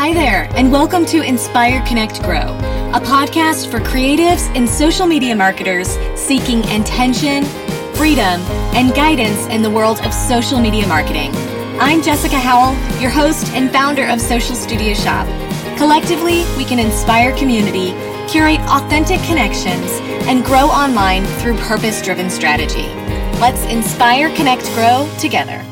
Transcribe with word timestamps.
Hi 0.00 0.14
there, 0.14 0.48
and 0.56 0.72
welcome 0.72 1.04
to 1.04 1.20
Inspire 1.20 1.84
Connect 1.84 2.22
Grow, 2.22 2.56
a 2.94 3.00
podcast 3.04 3.70
for 3.70 3.80
creatives 3.80 4.48
and 4.56 4.66
social 4.66 5.06
media 5.06 5.36
marketers 5.36 5.88
seeking 6.18 6.66
intention, 6.70 7.44
freedom, 7.94 8.40
and 8.72 8.94
guidance 8.94 9.46
in 9.48 9.60
the 9.60 9.68
world 9.68 10.00
of 10.00 10.14
social 10.14 10.58
media 10.58 10.86
marketing. 10.86 11.32
I'm 11.78 12.00
Jessica 12.00 12.38
Howell, 12.38 12.72
your 12.98 13.10
host 13.10 13.52
and 13.52 13.70
founder 13.70 14.06
of 14.06 14.22
Social 14.22 14.56
Studio 14.56 14.94
Shop. 14.94 15.26
Collectively, 15.76 16.46
we 16.56 16.64
can 16.64 16.78
inspire 16.78 17.36
community, 17.36 17.90
curate 18.26 18.60
authentic 18.70 19.20
connections, 19.24 19.90
and 20.26 20.42
grow 20.46 20.68
online 20.68 21.26
through 21.42 21.58
purpose 21.58 22.00
driven 22.00 22.30
strategy. 22.30 22.88
Let's 23.38 23.66
inspire, 23.66 24.34
connect, 24.34 24.64
grow 24.72 25.06
together. 25.18 25.62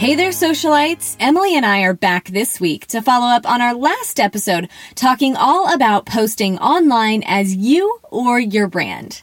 Hey 0.00 0.14
there, 0.14 0.30
socialites. 0.30 1.14
Emily 1.20 1.54
and 1.54 1.66
I 1.66 1.82
are 1.82 1.92
back 1.92 2.28
this 2.28 2.58
week 2.58 2.86
to 2.86 3.02
follow 3.02 3.26
up 3.26 3.46
on 3.46 3.60
our 3.60 3.74
last 3.74 4.18
episode 4.18 4.70
talking 4.94 5.36
all 5.36 5.70
about 5.74 6.06
posting 6.06 6.58
online 6.58 7.22
as 7.26 7.54
you 7.54 8.00
or 8.04 8.40
your 8.40 8.66
brand. 8.66 9.22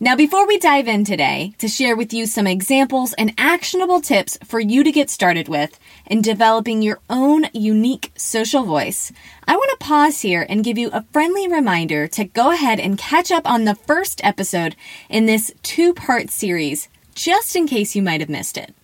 Now, 0.00 0.16
before 0.16 0.46
we 0.46 0.58
dive 0.58 0.86
in 0.86 1.06
today 1.06 1.54
to 1.56 1.66
share 1.66 1.96
with 1.96 2.12
you 2.12 2.26
some 2.26 2.46
examples 2.46 3.14
and 3.14 3.32
actionable 3.38 4.02
tips 4.02 4.36
for 4.44 4.60
you 4.60 4.84
to 4.84 4.92
get 4.92 5.08
started 5.08 5.48
with 5.48 5.80
in 6.04 6.20
developing 6.20 6.82
your 6.82 7.00
own 7.08 7.46
unique 7.54 8.12
social 8.14 8.64
voice, 8.64 9.10
I 9.46 9.56
want 9.56 9.70
to 9.80 9.86
pause 9.86 10.20
here 10.20 10.44
and 10.46 10.62
give 10.62 10.76
you 10.76 10.90
a 10.92 11.06
friendly 11.10 11.48
reminder 11.48 12.06
to 12.06 12.24
go 12.26 12.52
ahead 12.52 12.78
and 12.78 12.98
catch 12.98 13.32
up 13.32 13.50
on 13.50 13.64
the 13.64 13.76
first 13.76 14.22
episode 14.22 14.76
in 15.08 15.24
this 15.24 15.50
two 15.62 15.94
part 15.94 16.28
series, 16.28 16.90
just 17.14 17.56
in 17.56 17.66
case 17.66 17.96
you 17.96 18.02
might 18.02 18.20
have 18.20 18.28
missed 18.28 18.58
it. 18.58 18.74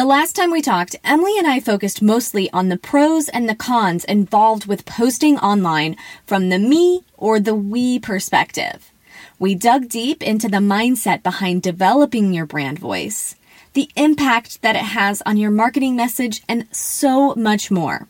The 0.00 0.06
last 0.06 0.34
time 0.34 0.50
we 0.50 0.62
talked, 0.62 0.96
Emily 1.04 1.36
and 1.36 1.46
I 1.46 1.60
focused 1.60 2.00
mostly 2.00 2.50
on 2.52 2.70
the 2.70 2.78
pros 2.78 3.28
and 3.28 3.46
the 3.46 3.54
cons 3.54 4.02
involved 4.06 4.64
with 4.64 4.86
posting 4.86 5.36
online 5.36 5.94
from 6.24 6.48
the 6.48 6.58
me 6.58 7.04
or 7.18 7.38
the 7.38 7.54
we 7.54 7.98
perspective. 7.98 8.92
We 9.38 9.54
dug 9.54 9.90
deep 9.90 10.22
into 10.22 10.48
the 10.48 10.56
mindset 10.56 11.22
behind 11.22 11.60
developing 11.60 12.32
your 12.32 12.46
brand 12.46 12.78
voice, 12.78 13.34
the 13.74 13.90
impact 13.94 14.62
that 14.62 14.74
it 14.74 14.86
has 14.96 15.22
on 15.26 15.36
your 15.36 15.50
marketing 15.50 15.96
message, 15.96 16.42
and 16.48 16.66
so 16.74 17.34
much 17.34 17.70
more. 17.70 18.08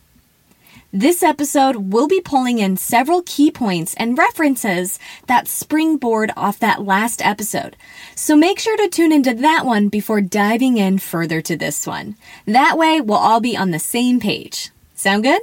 This 0.92 1.22
episode 1.22 1.92
will 1.92 2.08
be 2.08 2.20
pulling 2.20 2.58
in 2.58 2.76
several 2.76 3.22
key 3.24 3.52
points 3.52 3.94
and 3.94 4.18
references 4.18 4.98
that 5.28 5.46
springboard 5.46 6.32
off 6.36 6.58
that 6.58 6.84
last 6.84 7.24
episode. 7.24 7.76
So 8.16 8.34
make 8.34 8.58
sure 8.58 8.76
to 8.76 8.88
tune 8.88 9.12
into 9.12 9.32
that 9.34 9.64
one 9.64 9.88
before 9.88 10.20
diving 10.20 10.78
in 10.78 10.98
further 10.98 11.40
to 11.42 11.56
this 11.56 11.86
one. 11.86 12.16
That 12.44 12.76
way 12.76 13.00
we'll 13.00 13.18
all 13.18 13.38
be 13.38 13.56
on 13.56 13.70
the 13.70 13.78
same 13.78 14.18
page. 14.18 14.70
Sound 14.96 15.22
good? 15.22 15.42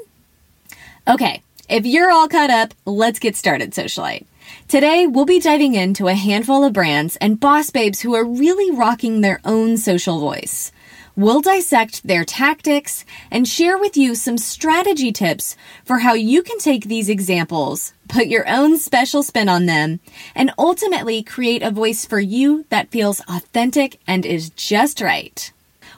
Okay, 1.08 1.42
if 1.70 1.86
you're 1.86 2.12
all 2.12 2.28
caught 2.28 2.50
up, 2.50 2.74
let's 2.86 3.20
get 3.20 3.38
started, 3.38 3.72
socialite. 3.72 4.26
Today, 4.68 5.08
we'll 5.08 5.26
be 5.26 5.40
diving 5.40 5.76
into 5.76 6.10
a 6.10 6.14
handful 6.14 6.66
of 6.66 6.74
brands 6.74 7.16
and 7.18 7.40
boss 7.40 7.70
babes 7.70 8.02
who 8.02 8.16
are 8.16 8.26
really 8.26 8.76
rocking 8.76 9.22
their 9.22 9.40
own 9.46 9.78
social 9.78 10.20
voice. 10.20 10.74
We'll 11.18 11.42
dissect 11.42 12.06
their 12.06 12.24
tactics 12.24 13.04
and 13.32 13.48
share 13.48 13.76
with 13.76 13.98
you 13.98 14.14
some 14.14 14.38
strategy 14.38 15.12
tips 15.12 15.56
for 15.84 15.98
how 15.98 16.14
you 16.14 16.44
can 16.44 16.60
take 16.60 16.86
these 16.86 17.10
examples, 17.10 17.92
put 18.08 18.28
your 18.28 18.48
own 18.48 18.78
special 18.78 19.24
spin 19.24 19.50
on 19.50 19.66
them, 19.66 20.00
and 20.36 20.54
ultimately 20.60 21.24
create 21.24 21.64
a 21.64 21.72
voice 21.72 22.06
for 22.06 22.20
you 22.20 22.68
that 22.70 22.92
feels 22.92 23.22
authentic 23.22 24.00
and 24.06 24.28
is 24.28 24.52
just 24.52 25.02
right. 25.02 25.52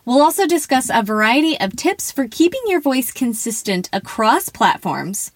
We'll 0.06 0.22
also 0.22 0.48
discuss 0.48 0.90
a 0.90 1.04
variety 1.04 1.60
of 1.60 1.76
tips 1.76 2.14
for 2.14 2.26
keeping 2.26 2.62
your 2.68 2.80
voice 2.80 3.12
consistent 3.12 3.90
across 3.92 4.48
platforms. 4.48 5.34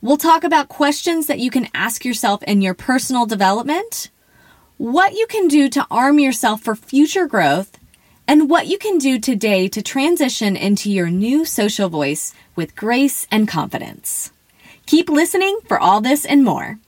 We'll 0.00 0.16
talk 0.16 0.42
about 0.42 0.70
questions 0.70 1.26
that 1.26 1.38
you 1.38 1.50
can 1.50 1.68
ask 1.74 2.06
yourself 2.06 2.42
in 2.44 2.62
your 2.62 2.72
personal 2.72 3.26
development, 3.26 4.08
what 4.78 5.12
you 5.12 5.26
can 5.26 5.48
do 5.48 5.68
to 5.68 5.86
arm 5.90 6.18
yourself 6.18 6.62
for 6.62 6.74
future 6.74 7.26
growth, 7.26 7.76
and 8.26 8.48
what 8.48 8.66
you 8.66 8.78
can 8.78 8.98
do 8.98 9.18
today 9.18 9.68
to 9.68 9.82
transition 9.82 10.56
into 10.56 10.90
your 10.90 11.10
new 11.10 11.44
social 11.44 11.88
voice 11.88 12.34
with 12.56 12.76
grace 12.76 13.26
and 13.30 13.48
confidence. 13.48 14.30
Keep 14.86 15.08
listening 15.08 15.58
for 15.66 15.78
all 15.78 16.00
this 16.00 16.24
and 16.24 16.44
more. 16.44 16.78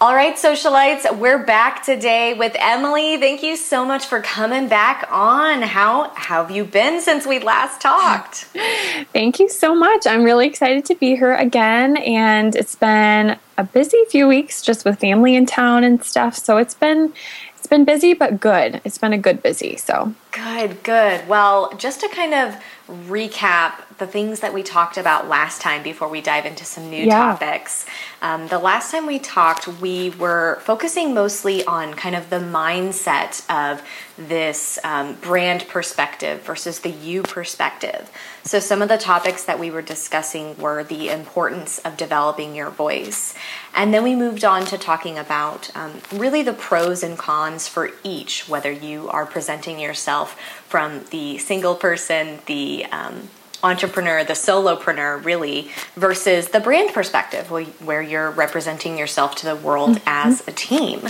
All 0.00 0.14
right, 0.14 0.34
socialites, 0.34 1.18
we're 1.18 1.44
back 1.46 1.84
today 1.84 2.34
with 2.34 2.54
Emily. 2.58 3.16
Thank 3.16 3.42
you 3.42 3.56
so 3.56 3.86
much 3.86 4.04
for 4.04 4.20
coming 4.20 4.68
back 4.68 5.06
on. 5.10 5.62
How, 5.62 6.10
how 6.14 6.42
have 6.42 6.50
you 6.50 6.64
been 6.64 7.00
since 7.00 7.24
we 7.26 7.38
last 7.38 7.80
talked? 7.80 8.34
Thank 9.12 9.38
you 9.38 9.48
so 9.48 9.74
much. 9.74 10.06
I'm 10.06 10.24
really 10.24 10.46
excited 10.48 10.84
to 10.86 10.96
be 10.96 11.14
here 11.14 11.34
again, 11.34 11.96
and 11.96 12.56
it's 12.56 12.74
been 12.74 13.38
a 13.56 13.64
busy 13.64 14.04
few 14.08 14.26
weeks 14.26 14.62
just 14.62 14.84
with 14.84 14.98
family 14.98 15.34
in 15.34 15.46
town 15.46 15.84
and 15.84 16.02
stuff. 16.02 16.36
So 16.36 16.56
it's 16.56 16.74
been 16.74 17.12
it's 17.56 17.66
been 17.66 17.84
busy 17.86 18.12
but 18.12 18.40
good. 18.40 18.80
It's 18.84 18.98
been 18.98 19.12
a 19.14 19.18
good 19.18 19.42
busy. 19.42 19.76
So 19.76 20.14
good, 20.32 20.82
good. 20.82 21.26
Well, 21.26 21.74
just 21.78 22.00
to 22.00 22.08
kind 22.08 22.34
of 22.34 22.56
recap 22.88 23.96
the 23.96 24.06
things 24.06 24.40
that 24.40 24.52
we 24.52 24.62
talked 24.62 24.98
about 24.98 25.28
last 25.28 25.62
time 25.62 25.82
before 25.82 26.08
we 26.08 26.20
dive 26.20 26.44
into 26.44 26.64
some 26.64 26.90
new 26.90 27.04
yeah. 27.04 27.38
topics. 27.38 27.86
Um, 28.20 28.48
the 28.48 28.58
last 28.58 28.90
time 28.90 29.06
we 29.06 29.18
talked, 29.18 29.66
we 29.66 30.10
were 30.10 30.58
focusing 30.62 31.14
mostly 31.14 31.64
on 31.64 31.94
kind 31.94 32.14
of 32.14 32.28
the 32.28 32.40
mindset 32.40 33.48
of 33.48 33.82
this 34.16 34.78
um, 34.84 35.14
brand 35.14 35.66
perspective 35.68 36.42
versus 36.42 36.80
the 36.80 36.90
you 36.90 37.22
perspective. 37.22 38.10
So, 38.42 38.60
some 38.60 38.82
of 38.82 38.88
the 38.88 38.98
topics 38.98 39.44
that 39.44 39.58
we 39.58 39.70
were 39.70 39.82
discussing 39.82 40.56
were 40.56 40.84
the 40.84 41.10
importance 41.10 41.78
of 41.80 41.96
developing 41.96 42.54
your 42.54 42.70
voice. 42.70 43.34
And 43.74 43.92
then 43.92 44.04
we 44.04 44.14
moved 44.14 44.44
on 44.44 44.64
to 44.66 44.78
talking 44.78 45.18
about 45.18 45.70
um, 45.76 46.00
really 46.12 46.42
the 46.42 46.52
pros 46.52 47.02
and 47.02 47.18
cons 47.18 47.66
for 47.66 47.90
each, 48.02 48.48
whether 48.48 48.70
you 48.70 49.08
are 49.08 49.26
presenting 49.26 49.80
yourself 49.80 50.38
from 50.68 51.04
the 51.10 51.38
single 51.38 51.74
person, 51.74 52.38
the 52.46 52.86
um, 52.86 53.28
entrepreneur, 53.64 54.22
the 54.22 54.34
solopreneur, 54.34 55.24
really, 55.24 55.70
versus 55.96 56.48
the 56.48 56.60
brand 56.60 56.92
perspective, 56.92 57.50
where 57.50 58.02
you're 58.02 58.30
representing 58.30 58.98
yourself 58.98 59.34
to 59.36 59.46
the 59.46 59.56
world 59.56 59.96
mm-hmm. 59.96 60.08
as 60.08 60.46
a 60.46 60.52
team. 60.52 61.00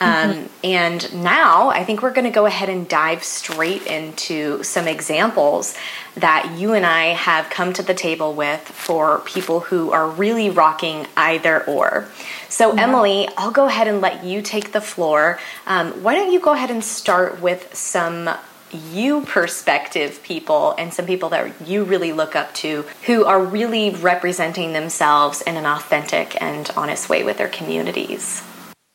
Um, 0.00 0.32
mm-hmm. 0.32 0.46
And 0.64 1.22
now 1.22 1.68
I 1.68 1.84
think 1.84 2.02
we're 2.02 2.12
going 2.12 2.26
to 2.26 2.30
go 2.30 2.46
ahead 2.46 2.68
and 2.68 2.88
dive 2.88 3.24
straight 3.24 3.86
into 3.86 4.62
some 4.62 4.86
examples 4.86 5.76
that 6.14 6.56
you 6.56 6.72
and 6.72 6.86
I 6.86 7.06
have 7.08 7.50
come 7.50 7.72
to 7.74 7.82
the 7.82 7.94
table 7.94 8.32
with 8.34 8.60
for 8.60 9.18
people 9.20 9.60
who 9.60 9.90
are 9.90 10.08
really 10.08 10.48
rocking 10.48 11.06
either 11.16 11.64
or. 11.64 12.08
So, 12.48 12.70
mm-hmm. 12.70 12.78
Emily, 12.78 13.28
I'll 13.36 13.50
go 13.50 13.66
ahead 13.66 13.88
and 13.88 14.00
let 14.00 14.24
you 14.24 14.42
take 14.42 14.72
the 14.72 14.80
floor. 14.80 15.38
Um, 15.66 16.02
why 16.02 16.14
don't 16.14 16.32
you 16.32 16.40
go 16.40 16.52
ahead 16.52 16.70
and 16.70 16.84
start 16.84 17.40
with 17.40 17.74
some 17.74 18.30
you 18.72 19.22
perspective 19.22 20.22
people 20.22 20.74
and 20.78 20.92
some 20.92 21.06
people 21.06 21.28
that 21.30 21.68
you 21.68 21.84
really 21.84 22.12
look 22.12 22.34
up 22.34 22.52
to 22.54 22.82
who 23.06 23.24
are 23.24 23.42
really 23.42 23.90
representing 23.90 24.72
themselves 24.72 25.42
in 25.42 25.56
an 25.56 25.66
authentic 25.66 26.40
and 26.42 26.70
honest 26.76 27.08
way 27.08 27.22
with 27.22 27.38
their 27.38 27.48
communities. 27.48 28.42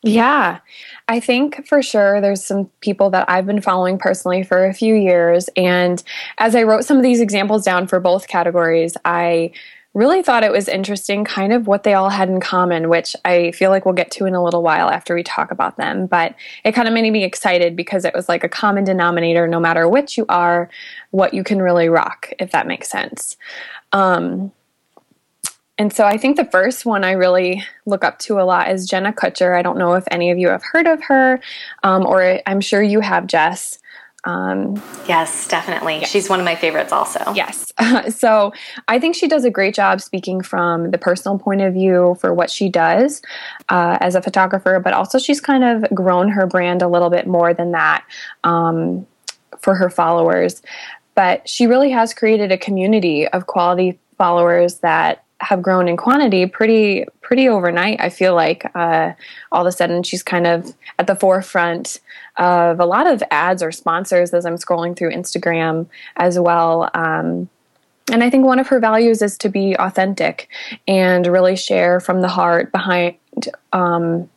Yeah. 0.02 0.58
I 1.08 1.20
think 1.20 1.66
for 1.66 1.82
sure 1.82 2.20
there's 2.20 2.44
some 2.44 2.70
people 2.80 3.10
that 3.10 3.28
I've 3.30 3.46
been 3.46 3.60
following 3.60 3.98
personally 3.98 4.42
for 4.42 4.66
a 4.66 4.74
few 4.74 4.94
years. 4.94 5.48
And 5.56 6.02
as 6.38 6.54
I 6.54 6.64
wrote 6.64 6.84
some 6.84 6.96
of 6.96 7.02
these 7.02 7.20
examples 7.20 7.64
down 7.64 7.86
for 7.86 8.00
both 8.00 8.28
categories, 8.28 8.96
I 9.04 9.52
really 9.94 10.22
thought 10.22 10.42
it 10.42 10.52
was 10.52 10.68
interesting 10.68 11.24
kind 11.24 11.52
of 11.52 11.66
what 11.66 11.82
they 11.82 11.94
all 11.94 12.08
had 12.08 12.28
in 12.28 12.40
common, 12.40 12.88
which 12.88 13.14
I 13.24 13.50
feel 13.52 13.70
like 13.70 13.84
we'll 13.84 13.94
get 13.94 14.10
to 14.12 14.24
in 14.26 14.34
a 14.34 14.42
little 14.42 14.62
while 14.62 14.88
after 14.88 15.14
we 15.14 15.22
talk 15.22 15.50
about 15.50 15.76
them. 15.76 16.06
But 16.06 16.34
it 16.64 16.72
kind 16.72 16.88
of 16.88 16.94
made 16.94 17.10
me 17.10 17.24
excited 17.24 17.76
because 17.76 18.04
it 18.04 18.14
was 18.14 18.28
like 18.28 18.42
a 18.42 18.48
common 18.48 18.84
denominator, 18.84 19.46
no 19.46 19.60
matter 19.60 19.88
which 19.88 20.16
you 20.16 20.24
are, 20.28 20.70
what 21.10 21.34
you 21.34 21.44
can 21.44 21.60
really 21.60 21.88
rock, 21.88 22.32
if 22.38 22.52
that 22.52 22.66
makes 22.66 22.88
sense. 22.88 23.36
Um, 23.92 24.52
and 25.78 25.92
so 25.92 26.04
I 26.04 26.16
think 26.16 26.36
the 26.36 26.44
first 26.44 26.86
one 26.86 27.02
I 27.02 27.12
really 27.12 27.64
look 27.86 28.04
up 28.04 28.18
to 28.20 28.40
a 28.40 28.44
lot 28.44 28.70
is 28.70 28.86
Jenna 28.86 29.12
Kutcher. 29.12 29.56
I 29.56 29.62
don't 29.62 29.78
know 29.78 29.94
if 29.94 30.04
any 30.10 30.30
of 30.30 30.38
you 30.38 30.48
have 30.48 30.62
heard 30.62 30.86
of 30.86 31.02
her, 31.04 31.40
um, 31.82 32.06
or 32.06 32.40
I'm 32.46 32.60
sure 32.60 32.82
you 32.82 33.00
have, 33.00 33.26
Jess. 33.26 33.78
Um, 34.24 34.80
yes, 35.08 35.48
definitely. 35.48 36.00
Yes. 36.00 36.10
She's 36.10 36.28
one 36.28 36.38
of 36.38 36.44
my 36.44 36.54
favorites, 36.54 36.92
also. 36.92 37.20
Yes. 37.34 37.72
so 38.16 38.52
I 38.88 38.98
think 38.98 39.16
she 39.16 39.26
does 39.26 39.44
a 39.44 39.50
great 39.50 39.74
job 39.74 40.00
speaking 40.00 40.42
from 40.42 40.90
the 40.90 40.98
personal 40.98 41.38
point 41.38 41.60
of 41.60 41.74
view 41.74 42.16
for 42.20 42.32
what 42.32 42.50
she 42.50 42.68
does 42.68 43.20
uh, 43.68 43.98
as 44.00 44.14
a 44.14 44.22
photographer, 44.22 44.80
but 44.80 44.92
also 44.92 45.18
she's 45.18 45.40
kind 45.40 45.64
of 45.64 45.90
grown 45.94 46.28
her 46.28 46.46
brand 46.46 46.82
a 46.82 46.88
little 46.88 47.10
bit 47.10 47.26
more 47.26 47.52
than 47.52 47.72
that 47.72 48.04
um, 48.44 49.06
for 49.58 49.74
her 49.74 49.90
followers. 49.90 50.62
But 51.14 51.48
she 51.48 51.66
really 51.66 51.90
has 51.90 52.14
created 52.14 52.52
a 52.52 52.58
community 52.58 53.26
of 53.28 53.46
quality 53.46 53.98
followers 54.16 54.78
that 54.78 55.24
have 55.42 55.60
grown 55.60 55.88
in 55.88 55.96
quantity 55.96 56.46
pretty 56.46 57.04
pretty 57.20 57.48
overnight. 57.48 58.00
I 58.00 58.08
feel 58.08 58.34
like 58.34 58.70
uh, 58.74 59.12
all 59.50 59.62
of 59.62 59.66
a 59.66 59.72
sudden 59.72 60.02
she's 60.02 60.22
kind 60.22 60.46
of 60.46 60.74
at 60.98 61.06
the 61.06 61.16
forefront 61.16 62.00
of 62.36 62.80
a 62.80 62.86
lot 62.86 63.06
of 63.06 63.22
ads 63.30 63.62
or 63.62 63.72
sponsors 63.72 64.32
as 64.32 64.46
I'm 64.46 64.56
scrolling 64.56 64.96
through 64.96 65.10
Instagram 65.10 65.86
as 66.16 66.38
well. 66.38 66.88
Um, 66.94 67.48
and 68.10 68.22
I 68.22 68.30
think 68.30 68.44
one 68.44 68.58
of 68.58 68.68
her 68.68 68.80
values 68.80 69.20
is 69.20 69.36
to 69.38 69.48
be 69.48 69.76
authentic 69.78 70.48
and 70.86 71.26
really 71.26 71.56
share 71.56 72.00
from 72.00 72.20
the 72.20 72.28
heart 72.28 72.72
behind, 72.72 73.16
um, 73.72 74.28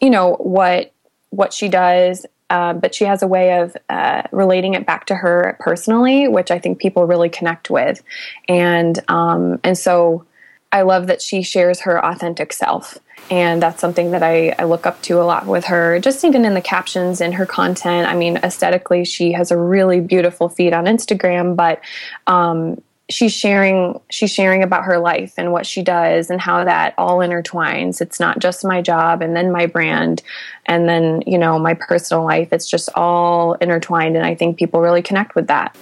you 0.00 0.10
know, 0.10 0.34
what 0.34 0.92
what 1.30 1.52
she 1.52 1.68
does. 1.68 2.26
Uh, 2.50 2.72
but 2.72 2.92
she 2.92 3.04
has 3.04 3.22
a 3.22 3.28
way 3.28 3.60
of 3.60 3.76
uh, 3.88 4.22
relating 4.32 4.74
it 4.74 4.84
back 4.84 5.06
to 5.06 5.14
her 5.14 5.56
personally, 5.60 6.26
which 6.26 6.50
I 6.50 6.58
think 6.58 6.80
people 6.80 7.06
really 7.06 7.28
connect 7.28 7.70
with, 7.70 8.02
and 8.48 8.98
um, 9.08 9.60
and 9.62 9.78
so 9.78 10.26
I 10.72 10.82
love 10.82 11.08
that 11.08 11.20
she 11.20 11.42
shares 11.42 11.80
her 11.80 12.04
authentic 12.04 12.52
self. 12.52 12.98
And 13.30 13.62
that's 13.62 13.80
something 13.80 14.10
that 14.10 14.22
I, 14.22 14.54
I, 14.58 14.64
look 14.64 14.86
up 14.86 15.02
to 15.02 15.20
a 15.20 15.22
lot 15.22 15.46
with 15.46 15.66
her, 15.66 16.00
just 16.00 16.24
even 16.24 16.44
in 16.44 16.54
the 16.54 16.60
captions 16.60 17.20
in 17.20 17.32
her 17.32 17.46
content. 17.46 18.08
I 18.08 18.16
mean, 18.16 18.38
aesthetically, 18.38 19.04
she 19.04 19.32
has 19.32 19.52
a 19.52 19.56
really 19.56 20.00
beautiful 20.00 20.48
feed 20.48 20.72
on 20.72 20.86
Instagram, 20.86 21.54
but 21.54 21.80
um, 22.26 22.80
she's 23.10 23.32
sharing 23.32 24.00
she's 24.10 24.32
sharing 24.32 24.62
about 24.62 24.84
her 24.84 24.98
life 24.98 25.34
and 25.36 25.52
what 25.52 25.66
she 25.66 25.82
does 25.82 26.30
and 26.30 26.40
how 26.40 26.64
that 26.64 26.94
all 26.96 27.18
intertwines. 27.18 28.00
It's 28.00 28.20
not 28.20 28.38
just 28.38 28.64
my 28.64 28.80
job 28.80 29.22
and 29.22 29.36
then 29.36 29.52
my 29.52 29.66
brand 29.66 30.22
and 30.66 30.88
then, 30.88 31.22
you 31.26 31.38
know, 31.38 31.58
my 31.58 31.74
personal 31.74 32.24
life. 32.24 32.52
It's 32.52 32.68
just 32.68 32.88
all 32.94 33.54
intertwined 33.54 34.16
and 34.16 34.24
I 34.24 34.34
think 34.34 34.58
people 34.58 34.80
really 34.80 35.02
connect 35.02 35.34
with 35.34 35.48
that. 35.48 35.76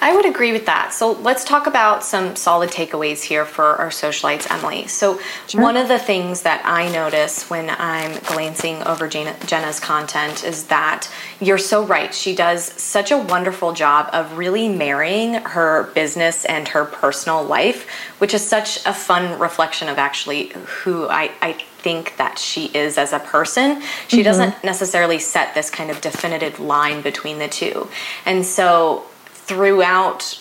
I 0.00 0.14
would 0.14 0.24
agree 0.24 0.52
with 0.52 0.66
that. 0.66 0.92
So 0.92 1.12
let's 1.12 1.44
talk 1.44 1.66
about 1.66 2.02
some 2.02 2.34
solid 2.36 2.70
takeaways 2.70 3.22
here 3.22 3.44
for 3.44 3.64
our 3.76 3.90
socialites, 3.90 4.50
Emily. 4.50 4.86
So 4.86 5.20
sure. 5.46 5.60
one 5.60 5.76
of 5.76 5.88
the 5.88 5.98
things 5.98 6.42
that 6.42 6.62
I 6.64 6.90
notice 6.90 7.50
when 7.50 7.70
I'm 7.70 8.18
glancing 8.24 8.82
over 8.84 9.08
Jenna's 9.08 9.78
content 9.78 10.42
is 10.42 10.64
that 10.64 11.10
you're 11.40 11.58
so 11.58 11.84
right. 11.84 12.14
She 12.14 12.34
does 12.34 12.64
such 12.64 13.10
a 13.10 13.18
wonderful 13.18 13.72
job 13.72 14.08
of 14.12 14.38
really 14.38 14.68
marrying 14.68 15.34
her 15.34 15.90
business 15.94 16.44
and 16.46 16.68
her 16.68 16.84
personal 16.84 17.44
life, 17.44 17.88
which 18.18 18.32
is 18.32 18.46
such 18.46 18.84
a 18.86 18.94
fun 18.94 19.38
reflection 19.38 19.88
of 19.88 19.98
actually 19.98 20.48
who 20.82 21.08
I, 21.08 21.30
I 21.42 21.52
think 21.52 22.16
that 22.16 22.38
she 22.38 22.66
is 22.66 22.98
as 22.98 23.12
a 23.12 23.18
person. 23.18 23.82
She 24.08 24.18
mm-hmm. 24.18 24.24
doesn't 24.24 24.64
necessarily 24.64 25.18
set 25.18 25.54
this 25.54 25.70
kind 25.70 25.90
of 25.90 26.00
definitive 26.00 26.60
line 26.60 27.00
between 27.02 27.38
the 27.38 27.48
two. 27.48 27.88
And 28.26 28.44
so 28.44 29.06
throughout 29.50 30.40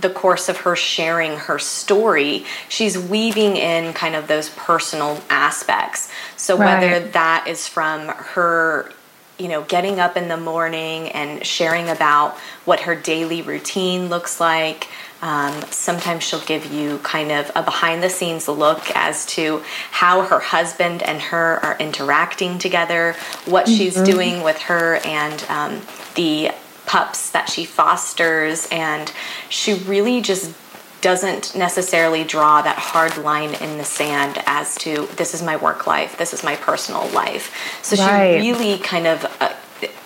the 0.00 0.10
course 0.10 0.48
of 0.48 0.56
her 0.58 0.74
sharing 0.74 1.36
her 1.36 1.56
story, 1.56 2.44
she's 2.68 2.98
weaving 2.98 3.56
in 3.56 3.92
kind 3.92 4.16
of 4.16 4.26
those 4.26 4.48
personal 4.50 5.22
aspects. 5.30 6.10
So 6.36 6.58
right. 6.58 6.80
whether 6.80 7.06
that 7.10 7.46
is 7.46 7.68
from 7.68 8.08
her 8.08 8.92
you 9.38 9.48
know, 9.48 9.62
getting 9.62 9.98
up 9.98 10.18
in 10.18 10.28
the 10.28 10.36
morning 10.36 11.08
and 11.12 11.46
sharing 11.46 11.88
about 11.88 12.36
what 12.66 12.80
her 12.80 12.94
daily 12.94 13.40
routine 13.40 14.10
looks 14.10 14.38
like. 14.38 14.88
Um, 15.22 15.62
sometimes 15.70 16.24
she'll 16.24 16.44
give 16.44 16.70
you 16.70 16.98
kind 16.98 17.30
of 17.32 17.50
a 17.54 17.62
behind 17.62 18.02
the 18.02 18.10
scenes 18.10 18.48
look 18.48 18.90
as 18.94 19.24
to 19.26 19.62
how 19.92 20.22
her 20.22 20.40
husband 20.40 21.02
and 21.02 21.22
her 21.22 21.58
are 21.64 21.78
interacting 21.78 22.58
together, 22.58 23.14
what 23.46 23.64
mm-hmm. 23.64 23.76
she's 23.76 23.94
doing 24.02 24.42
with 24.42 24.58
her, 24.58 24.96
and 25.06 25.42
um, 25.48 25.80
the 26.16 26.50
pups 26.90 27.30
that 27.30 27.48
she 27.48 27.64
fosters, 27.64 28.66
and 28.72 29.12
she 29.48 29.74
really 29.74 30.20
just 30.20 30.52
doesn't 31.00 31.54
necessarily 31.54 32.24
draw 32.24 32.60
that 32.62 32.76
hard 32.76 33.16
line 33.16 33.54
in 33.54 33.78
the 33.78 33.84
sand 33.84 34.42
as 34.44 34.74
to 34.74 35.06
this 35.14 35.32
is 35.32 35.40
my 35.40 35.56
work 35.56 35.86
life, 35.86 36.18
this 36.18 36.34
is 36.34 36.42
my 36.42 36.56
personal 36.56 37.06
life. 37.10 37.54
So 37.84 37.94
right. 37.94 38.42
she 38.42 38.50
really 38.50 38.76
kind 38.80 39.06
of 39.06 39.24
uh, 39.40 39.54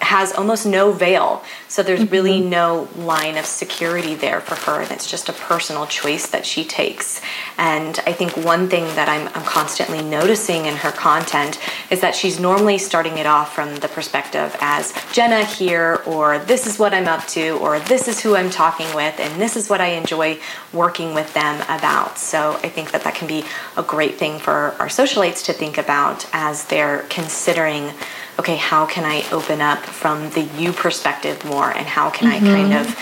has 0.00 0.32
almost 0.32 0.67
no 0.67 0.93
veil. 0.93 1.43
So 1.69 1.82
there's 1.82 2.00
mm-hmm. 2.00 2.12
really 2.12 2.41
no 2.41 2.88
line 2.97 3.37
of 3.37 3.47
security 3.47 4.15
there 4.15 4.41
for 4.41 4.55
her. 4.55 4.81
And 4.81 4.91
it's 4.91 5.11
just 5.11 5.29
a 5.29 5.32
personal 5.32 5.87
choice 5.87 6.26
that 6.29 6.47
she 6.47 6.65
takes. 6.65 7.21
And 7.59 7.99
I 8.06 8.12
think 8.12 8.37
one 8.37 8.69
thing 8.69 8.85
that 8.94 9.09
I'm, 9.09 9.29
I'm 9.29 9.44
constantly 9.44 10.03
noticing 10.03 10.67
in 10.67 10.76
her 10.76 10.93
content 10.93 11.59
is 11.91 12.00
that 12.00 12.15
she's 12.15 12.38
normally 12.38 12.79
starting 12.79 13.19
it 13.19 13.26
off 13.26 13.55
from 13.55 13.76
the 13.76 13.88
perspective 13.88 14.56
as 14.61 14.93
Jenna 15.12 15.44
here, 15.44 16.03
or 16.06 16.38
this 16.38 16.67
is 16.67 16.79
what 16.79 16.94
I'm 16.94 17.09
up 17.09 17.26
to, 17.29 17.59
or 17.59 17.81
this 17.81 18.09
is 18.09 18.21
who 18.21 18.37
I'm 18.37 18.50
talking 18.50 18.93
with, 18.94 19.19
and 19.19 19.41
this 19.41 19.56
is 19.56 19.69
what 19.69 19.81
I 19.81 19.88
enjoy 19.88 20.38
working 20.73 21.15
with 21.15 21.32
them 21.35 21.61
about. 21.62 22.19
So 22.19 22.53
I 22.62 22.69
think 22.69 22.93
that 22.93 23.03
that 23.05 23.15
can 23.15 23.29
be 23.29 23.44
a 23.76 23.82
great 23.82 24.17
thing 24.17 24.38
for 24.38 24.75
our 24.79 24.88
socialites 24.88 25.44
to 25.47 25.53
think 25.53 25.79
about 25.79 26.26
as 26.32 26.65
they're 26.67 27.05
considering 27.09 27.93
okay, 28.39 28.57
how 28.57 28.87
can 28.87 29.05
I 29.05 29.25
open 29.31 29.61
up 29.61 29.81
from 29.81 30.31
the 30.31 30.43
you 30.59 30.73
perspective 30.73 31.45
more, 31.45 31.71
and 31.71 31.87
how 31.87 32.11
can 32.11 32.31
mm-hmm. 32.31 32.47
I 32.47 32.55
kind 32.55 32.73
of 32.75 32.99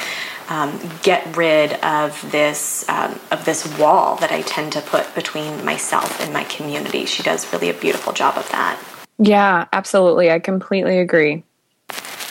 um, 0.49 0.99
get 1.03 1.37
rid 1.37 1.73
of 1.85 2.31
this 2.31 2.89
um, 2.89 3.19
of 3.31 3.45
this 3.45 3.79
wall 3.79 4.17
that 4.17 4.31
I 4.31 4.43
tend 4.43 4.73
to 4.73 4.81
put 4.81 5.15
between 5.15 5.65
myself 5.65 6.21
and 6.21 6.33
my 6.33 6.45
community. 6.45 7.07
She 7.07 7.23
does 7.23 7.51
really 7.53 7.71
a 7.71 7.75
beautiful 7.75 8.13
job 8.13 8.37
of 8.37 8.49
that. 8.51 8.79
Yeah, 9.19 9.67
absolutely. 9.73 10.31
I 10.31 10.39
completely 10.41 10.99
agree. 10.99 11.45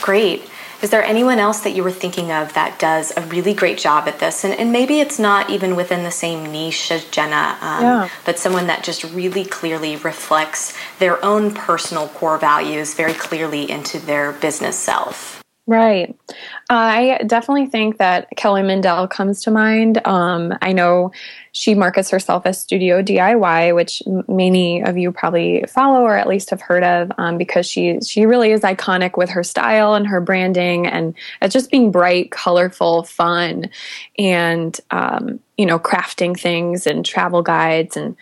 Great. 0.02 0.42
Is 0.82 0.90
there 0.90 1.04
anyone 1.04 1.38
else 1.38 1.60
that 1.62 1.72
you 1.72 1.84
were 1.84 1.92
thinking 1.92 2.32
of 2.32 2.54
that 2.54 2.80
does 2.80 3.14
a 3.16 3.22
really 3.22 3.54
great 3.54 3.78
job 3.78 4.08
at 4.08 4.20
this? 4.20 4.44
And, 4.44 4.54
and 4.54 4.72
maybe 4.72 5.00
it's 5.00 5.20
not 5.20 5.50
even 5.50 5.76
within 5.76 6.04
the 6.04 6.12
same 6.12 6.52
niche 6.52 6.92
as 6.92 7.06
Jenna, 7.06 7.58
um, 7.62 7.84
yeah. 7.84 8.10
but 8.26 8.40
someone 8.40 8.68
that 8.68 8.84
just 8.84 9.04
really 9.04 9.46
clearly 9.46 9.96
reflects 9.98 10.76
their 11.00 11.24
own 11.24 11.54
personal 11.54 12.08
core 12.08 12.38
values 12.38 12.96
very 12.96 13.14
clearly 13.14 13.70
into 13.70 14.00
their 14.00 14.32
business 14.32 14.78
self. 14.78 15.41
Right. 15.72 16.14
I 16.70 17.22
definitely 17.28 17.68
think 17.68 17.98
that 17.98 18.28
Kelly 18.36 18.62
Mindell 18.62 19.10
comes 19.10 19.42
to 19.44 19.52
mind. 19.52 20.06
Um, 20.06 20.54
I 20.62 20.74
know 20.74 21.14
she 21.54 21.76
markets 21.76 22.10
herself 22.10 22.46
as 22.46 22.60
Studio 22.60 23.02
DIY, 23.02 23.74
which 23.74 24.04
many 24.28 24.84
of 24.84 24.98
you 24.98 25.14
probably 25.14 25.64
follow 25.70 26.02
or 26.02 26.18
at 26.18 26.28
least 26.28 26.50
have 26.50 26.60
heard 26.60 26.84
of, 26.84 27.14
um, 27.18 27.38
because 27.38 27.66
she 27.66 28.02
she 28.02 28.26
really 28.26 28.52
is 28.52 28.64
iconic 28.64 29.16
with 29.16 29.30
her 29.30 29.46
style 29.46 29.94
and 29.94 30.08
her 30.08 30.20
branding 30.20 30.88
and 30.88 31.16
it's 31.42 31.54
just 31.54 31.72
being 31.72 31.90
bright, 31.90 32.32
colorful, 32.32 33.04
fun, 33.04 33.70
and 34.20 34.78
um, 34.92 35.40
you 35.58 35.66
know, 35.66 35.80
crafting 35.80 36.38
things 36.38 36.86
and 36.86 37.06
travel 37.06 37.42
guides 37.44 37.96
and 37.96 38.18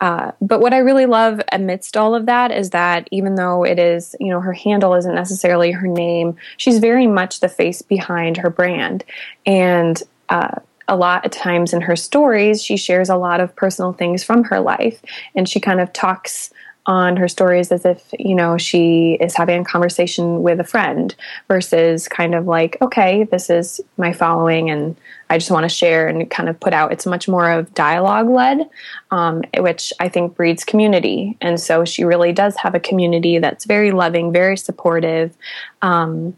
uh, 0.00 0.32
but 0.40 0.60
what 0.60 0.72
I 0.72 0.78
really 0.78 1.06
love 1.06 1.40
amidst 1.52 1.96
all 1.96 2.14
of 2.14 2.26
that 2.26 2.50
is 2.50 2.70
that 2.70 3.06
even 3.10 3.34
though 3.34 3.64
it 3.64 3.78
is, 3.78 4.16
you 4.18 4.28
know, 4.28 4.40
her 4.40 4.52
handle 4.52 4.94
isn't 4.94 5.14
necessarily 5.14 5.72
her 5.72 5.86
name, 5.86 6.36
she's 6.56 6.78
very 6.78 7.06
much 7.06 7.40
the 7.40 7.48
face 7.48 7.82
behind 7.82 8.38
her 8.38 8.48
brand. 8.48 9.04
And 9.44 10.02
uh, 10.30 10.56
a 10.88 10.96
lot 10.96 11.26
of 11.26 11.32
times 11.32 11.74
in 11.74 11.82
her 11.82 11.96
stories, 11.96 12.62
she 12.62 12.76
shares 12.76 13.10
a 13.10 13.16
lot 13.16 13.40
of 13.40 13.54
personal 13.54 13.92
things 13.92 14.24
from 14.24 14.44
her 14.44 14.60
life. 14.60 15.02
And 15.34 15.48
she 15.48 15.60
kind 15.60 15.80
of 15.80 15.92
talks 15.92 16.50
on 16.90 17.16
her 17.16 17.28
stories 17.28 17.70
as 17.70 17.84
if 17.84 18.12
you 18.18 18.34
know 18.34 18.58
she 18.58 19.16
is 19.20 19.36
having 19.36 19.60
a 19.60 19.64
conversation 19.64 20.42
with 20.42 20.58
a 20.58 20.64
friend 20.64 21.14
versus 21.46 22.08
kind 22.08 22.34
of 22.34 22.48
like 22.48 22.76
okay 22.82 23.22
this 23.22 23.48
is 23.48 23.80
my 23.96 24.12
following 24.12 24.70
and 24.70 24.96
i 25.30 25.38
just 25.38 25.52
want 25.52 25.62
to 25.62 25.68
share 25.68 26.08
and 26.08 26.28
kind 26.32 26.48
of 26.48 26.58
put 26.58 26.72
out. 26.72 26.90
It's 26.90 27.06
much 27.06 27.28
more 27.28 27.48
of 27.48 27.72
dialogue 27.74 28.28
led 28.28 28.68
um, 29.12 29.44
which 29.58 29.92
i 30.00 30.08
think 30.08 30.34
breeds 30.34 30.64
community. 30.64 31.36
And 31.40 31.60
so 31.60 31.84
she 31.84 32.02
really 32.02 32.32
does 32.32 32.56
have 32.56 32.74
a 32.74 32.80
community 32.80 33.38
that's 33.38 33.66
very 33.66 33.92
loving 33.92 34.32
very 34.32 34.56
supportive 34.56 35.36
um, 35.82 36.36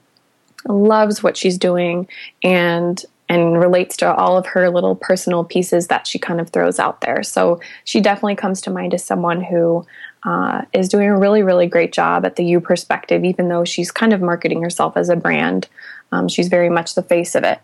loves 0.69 1.23
what 1.23 1.39
she's 1.39 1.57
doing 1.57 2.07
and 2.43 3.03
and 3.33 3.59
relates 3.59 3.97
to 3.97 4.15
all 4.15 4.37
of 4.37 4.45
her 4.45 4.69
little 4.69 4.95
personal 4.95 5.43
pieces 5.43 5.87
that 5.87 6.07
she 6.07 6.19
kind 6.19 6.39
of 6.39 6.51
throws 6.51 6.79
out 6.79 7.01
there. 7.01 7.23
So 7.23 7.61
she 7.85 7.99
definitely 7.99 8.37
comes 8.37 8.61
to 8.63 8.71
mind 8.71 8.93
as 8.93 9.03
someone 9.03 9.41
who 9.43 9.87
uh, 10.23 10.67
is 10.75 10.91
doing 10.91 11.09
a 11.09 11.19
really, 11.19 11.43
really 11.43 11.67
great 11.67 11.93
job 11.93 12.27
at 12.27 12.37
the 12.37 12.45
you 12.45 12.61
perspective, 12.61 13.25
even 13.25 13.49
though 13.49 13.65
she's 13.65 13.91
kind 13.91 14.13
of 14.13 14.21
marketing 14.21 14.61
herself 14.61 14.99
as 14.99 15.09
a 15.09 15.17
brand. 15.17 15.67
Um, 16.13 16.29
she's 16.29 16.49
very 16.49 16.69
much 16.69 16.95
the 16.95 17.03
face 17.03 17.35
of 17.35 17.43
it. 17.43 17.59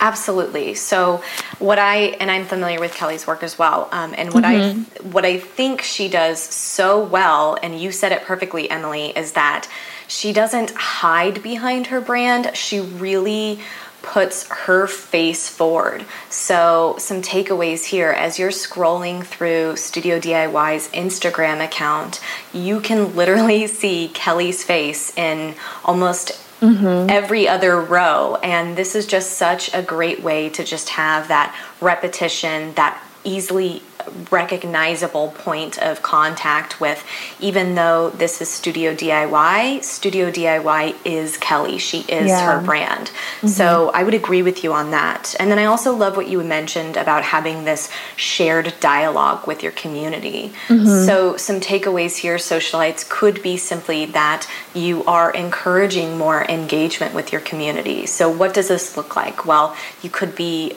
Absolutely. 0.00 0.72
So, 0.74 1.22
what 1.58 1.78
I 1.78 2.16
and 2.18 2.30
I'm 2.30 2.46
familiar 2.46 2.80
with 2.80 2.94
Kelly's 2.94 3.26
work 3.26 3.42
as 3.42 3.58
well, 3.58 3.88
um, 3.92 4.14
and 4.18 4.34
what 4.34 4.44
mm-hmm. 4.44 5.06
I 5.06 5.10
what 5.10 5.24
I 5.24 5.38
think 5.38 5.82
she 5.82 6.08
does 6.08 6.42
so 6.42 7.02
well, 7.02 7.56
and 7.62 7.78
you 7.78 7.92
said 7.92 8.10
it 8.10 8.22
perfectly, 8.22 8.68
Emily, 8.68 9.10
is 9.16 9.32
that 9.32 9.68
she 10.08 10.32
doesn't 10.32 10.70
hide 10.72 11.42
behind 11.42 11.86
her 11.88 12.00
brand. 12.00 12.56
She 12.56 12.80
really 12.80 13.60
puts 14.04 14.46
her 14.48 14.86
face 14.86 15.48
forward. 15.48 16.04
So, 16.28 16.96
some 16.98 17.22
takeaways 17.22 17.86
here 17.86 18.10
as 18.10 18.38
you're 18.38 18.50
scrolling 18.50 19.24
through 19.24 19.76
Studio 19.76 20.20
DIY's 20.20 20.88
Instagram 20.90 21.64
account, 21.64 22.20
you 22.52 22.80
can 22.80 23.16
literally 23.16 23.66
see 23.80 24.10
Kelly's 24.12 24.62
face 24.62 25.16
in 25.16 25.54
almost 25.84 26.32
mm-hmm. 26.60 27.10
every 27.10 27.48
other 27.48 27.80
row. 27.80 28.36
And 28.42 28.76
this 28.76 28.94
is 28.94 29.06
just 29.06 29.32
such 29.32 29.74
a 29.74 29.82
great 29.82 30.22
way 30.22 30.50
to 30.50 30.64
just 30.64 30.90
have 30.90 31.28
that 31.28 31.54
repetition, 31.80 32.74
that 32.74 33.02
easily 33.24 33.82
recognizable 34.30 35.28
point 35.38 35.78
of 35.78 36.02
contact 36.02 36.80
with 36.80 37.04
even 37.40 37.74
though 37.74 38.10
this 38.10 38.40
is 38.40 38.48
studio 38.50 38.94
diy 38.94 39.82
studio 39.82 40.30
diy 40.30 40.94
is 41.04 41.36
kelly 41.38 41.78
she 41.78 42.00
is 42.00 42.28
yeah. 42.28 42.52
her 42.52 42.64
brand 42.64 43.08
mm-hmm. 43.08 43.46
so 43.46 43.90
i 43.94 44.02
would 44.02 44.14
agree 44.14 44.42
with 44.42 44.62
you 44.62 44.72
on 44.72 44.90
that 44.90 45.34
and 45.38 45.50
then 45.50 45.58
i 45.58 45.64
also 45.64 45.94
love 45.94 46.16
what 46.16 46.28
you 46.28 46.42
mentioned 46.42 46.96
about 46.96 47.22
having 47.22 47.64
this 47.64 47.90
shared 48.16 48.74
dialogue 48.80 49.46
with 49.46 49.62
your 49.62 49.72
community 49.72 50.52
mm-hmm. 50.68 51.06
so 51.06 51.36
some 51.36 51.60
takeaways 51.60 52.18
here 52.18 52.36
socialites 52.36 53.08
could 53.08 53.42
be 53.42 53.56
simply 53.56 54.04
that 54.04 54.46
you 54.74 55.04
are 55.04 55.30
encouraging 55.32 56.18
more 56.18 56.44
engagement 56.44 57.14
with 57.14 57.32
your 57.32 57.40
community 57.40 58.06
so 58.06 58.30
what 58.30 58.52
does 58.52 58.68
this 58.68 58.96
look 58.96 59.16
like 59.16 59.46
well 59.46 59.74
you 60.02 60.10
could 60.10 60.34
be 60.36 60.76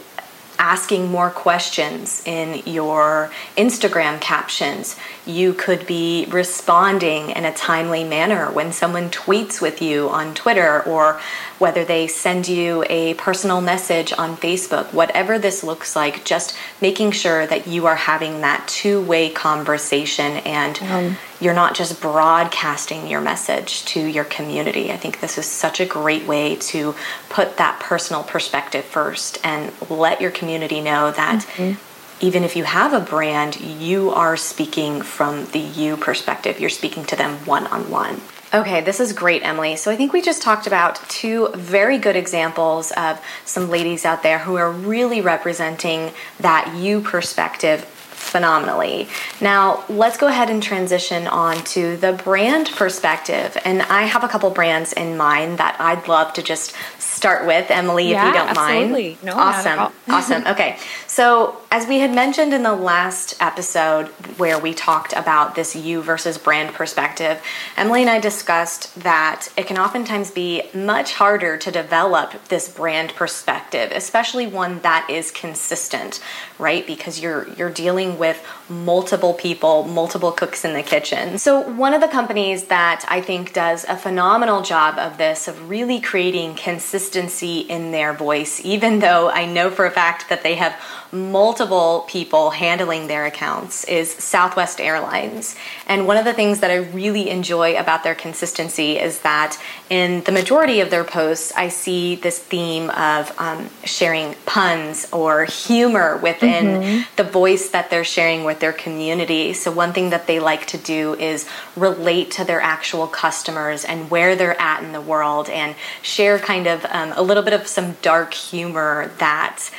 asking 0.59 1.09
more 1.11 1.29
questions 1.29 2.21
in 2.25 2.61
your 2.65 3.31
Instagram 3.55 4.19
captions. 4.19 4.95
You 5.25 5.53
could 5.53 5.85
be 5.85 6.25
responding 6.29 7.31
in 7.31 7.45
a 7.45 7.53
timely 7.53 8.03
manner 8.03 8.51
when 8.51 8.71
someone 8.71 9.09
tweets 9.09 9.61
with 9.61 9.81
you 9.81 10.09
on 10.09 10.33
Twitter 10.33 10.81
or 10.83 11.19
whether 11.59 11.83
they 11.83 12.07
send 12.07 12.47
you 12.47 12.83
a 12.89 13.13
personal 13.15 13.61
message 13.61 14.13
on 14.13 14.37
Facebook, 14.37 14.93
whatever 14.93 15.39
this 15.39 15.63
looks 15.63 15.95
like, 15.95 16.23
just 16.23 16.55
making 16.81 17.11
sure 17.11 17.47
that 17.47 17.67
you 17.67 17.85
are 17.85 17.95
having 17.95 18.41
that 18.41 18.67
two 18.67 19.01
way 19.01 19.29
conversation 19.29 20.37
and 20.37 20.81
um, 20.83 21.17
you're 21.39 21.53
not 21.53 21.75
just 21.75 22.01
broadcasting 22.01 23.07
your 23.07 23.21
message 23.21 23.85
to 23.85 23.99
your 23.99 24.23
community. 24.23 24.91
I 24.91 24.97
think 24.97 25.19
this 25.19 25.37
is 25.37 25.45
such 25.45 25.79
a 25.79 25.85
great 25.85 26.25
way 26.25 26.55
to 26.55 26.95
put 27.29 27.57
that 27.57 27.79
personal 27.79 28.23
perspective 28.23 28.85
first 28.85 29.37
and 29.43 29.71
let 29.89 30.21
your 30.21 30.31
community 30.31 30.81
know 30.81 31.11
that. 31.11 31.41
Mm-hmm 31.41 31.83
even 32.19 32.43
if 32.43 32.55
you 32.55 32.63
have 32.63 32.93
a 32.93 32.99
brand, 32.99 33.59
you 33.61 34.09
are 34.09 34.35
speaking 34.35 35.01
from 35.01 35.45
the 35.47 35.59
you 35.59 35.97
perspective. 35.97 36.59
You're 36.59 36.69
speaking 36.69 37.05
to 37.05 37.15
them 37.15 37.45
one 37.45 37.67
on 37.67 37.89
one. 37.91 38.21
Okay, 38.53 38.81
this 38.81 38.99
is 38.99 39.11
great, 39.13 39.43
Emily. 39.43 39.75
So 39.75 39.91
I 39.91 39.97
think 39.97 40.13
we 40.13 40.21
just 40.21 40.41
talked 40.41 40.67
about 40.67 40.95
two 41.09 41.49
very 41.53 41.97
good 41.97 42.15
examples 42.15 42.91
of 42.93 43.21
some 43.45 43.69
ladies 43.69 44.05
out 44.05 44.23
there 44.23 44.39
who 44.39 44.55
are 44.55 44.71
really 44.71 45.21
representing 45.21 46.11
that 46.39 46.75
you 46.77 47.01
perspective 47.01 47.85
phenomenally. 48.17 49.07
Now, 49.39 49.85
let's 49.87 50.17
go 50.17 50.27
ahead 50.27 50.49
and 50.49 50.61
transition 50.61 51.27
on 51.27 51.63
to 51.65 51.97
the 51.97 52.13
brand 52.13 52.69
perspective. 52.69 53.57
And 53.63 53.81
I 53.83 54.03
have 54.03 54.23
a 54.23 54.27
couple 54.27 54.49
brands 54.49 54.91
in 54.93 55.17
mind 55.17 55.59
that 55.59 55.77
I'd 55.79 56.07
love 56.07 56.33
to 56.33 56.43
just 56.43 56.75
start 56.99 57.45
with, 57.45 57.71
Emily, 57.71 58.09
yeah, 58.09 58.21
if 58.21 58.27
you 58.27 58.39
don't 58.39 58.49
absolutely. 58.49 59.09
mind. 59.09 59.23
No, 59.23 59.33
awesome. 59.33 59.93
awesome. 60.09 60.47
Okay. 60.47 60.77
So, 61.07 61.61
as 61.69 61.85
we 61.85 61.99
had 61.99 62.13
mentioned 62.13 62.53
in 62.53 62.63
the 62.63 62.75
last 62.75 63.35
episode 63.41 64.07
where 64.37 64.57
we 64.57 64.73
talked 64.73 65.11
about 65.13 65.55
this 65.55 65.75
you 65.75 66.01
versus 66.01 66.37
brand 66.37 66.73
perspective, 66.73 67.41
Emily 67.75 68.01
and 68.01 68.09
I 68.09 68.19
discussed 68.19 68.95
that 69.01 69.49
it 69.57 69.67
can 69.67 69.77
oftentimes 69.77 70.31
be 70.31 70.63
much 70.73 71.15
harder 71.15 71.57
to 71.57 71.69
develop 71.69 72.47
this 72.47 72.69
brand 72.69 73.13
perspective, 73.15 73.91
especially 73.91 74.47
one 74.47 74.79
that 74.79 75.09
is 75.09 75.29
consistent, 75.31 76.23
right? 76.57 76.87
Because 76.87 77.21
you're 77.21 77.49
you're 77.55 77.71
dealing 77.71 78.17
with 78.17 78.41
multiple 78.69 79.33
people, 79.33 79.83
multiple 79.83 80.31
cooks 80.31 80.65
in 80.65 80.73
the 80.73 80.83
kitchen. 80.83 81.37
So, 81.37 81.61
one 81.61 81.93
of 81.93 82.01
the 82.01 82.07
companies 82.07 82.65
that 82.65 83.05
I 83.07 83.21
think 83.21 83.53
does 83.53 83.85
a 83.85 83.95
phenomenal 83.95 84.61
job 84.61 84.97
of 84.97 85.17
this 85.17 85.47
of 85.47 85.69
really 85.69 85.99
creating 86.01 86.55
consistency 86.55 87.59
in 87.59 87.91
their 87.91 88.13
voice, 88.13 88.63
even 88.63 88.99
though 88.99 89.29
I 89.29 89.45
know 89.45 89.69
for 89.69 89.85
a 89.85 89.91
fact 89.91 90.29
that 90.29 90.43
they 90.43 90.55
have 90.55 90.75
multiple 91.11 92.05
people 92.09 92.49
handling 92.49 93.07
their 93.07 93.25
accounts 93.25 93.83
is 93.85 94.11
Southwest 94.11 94.81
Airlines. 94.81 95.55
And 95.87 96.05
one 96.05 96.17
of 96.17 96.25
the 96.25 96.33
things 96.33 96.59
that 96.59 96.71
I 96.71 96.75
really 96.75 97.29
enjoy 97.29 97.77
about 97.77 98.03
their 98.03 98.15
consistency 98.15 98.99
is 98.99 99.19
that 99.21 99.57
in 99.89 100.23
the 100.23 100.31
majority 100.31 100.81
of 100.81 100.89
their 100.89 101.05
posts, 101.05 101.53
I 101.55 101.69
see 101.69 102.15
this 102.15 102.39
theme 102.39 102.89
of 102.89 103.33
um, 103.39 103.69
sharing 103.85 104.35
puns 104.45 105.07
or 105.13 105.45
humor 105.45 106.17
within 106.17 106.65
mm-hmm. 106.65 107.15
the 107.15 107.23
voice 107.23 107.69
that 107.69 107.89
they're 107.89 108.03
sharing 108.03 108.43
with 108.43 108.56
their 108.59 108.73
community. 108.73 109.53
So, 109.53 109.71
one 109.71 109.93
thing 109.93 110.09
that 110.11 110.27
they 110.27 110.39
like 110.39 110.65
to 110.67 110.77
do 110.77 111.15
is 111.15 111.47
relate 111.75 112.31
to 112.31 112.43
their 112.43 112.61
actual 112.61 113.07
customers 113.07 113.85
and 113.85 114.09
where 114.09 114.35
they're 114.35 114.59
at 114.59 114.83
in 114.83 114.91
the 114.91 115.01
world 115.01 115.49
and 115.49 115.75
share 116.01 116.39
kind 116.39 116.67
of 116.67 116.85
um, 116.89 117.13
a 117.15 117.21
little 117.21 117.43
bit 117.43 117.53
of 117.53 117.67
some 117.67 117.93
dark 118.01 118.33
humor 118.33 119.11
that 119.19 119.69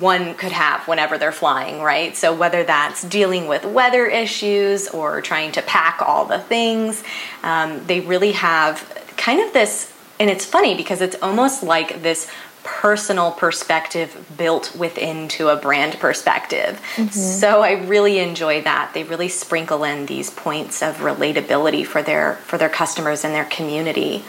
one 0.00 0.34
could 0.34 0.52
have 0.52 0.88
whenever 0.88 1.18
they're 1.18 1.32
flying, 1.32 1.82
right? 1.82 2.16
So, 2.16 2.34
whether 2.34 2.64
that's 2.64 3.02
dealing 3.02 3.46
with 3.48 3.64
weather 3.64 4.06
issues 4.06 4.88
or 4.88 5.20
trying 5.20 5.52
to 5.52 5.62
pack 5.62 6.00
all 6.00 6.24
the 6.24 6.38
things, 6.38 7.04
um, 7.42 7.84
they 7.86 8.00
really 8.00 8.32
have 8.32 9.02
kind 9.16 9.40
of 9.40 9.52
this, 9.52 9.92
and 10.18 10.30
it's 10.30 10.44
funny 10.44 10.74
because 10.74 11.00
it's 11.00 11.16
almost 11.22 11.62
like 11.62 12.02
this 12.02 12.30
personal 12.64 13.30
perspective 13.30 14.34
built 14.36 14.74
within 14.74 15.28
to 15.28 15.48
a 15.48 15.56
brand 15.56 15.94
perspective. 16.00 16.80
Mm-hmm. 16.96 17.08
So 17.08 17.60
I 17.60 17.84
really 17.84 18.18
enjoy 18.18 18.62
that. 18.62 18.92
They 18.94 19.04
really 19.04 19.28
sprinkle 19.28 19.84
in 19.84 20.06
these 20.06 20.30
points 20.30 20.82
of 20.82 20.96
relatability 20.96 21.86
for 21.86 22.02
their 22.02 22.34
for 22.46 22.58
their 22.58 22.68
customers 22.68 23.24
and 23.24 23.34
their 23.34 23.44
community. 23.44 24.24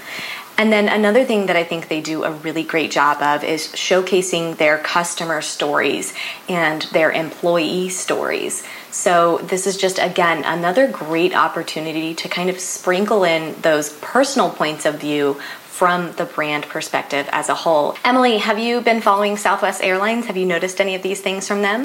And 0.57 0.71
then 0.71 0.87
another 0.87 1.25
thing 1.25 1.47
that 1.47 1.55
I 1.55 1.63
think 1.63 1.89
they 1.89 1.99
do 1.99 2.23
a 2.23 2.31
really 2.31 2.63
great 2.63 2.89
job 2.89 3.21
of 3.21 3.43
is 3.43 3.67
showcasing 3.69 4.55
their 4.57 4.77
customer 4.77 5.41
stories 5.41 6.13
and 6.47 6.83
their 6.93 7.11
employee 7.11 7.89
stories. 7.89 8.63
So, 8.91 9.39
this 9.39 9.67
is 9.67 9.75
just 9.75 9.99
again 9.99 10.43
another 10.45 10.87
great 10.87 11.35
opportunity 11.35 12.13
to 12.15 12.29
kind 12.29 12.49
of 12.49 12.59
sprinkle 12.59 13.25
in 13.25 13.59
those 13.61 13.91
personal 13.99 14.49
points 14.49 14.85
of 14.85 14.95
view 14.99 15.33
from 15.75 16.13
the 16.13 16.23
brand 16.23 16.63
perspective 16.67 17.27
as 17.33 17.49
a 17.49 17.55
whole. 17.55 17.97
Emily, 18.05 18.37
have 18.37 18.57
you 18.57 18.79
been 18.79 19.01
following 19.01 19.35
Southwest 19.35 19.83
Airlines? 19.83 20.27
Have 20.27 20.37
you 20.37 20.45
noticed 20.45 20.79
any 20.79 20.95
of 20.95 21.03
these 21.03 21.19
things 21.19 21.45
from 21.45 21.61
them? 21.61 21.83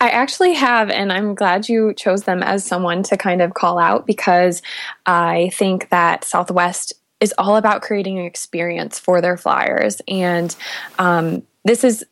I 0.00 0.10
actually 0.10 0.54
have, 0.54 0.90
and 0.90 1.12
I'm 1.12 1.34
glad 1.34 1.68
you 1.68 1.94
chose 1.94 2.22
them 2.22 2.42
as 2.42 2.64
someone 2.64 3.04
to 3.04 3.16
kind 3.16 3.42
of 3.42 3.54
call 3.54 3.78
out 3.78 4.06
because 4.06 4.62
I 5.06 5.50
think 5.54 5.88
that 5.90 6.24
Southwest 6.24 6.92
is 7.20 7.34
all 7.38 7.56
about 7.56 7.82
creating 7.82 8.18
an 8.18 8.24
experience 8.24 8.98
for 8.98 9.20
their 9.20 9.36
flyers. 9.36 10.00
And 10.06 10.54
um, 10.98 11.42
this 11.64 11.84
is 11.84 12.04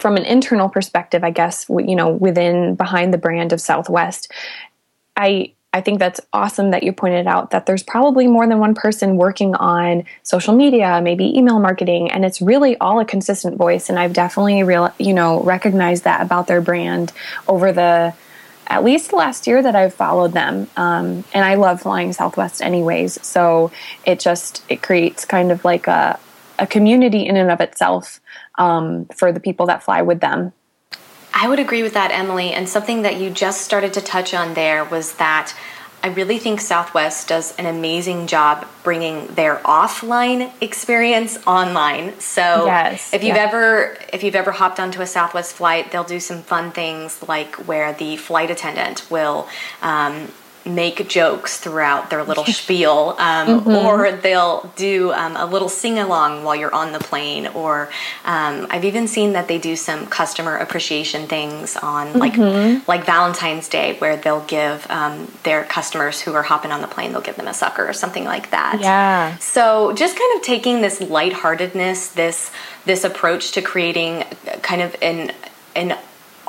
from 0.00 0.16
an 0.16 0.24
internal 0.24 0.68
perspective, 0.68 1.24
I 1.24 1.30
guess, 1.30 1.66
you 1.68 1.96
know, 1.96 2.10
within 2.10 2.74
behind 2.76 3.12
the 3.12 3.18
brand 3.18 3.52
of 3.52 3.60
Southwest. 3.60 4.30
I 5.16 5.52
I 5.74 5.80
think 5.80 5.98
that's 5.98 6.20
awesome 6.34 6.70
that 6.72 6.82
you 6.82 6.92
pointed 6.92 7.26
out 7.26 7.50
that 7.50 7.64
there's 7.64 7.82
probably 7.82 8.26
more 8.26 8.46
than 8.46 8.58
one 8.58 8.74
person 8.74 9.16
working 9.16 9.54
on 9.54 10.04
social 10.22 10.54
media, 10.54 11.00
maybe 11.02 11.36
email 11.36 11.58
marketing, 11.58 12.10
and 12.10 12.26
it's 12.26 12.42
really 12.42 12.76
all 12.76 13.00
a 13.00 13.06
consistent 13.06 13.56
voice. 13.56 13.88
And 13.88 13.98
I've 13.98 14.12
definitely 14.12 14.62
real, 14.64 14.92
you 14.98 15.14
know, 15.14 15.42
recognized 15.42 16.04
that 16.04 16.20
about 16.20 16.46
their 16.46 16.60
brand 16.60 17.12
over 17.48 17.72
the 17.72 18.12
at 18.72 18.82
least 18.82 19.12
last 19.12 19.46
year 19.46 19.62
that 19.62 19.76
I've 19.76 19.92
followed 19.92 20.32
them. 20.32 20.66
Um, 20.78 21.24
and 21.34 21.44
I 21.44 21.56
love 21.56 21.82
flying 21.82 22.14
Southwest 22.14 22.62
anyways. 22.62 23.24
So 23.24 23.70
it 24.06 24.18
just, 24.18 24.64
it 24.70 24.80
creates 24.80 25.26
kind 25.26 25.52
of 25.52 25.62
like 25.62 25.86
a, 25.88 26.18
a 26.58 26.66
community 26.66 27.26
in 27.26 27.36
and 27.36 27.50
of 27.50 27.60
itself 27.60 28.18
um, 28.56 29.04
for 29.14 29.30
the 29.30 29.40
people 29.40 29.66
that 29.66 29.82
fly 29.82 30.00
with 30.00 30.20
them. 30.20 30.54
I 31.34 31.50
would 31.50 31.58
agree 31.58 31.82
with 31.82 31.92
that, 31.92 32.12
Emily. 32.12 32.52
And 32.52 32.66
something 32.66 33.02
that 33.02 33.16
you 33.16 33.28
just 33.28 33.60
started 33.60 33.92
to 33.92 34.00
touch 34.00 34.32
on 34.32 34.54
there 34.54 34.86
was 34.86 35.16
that 35.16 35.54
I 36.04 36.08
really 36.08 36.38
think 36.38 36.60
Southwest 36.60 37.28
does 37.28 37.54
an 37.56 37.66
amazing 37.66 38.26
job 38.26 38.66
bringing 38.82 39.28
their 39.28 39.56
offline 39.58 40.52
experience 40.60 41.38
online. 41.46 42.18
So 42.18 42.66
yes, 42.66 43.14
if 43.14 43.22
you've 43.22 43.36
yeah. 43.36 43.44
ever 43.44 43.96
if 44.12 44.24
you've 44.24 44.34
ever 44.34 44.50
hopped 44.50 44.80
onto 44.80 45.00
a 45.00 45.06
Southwest 45.06 45.54
flight, 45.54 45.92
they'll 45.92 46.02
do 46.02 46.18
some 46.18 46.42
fun 46.42 46.72
things 46.72 47.22
like 47.28 47.54
where 47.68 47.92
the 47.92 48.16
flight 48.16 48.50
attendant 48.50 49.08
will 49.10 49.48
um, 49.80 50.28
make 50.64 51.08
jokes 51.08 51.58
throughout 51.58 52.10
their 52.10 52.24
little 52.24 52.44
spiel, 52.60 53.16
um, 53.18 53.60
mm-hmm. 53.60 53.70
or 53.70 54.12
they'll 54.12 54.72
do 54.76 55.12
um, 55.12 55.36
a 55.36 55.46
little 55.46 55.68
sing 55.68 55.98
along 55.98 56.44
while 56.44 56.56
you're 56.56 56.74
on 56.74 56.92
the 56.92 56.98
plane. 56.98 57.46
Or 57.48 57.90
um, 58.24 58.66
I've 58.70 58.84
even 58.84 59.08
seen 59.08 59.32
that 59.32 59.48
they 59.48 59.58
do 59.58 59.76
some 59.76 60.06
customer 60.06 60.56
appreciation 60.56 61.26
things 61.26 61.76
on 61.76 62.18
like 62.18 62.34
mm-hmm. 62.34 62.88
like 62.88 63.04
Valentine's 63.04 63.68
Day, 63.68 63.96
where 63.98 64.16
they'll 64.16 64.44
give 64.44 64.86
um, 64.90 65.30
their 65.42 65.64
customers 65.64 66.20
who 66.20 66.34
are 66.34 66.42
hopping 66.42 66.72
on 66.72 66.80
the 66.80 66.88
plane, 66.88 67.12
they'll 67.12 67.20
give 67.20 67.36
them 67.36 67.48
a 67.48 67.54
sucker 67.54 67.88
or 67.88 67.92
something 67.92 68.24
like 68.24 68.50
that. 68.50 68.78
Yeah. 68.80 69.36
So 69.38 69.92
just 69.92 70.16
kind 70.16 70.36
of 70.36 70.42
taking 70.42 70.80
this 70.80 71.00
lightheartedness, 71.00 72.08
this 72.14 72.50
this 72.84 73.04
approach 73.04 73.52
to 73.52 73.62
creating 73.62 74.24
kind 74.62 74.82
of 74.82 74.96
an 75.02 75.32
an 75.74 75.96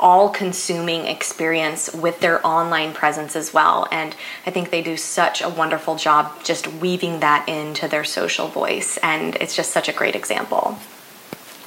all 0.03 0.29
consuming 0.29 1.07
experience 1.07 1.91
with 1.93 2.19
their 2.19 2.45
online 2.45 2.93
presence 2.93 3.38
as 3.38 3.53
well. 3.53 3.88
And 3.89 4.15
I 4.45 4.51
think 4.51 4.69
they 4.69 4.83
do 4.83 4.98
such 4.98 5.41
a 5.41 5.48
wonderful 5.48 5.95
job 5.95 6.43
just 6.43 6.67
weaving 6.67 7.22
that 7.22 7.48
into 7.48 7.88
their 7.88 8.03
social 8.03 8.50
voice. 8.50 8.98
And 8.98 9.36
it's 9.38 9.55
just 9.55 9.72
such 9.72 9.88
a 9.88 9.93
great 9.93 10.15
example. 10.15 10.77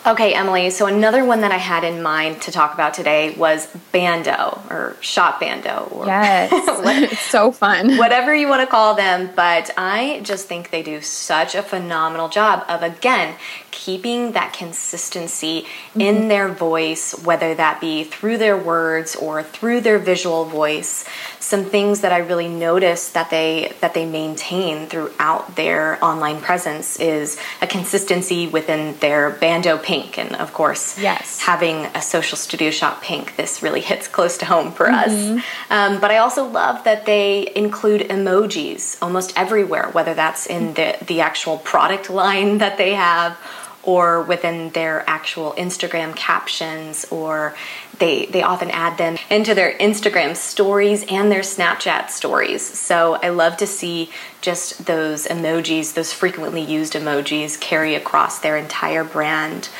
Okay, 0.06 0.34
Emily. 0.34 0.70
So 0.70 0.86
another 0.86 1.24
one 1.24 1.40
that 1.40 1.50
I 1.50 1.56
had 1.56 1.82
in 1.82 2.00
mind 2.00 2.42
to 2.42 2.52
talk 2.52 2.74
about 2.74 2.94
today 2.94 3.34
was 3.34 3.66
Bando 3.90 4.62
or 4.70 4.96
Shop 5.00 5.40
Bando. 5.40 5.88
Or 5.90 6.06
yes, 6.06 6.52
it's 7.12 7.20
so 7.22 7.50
fun. 7.50 7.96
Whatever 7.96 8.32
you 8.32 8.46
want 8.46 8.60
to 8.60 8.68
call 8.68 8.94
them, 8.94 9.30
but 9.34 9.68
I 9.76 10.20
just 10.22 10.46
think 10.46 10.70
they 10.70 10.84
do 10.84 11.00
such 11.00 11.56
a 11.56 11.62
phenomenal 11.62 12.28
job 12.28 12.64
of 12.68 12.84
again 12.84 13.34
keeping 13.76 14.32
that 14.32 14.54
consistency 14.54 15.60
mm-hmm. 15.60 16.00
in 16.00 16.28
their 16.28 16.48
voice, 16.48 17.12
whether 17.24 17.54
that 17.54 17.78
be 17.78 18.04
through 18.04 18.38
their 18.38 18.56
words 18.56 19.14
or 19.14 19.42
through 19.42 19.82
their 19.82 19.98
visual 19.98 20.46
voice. 20.46 21.04
Some 21.40 21.64
things 21.64 22.00
that 22.00 22.10
I 22.10 22.18
really 22.18 22.48
noticed 22.48 23.12
that 23.12 23.28
they 23.28 23.74
that 23.82 23.92
they 23.92 24.06
maintain 24.06 24.86
throughout 24.86 25.56
their 25.56 26.02
online 26.02 26.40
presence 26.40 26.98
is 26.98 27.38
a 27.60 27.66
consistency 27.66 28.48
within 28.48 28.96
their 29.00 29.30
bando 29.30 29.76
pink, 29.76 30.18
and 30.18 30.34
of 30.36 30.54
course, 30.54 30.98
yes, 30.98 31.40
having 31.40 31.84
a 31.94 32.00
social 32.00 32.38
studio 32.38 32.70
shop 32.70 33.02
pink. 33.02 33.36
This 33.36 33.62
really 33.62 33.82
hits 33.82 34.08
close 34.08 34.38
to 34.38 34.46
home 34.46 34.72
for 34.72 34.86
mm-hmm. 34.86 35.36
us. 35.36 35.44
Um, 35.68 36.00
but 36.00 36.10
I 36.10 36.16
also 36.16 36.46
love 36.46 36.82
that 36.84 37.04
they 37.04 37.52
include 37.54 38.00
emojis 38.08 38.96
almost 39.02 39.34
everywhere, 39.36 39.90
whether 39.90 40.14
that's 40.14 40.46
in 40.46 40.72
the 40.74 40.96
the 41.06 41.20
actual 41.20 41.58
product 41.58 42.08
line 42.08 42.56
that 42.58 42.78
they 42.78 42.94
have 42.94 43.38
or 43.86 44.20
within 44.22 44.70
their 44.70 45.08
actual 45.08 45.52
Instagram 45.52 46.14
captions 46.14 47.06
or 47.10 47.54
they 47.98 48.26
they 48.26 48.42
often 48.42 48.70
add 48.70 48.98
them 48.98 49.16
into 49.30 49.54
their 49.54 49.72
Instagram 49.78 50.36
stories 50.36 51.04
and 51.08 51.30
their 51.30 51.40
Snapchat 51.40 52.10
stories. 52.10 52.62
So 52.62 53.14
I 53.22 53.30
love 53.30 53.56
to 53.58 53.66
see 53.66 54.10
just 54.42 54.84
those 54.86 55.26
emojis, 55.26 55.94
those 55.94 56.12
frequently 56.12 56.62
used 56.62 56.92
emojis 56.92 57.58
carry 57.58 57.94
across 57.94 58.40
their 58.40 58.56
entire 58.56 59.04
brand. 59.04 59.70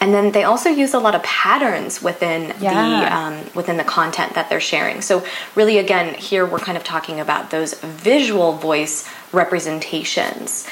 And 0.00 0.12
then 0.12 0.32
they 0.32 0.42
also 0.42 0.68
use 0.68 0.94
a 0.94 0.98
lot 0.98 1.14
of 1.14 1.22
patterns 1.22 2.02
within 2.02 2.52
yeah. 2.60 2.72
the 2.72 3.16
um, 3.16 3.50
within 3.54 3.76
the 3.76 3.84
content 3.84 4.34
that 4.34 4.50
they're 4.50 4.60
sharing. 4.60 5.00
So 5.00 5.24
really, 5.54 5.78
again, 5.78 6.14
here 6.14 6.44
we're 6.44 6.58
kind 6.58 6.76
of 6.76 6.82
talking 6.82 7.20
about 7.20 7.50
those 7.52 7.74
visual 7.74 8.54
voice 8.54 9.08
representations 9.32 10.66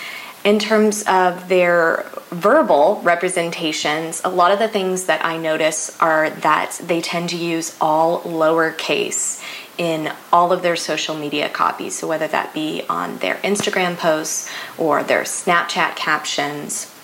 in 0.45 0.59
terms 0.59 1.03
of 1.07 1.49
their 1.49 2.07
verbal 2.31 3.01
representations, 3.03 4.23
a 4.25 4.31
lot 4.31 4.53
of 4.53 4.59
the 4.59 4.69
things 4.69 5.05
that 5.05 5.25
I 5.25 5.37
notice 5.37 5.97
are 6.01 6.31
that 6.31 6.81
they 6.83 7.01
tend 7.01 7.29
to 7.31 7.37
use 7.37 7.77
all 7.81 8.23
lowercase 8.23 9.43
in 9.77 10.13
all 10.33 10.53
of 10.53 10.63
their 10.63 10.77
social 10.77 11.15
media 11.15 11.49
copies. 11.49 11.99
So, 11.99 12.07
whether 12.09 12.29
that 12.29 12.55
be 12.55 12.83
on 12.89 13.19
their 13.19 13.37
Instagram 13.37 13.97
posts 13.97 14.51
or 14.79 15.03
their 15.03 15.23
Snapchat 15.23 15.97
captions 15.97 16.95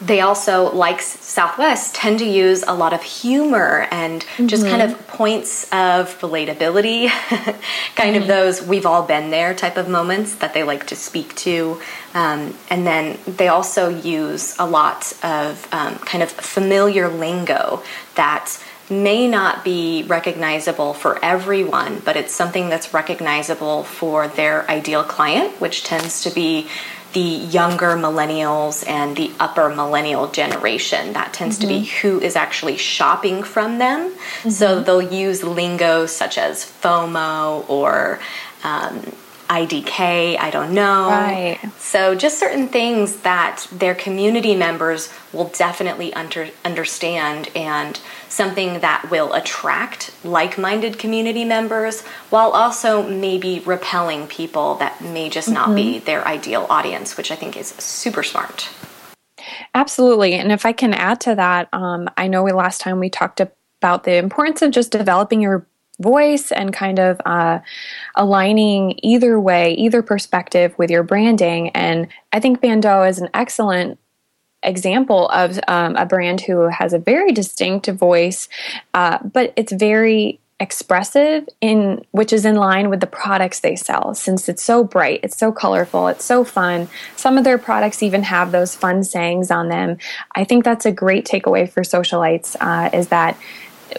they 0.00 0.20
also, 0.20 0.72
like 0.72 1.00
Southwest, 1.00 1.94
tend 1.94 2.18
to 2.18 2.24
use 2.24 2.62
a 2.66 2.74
lot 2.74 2.92
of 2.92 3.02
humor 3.02 3.86
and 3.90 4.22
mm-hmm. 4.22 4.46
just 4.46 4.66
kind 4.66 4.82
of 4.82 4.90
mm-hmm. 4.90 5.16
points 5.16 5.64
of 5.64 6.18
relatability, 6.20 7.08
kind 7.94 8.14
mm-hmm. 8.14 8.22
of 8.22 8.28
those 8.28 8.62
we've 8.62 8.86
all 8.86 9.06
been 9.06 9.30
there 9.30 9.54
type 9.54 9.76
of 9.76 9.88
moments 9.88 10.34
that 10.36 10.54
they 10.54 10.62
like 10.62 10.86
to 10.88 10.96
speak 10.96 11.34
to. 11.36 11.80
Um, 12.14 12.54
and 12.70 12.86
then 12.86 13.18
they 13.26 13.48
also 13.48 13.88
use 13.88 14.56
a 14.58 14.66
lot 14.66 15.12
of 15.22 15.68
um, 15.72 15.96
kind 15.98 16.22
of 16.22 16.30
familiar 16.30 17.08
lingo 17.08 17.82
that 18.14 18.62
may 18.88 19.26
not 19.26 19.64
be 19.64 20.04
recognizable 20.04 20.94
for 20.94 21.22
everyone, 21.24 22.00
but 22.04 22.16
it's 22.16 22.32
something 22.32 22.68
that's 22.68 22.94
recognizable 22.94 23.82
for 23.82 24.28
their 24.28 24.68
ideal 24.70 25.02
client, 25.02 25.60
which 25.60 25.82
tends 25.82 26.22
to 26.22 26.30
be 26.30 26.68
the 27.16 27.46
younger 27.48 27.96
millennials 27.96 28.86
and 28.86 29.16
the 29.16 29.32
upper 29.40 29.70
millennial 29.70 30.28
generation. 30.28 31.14
That 31.14 31.32
tends 31.32 31.58
mm-hmm. 31.58 31.62
to 31.62 31.74
be 31.74 31.80
mm-hmm. 31.80 32.06
who 32.06 32.20
is 32.20 32.36
actually 32.36 32.76
shopping 32.76 33.42
from 33.42 33.78
them. 33.78 34.10
Mm-hmm. 34.10 34.50
So 34.50 34.82
they'll 34.82 35.00
use 35.00 35.42
lingo 35.42 36.04
such 36.04 36.36
as 36.36 36.62
FOMO 36.62 37.66
or 37.70 38.20
um, 38.64 39.00
IDK, 39.48 40.38
I 40.38 40.50
don't 40.50 40.74
know. 40.74 41.08
Right. 41.08 41.58
So 41.78 42.14
just 42.14 42.38
certain 42.38 42.68
things 42.68 43.18
that 43.18 43.66
their 43.70 43.94
community 43.94 44.54
members 44.54 45.12
will 45.32 45.48
definitely 45.48 46.12
under, 46.14 46.48
understand 46.64 47.50
and 47.54 48.00
something 48.28 48.80
that 48.80 49.08
will 49.10 49.32
attract 49.32 50.12
like-minded 50.24 50.98
community 50.98 51.44
members 51.44 52.02
while 52.30 52.50
also 52.50 53.08
maybe 53.08 53.60
repelling 53.60 54.26
people 54.26 54.74
that 54.76 55.00
may 55.00 55.28
just 55.28 55.48
not 55.48 55.66
mm-hmm. 55.68 55.76
be 55.76 55.98
their 56.00 56.26
ideal 56.26 56.66
audience, 56.68 57.16
which 57.16 57.30
I 57.30 57.36
think 57.36 57.56
is 57.56 57.68
super 57.68 58.22
smart. 58.22 58.68
Absolutely. 59.74 60.34
And 60.34 60.50
if 60.50 60.66
I 60.66 60.72
can 60.72 60.92
add 60.92 61.20
to 61.22 61.34
that, 61.34 61.68
um, 61.72 62.08
I 62.16 62.28
know 62.28 62.42
we, 62.42 62.52
last 62.52 62.80
time 62.80 62.98
we 62.98 63.10
talked 63.10 63.40
about 63.40 64.04
the 64.04 64.16
importance 64.16 64.62
of 64.62 64.70
just 64.72 64.90
developing 64.90 65.40
your 65.40 65.66
voice 66.00 66.52
and 66.52 66.72
kind 66.72 66.98
of 66.98 67.20
uh, 67.24 67.60
aligning 68.14 68.98
either 69.02 69.40
way, 69.40 69.72
either 69.74 70.02
perspective 70.02 70.74
with 70.78 70.90
your 70.90 71.02
branding. 71.02 71.70
And 71.70 72.08
I 72.32 72.40
think 72.40 72.60
Bando 72.60 73.02
is 73.02 73.18
an 73.18 73.30
excellent 73.34 73.98
example 74.62 75.28
of 75.28 75.58
um, 75.68 75.96
a 75.96 76.04
brand 76.04 76.40
who 76.42 76.68
has 76.68 76.92
a 76.92 76.98
very 76.98 77.32
distinct 77.32 77.86
voice, 77.88 78.48
uh, 78.94 79.18
but 79.22 79.52
it's 79.56 79.72
very 79.72 80.40
expressive 80.58 81.46
in 81.60 82.02
which 82.12 82.32
is 82.32 82.46
in 82.46 82.56
line 82.56 82.88
with 82.88 83.00
the 83.00 83.06
products 83.06 83.60
they 83.60 83.76
sell 83.76 84.14
since 84.14 84.48
it's 84.48 84.62
so 84.62 84.82
bright 84.82 85.20
it's 85.22 85.36
so 85.36 85.52
colorful 85.52 86.08
it's 86.08 86.24
so 86.24 86.44
fun 86.44 86.88
some 87.14 87.36
of 87.36 87.44
their 87.44 87.58
products 87.58 88.02
even 88.02 88.22
have 88.22 88.52
those 88.52 88.74
fun 88.74 89.04
sayings 89.04 89.50
on 89.50 89.68
them 89.68 89.98
i 90.34 90.44
think 90.44 90.64
that's 90.64 90.86
a 90.86 90.90
great 90.90 91.26
takeaway 91.26 91.70
for 91.70 91.82
socialites 91.82 92.56
uh, 92.60 92.88
is 92.96 93.08
that 93.08 93.36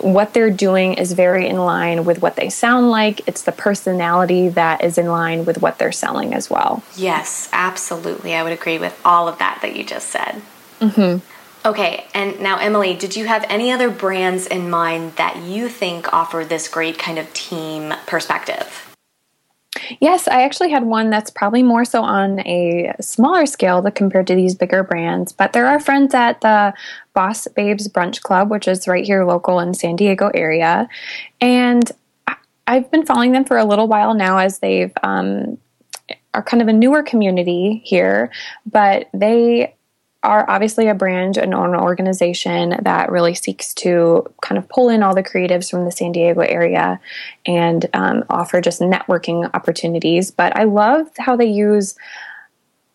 what 0.02 0.34
they're 0.34 0.50
doing 0.50 0.94
is 0.94 1.14
very 1.14 1.48
in 1.48 1.58
line 1.58 2.06
with 2.06 2.22
what 2.22 2.36
they 2.36 2.50
sound 2.50 2.90
like. 2.90 3.28
It's 3.28 3.44
the 3.44 3.52
personality 3.52 4.50
that 4.50 4.84
is 4.84 4.98
in 4.98 5.08
line 5.08 5.46
with 5.46 5.62
what 5.62 5.78
they're 5.80 5.92
selling 5.92 6.34
as 6.34 6.50
well. 6.50 6.84
Yes, 6.96 7.50
absolutely. 7.52 8.36
I 8.36 8.44
would 8.44 8.54
agree 8.54 8.78
with 8.78 9.00
all 9.04 9.28
of 9.28 9.38
that 9.40 9.60
that 9.62 9.76
you 9.76 9.84
just 9.84 10.10
said. 10.10 10.42
Mm-hmm. 10.80 11.68
Okay, 11.68 12.06
and 12.14 12.40
now, 12.40 12.60
Emily, 12.60 12.96
did 12.96 13.16
you 13.16 13.26
have 13.26 13.46
any 13.50 13.72
other 13.72 13.90
brands 13.90 14.48
in 14.48 14.70
mind 14.70 15.14
that 15.18 15.38
you 15.38 15.68
think 15.68 16.14
offer 16.14 16.46
this 16.46 16.70
great 16.70 16.98
kind 16.98 17.20
of 17.20 17.34
team 17.34 17.94
perspective? 18.06 18.96
Yes, 20.00 20.28
I 20.28 20.44
actually 20.44 20.70
had 20.70 20.84
one 20.84 21.10
that's 21.10 21.30
probably 21.30 21.64
more 21.64 21.86
so 21.86 22.04
on 22.04 22.40
a 22.42 22.94
smaller 23.00 23.46
scale 23.46 23.82
compared 23.92 24.28
to 24.28 24.36
these 24.36 24.56
bigger 24.56 24.84
brands. 24.84 25.32
But 25.32 25.54
there 25.54 25.68
are 25.68 25.80
friends 25.80 26.14
at 26.14 26.42
the 26.42 26.74
Boss 27.14 27.48
Babes 27.48 27.88
Brunch 27.88 28.22
Club, 28.22 28.50
which 28.50 28.68
is 28.68 28.88
right 28.88 29.06
here 29.06 29.26
local 29.26 29.60
in 29.60 29.74
San 29.74 29.96
Diego 29.96 30.30
area, 30.34 30.88
and 31.42 31.92
I've 32.68 32.92
been 32.92 33.06
following 33.06 33.32
them 33.32 33.46
for 33.46 33.58
a 33.58 33.66
little 33.66 33.88
while 33.88 34.14
now 34.14 34.40
as 34.40 34.60
they've 34.60 34.92
um, 35.02 35.58
are 36.34 36.44
kind 36.44 36.62
of 36.62 36.68
a 36.68 36.74
newer 36.74 37.02
community 37.02 37.82
here, 37.86 38.30
but 38.66 39.08
they 39.14 39.74
are 40.28 40.48
obviously 40.50 40.90
a 40.90 40.94
brand 40.94 41.38
and 41.38 41.54
an 41.54 41.74
organization 41.74 42.76
that 42.82 43.10
really 43.10 43.34
seeks 43.34 43.74
to 43.76 44.26
kind 44.42 44.58
of 44.58 44.68
pull 44.68 44.90
in 44.90 45.02
all 45.02 45.16
the 45.16 45.24
creatives 45.24 45.72
from 45.72 45.86
the 45.86 45.92
San 45.92 46.12
Diego 46.12 46.42
area 46.42 47.00
and 47.46 47.86
um, 47.94 48.26
offer 48.30 48.60
just 48.60 48.82
networking 48.82 49.50
opportunities. 49.54 50.30
But 50.30 50.56
I 50.58 50.66
love 50.66 51.08
how 51.18 51.38
they 51.38 51.46
use 51.46 51.96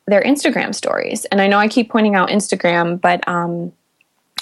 their 0.06 0.22
Instagram 0.22 0.74
stories. 0.74 1.24
And 1.26 1.40
I 1.40 1.46
know 1.46 1.58
I 1.58 1.68
keep 1.68 1.90
pointing 1.90 2.14
out 2.14 2.28
Instagram, 2.28 3.00
but 3.00 3.26
um, 3.26 3.72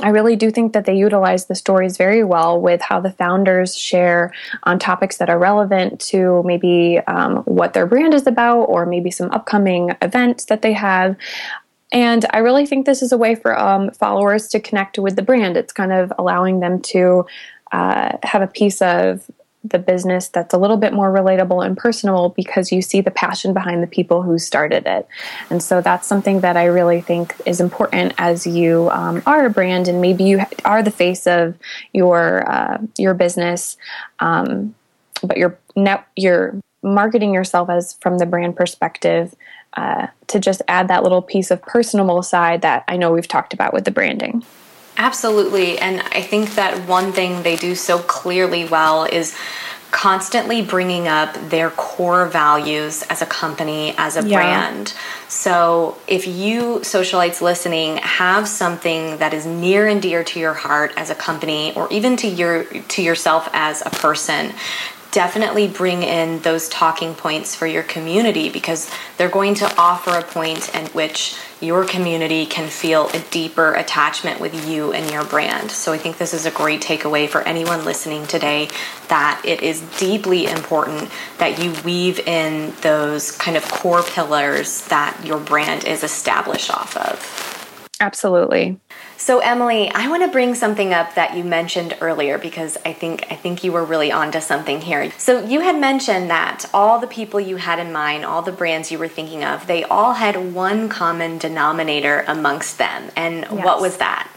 I 0.03 0.09
really 0.09 0.35
do 0.35 0.51
think 0.51 0.73
that 0.73 0.85
they 0.85 0.97
utilize 0.97 1.47
the 1.47 1.55
stories 1.55 1.97
very 1.97 2.25
well 2.25 2.61
with 2.61 2.81
how 2.81 3.01
the 3.01 3.13
founders 3.13 3.77
share 3.77 4.33
on 4.65 4.79
topics 4.79 5.19
that 5.19 5.31
are 5.31 5.39
relevant 5.39 6.01
to 6.01 6.43
maybe 6.45 6.99
um, 7.07 7.39
what 7.45 7.73
their 7.73 7.87
brand 7.87 8.15
is 8.15 8.27
about 8.27 8.65
or 8.65 8.85
maybe 8.85 9.11
some 9.11 9.31
upcoming 9.31 9.95
events 10.03 10.47
that 10.47 10.63
they 10.63 10.73
have. 10.73 11.17
And 11.93 12.25
I 12.31 12.39
really 12.39 12.67
think 12.67 12.87
this 12.87 13.03
is 13.03 13.13
a 13.13 13.19
way 13.19 13.35
for 13.35 13.59
um, 13.59 13.91
followers 13.91 14.49
to 14.49 14.61
connect 14.61 14.99
with 14.99 15.17
the 15.17 15.23
brand. 15.23 15.57
It's 15.57 15.73
kind 15.73 15.93
of 15.93 16.13
allowing 16.19 16.61
them 16.61 16.81
to 16.83 17.27
uh, 17.73 18.17
have 18.23 18.43
a 18.43 18.47
piece 18.47 18.81
of 18.81 19.31
the 19.63 19.79
business 19.79 20.29
that's 20.29 20.55
a 20.55 20.59
little 20.59 20.79
bit 20.79 20.93
more 20.93 21.13
relatable 21.13 21.65
and 21.65 21.77
personal 21.77 22.31
because 22.31 22.73
you 22.73 22.81
see 22.81 23.01
the 23.03 23.11
passion 23.11 23.53
behind 23.53 23.83
the 23.83 23.87
people 23.87 24.23
who 24.23 24.39
started 24.39 24.87
it. 24.87 25.07
And 25.51 25.63
so 25.63 25.83
that's 25.83 26.07
something 26.07 26.41
that 26.41 26.57
I 26.57 26.65
really 26.65 27.03
think 27.03 27.35
is 27.45 27.61
important 27.61 28.15
as 28.17 28.47
you 28.47 28.89
um, 28.91 29.23
are 29.27 29.45
a 29.45 29.51
brand 29.51 29.87
and 29.87 30.01
maybe 30.01 30.25
you 30.25 30.41
are 30.65 30.83
the 30.83 30.91
face 30.91 31.27
of 31.27 31.59
your 31.93 32.51
uh, 32.51 32.79
your 32.97 33.13
business, 33.13 33.77
um, 34.21 34.75
but 35.23 35.37
you're 35.37 35.59
net, 35.77 36.07
you're 36.17 36.59
marketing 36.83 37.35
yourself 37.35 37.69
as 37.69 37.99
from 38.01 38.17
the 38.17 38.25
brand 38.25 38.57
perspective 38.57 39.35
uh, 39.75 40.09
to 40.27 40.41
just 40.41 40.63
add 40.69 40.89
that 40.89 41.03
little 41.03 41.23
piece 41.23 41.51
of 41.51 41.63
personable 41.63 42.23
side 42.23 42.63
that 42.63 42.85
I 42.89 42.97
know 42.97 43.13
we've 43.13 43.29
talked 43.29 43.53
about 43.53 43.73
with 43.73 43.85
the 43.85 43.91
branding. 43.91 44.45
Absolutely. 44.97 45.79
And 45.79 46.01
I 46.13 46.23
think 46.23 46.57
that 46.57 46.87
one 46.87 47.13
thing 47.13 47.43
they 47.43 47.57
do 47.57 47.75
so 47.75 47.99
clearly 47.99 48.65
well 48.65 49.05
is 49.05 49.37
constantly 49.91 50.63
bringing 50.63 51.09
up 51.09 51.35
their 51.51 51.71
core 51.71 52.27
values 52.27 53.03
as 53.05 53.23
a 53.23 53.27
company, 53.27 53.95
as 53.99 54.17
a 54.17 54.27
yeah. 54.27 54.37
brand. 54.37 54.95
So, 55.29 55.99
if 56.07 56.27
you 56.27 56.81
socialites 56.81 57.41
listening 57.41 57.97
have 57.99 58.47
something 58.47 59.19
that 59.19 59.35
is 59.35 59.47
near 59.47 59.87
and 59.87 60.01
dear 60.01 60.23
to 60.25 60.39
your 60.39 60.55
heart 60.55 60.93
as 60.97 61.11
a 61.11 61.15
company 61.15 61.73
or 61.75 61.89
even 61.93 62.17
to 62.19 62.29
your 62.29 62.65
to 62.65 63.03
yourself 63.03 63.49
as 63.53 63.83
a 63.85 63.91
person, 63.91 64.53
definitely 65.11 65.69
bring 65.69 66.03
in 66.03 66.41
those 66.41 66.69
talking 66.69 67.15
points 67.15 67.55
for 67.55 67.67
your 67.67 67.83
community 67.83 68.49
because 68.49 68.91
they're 69.17 69.29
going 69.29 69.55
to 69.55 69.77
offer 69.77 70.11
a 70.11 70.23
point 70.23 70.75
at 70.75 70.95
which 70.95 71.37
your 71.61 71.85
community 71.85 72.47
can 72.47 72.69
feel 72.69 73.09
a 73.09 73.19
deeper 73.31 73.75
attachment 73.75 74.41
with 74.41 74.69
you 74.69 74.93
and 74.93 75.11
your 75.11 75.25
brand. 75.25 75.71
So 75.71 75.93
I 75.93 75.99
think 75.99 76.19
this 76.19 76.33
is 76.33 76.47
a 76.47 76.51
great 76.51 76.81
takeaway 76.81 77.29
for 77.29 77.43
anyone 77.43 77.85
listening 77.85 78.27
today 78.27 78.69
that 79.09 79.43
it 79.45 79.63
is 79.63 79.81
deeply 79.99 80.47
important 80.47 81.11
that 81.39 81.63
you 81.63 81.75
weave 81.85 82.21
in 82.21 82.73
those 82.81 83.33
kind 83.33 83.57
of 83.57 83.65
core 83.71 84.03
pillars 84.03 84.87
that 84.87 85.21
your 85.25 85.39
brand 85.39 85.85
is 85.85 86.03
established 86.03 86.71
off 86.71 86.97
of. 86.97 87.91
Absolutely. 88.01 88.81
So 89.31 89.39
Emily, 89.39 89.89
I 89.95 90.09
want 90.09 90.25
to 90.25 90.29
bring 90.29 90.57
something 90.57 90.93
up 90.93 91.15
that 91.15 91.37
you 91.37 91.45
mentioned 91.45 91.97
earlier 92.01 92.37
because 92.37 92.77
I 92.85 92.93
think 92.93 93.31
I 93.31 93.37
think 93.37 93.63
you 93.63 93.71
were 93.71 93.85
really 93.85 94.11
onto 94.11 94.41
something 94.41 94.81
here. 94.81 95.13
So 95.19 95.45
you 95.45 95.61
had 95.61 95.81
mentioned 95.81 96.31
that 96.31 96.65
all 96.75 96.99
the 96.99 97.07
people 97.07 97.39
you 97.39 97.55
had 97.55 97.79
in 97.79 97.93
mind, 97.93 98.25
all 98.25 98.43
the 98.43 98.51
brands 98.51 98.91
you 98.91 98.99
were 98.99 99.07
thinking 99.07 99.45
of, 99.45 99.69
they 99.69 99.85
all 99.85 100.15
had 100.15 100.53
one 100.53 100.89
common 100.89 101.39
denominator 101.39 102.25
amongst 102.27 102.79
them. 102.79 103.09
And 103.15 103.43
yes. 103.43 103.53
what 103.53 103.81
was 103.81 103.99
that? 103.99 104.29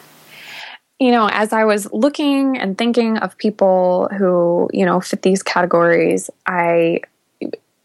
you 0.99 1.11
know, 1.11 1.27
as 1.27 1.51
I 1.51 1.65
was 1.65 1.91
looking 1.91 2.57
and 2.57 2.77
thinking 2.77 3.17
of 3.17 3.35
people 3.37 4.07
who, 4.17 4.69
you 4.71 4.85
know, 4.85 5.01
fit 5.01 5.23
these 5.23 5.43
categories, 5.43 6.29
I 6.45 7.01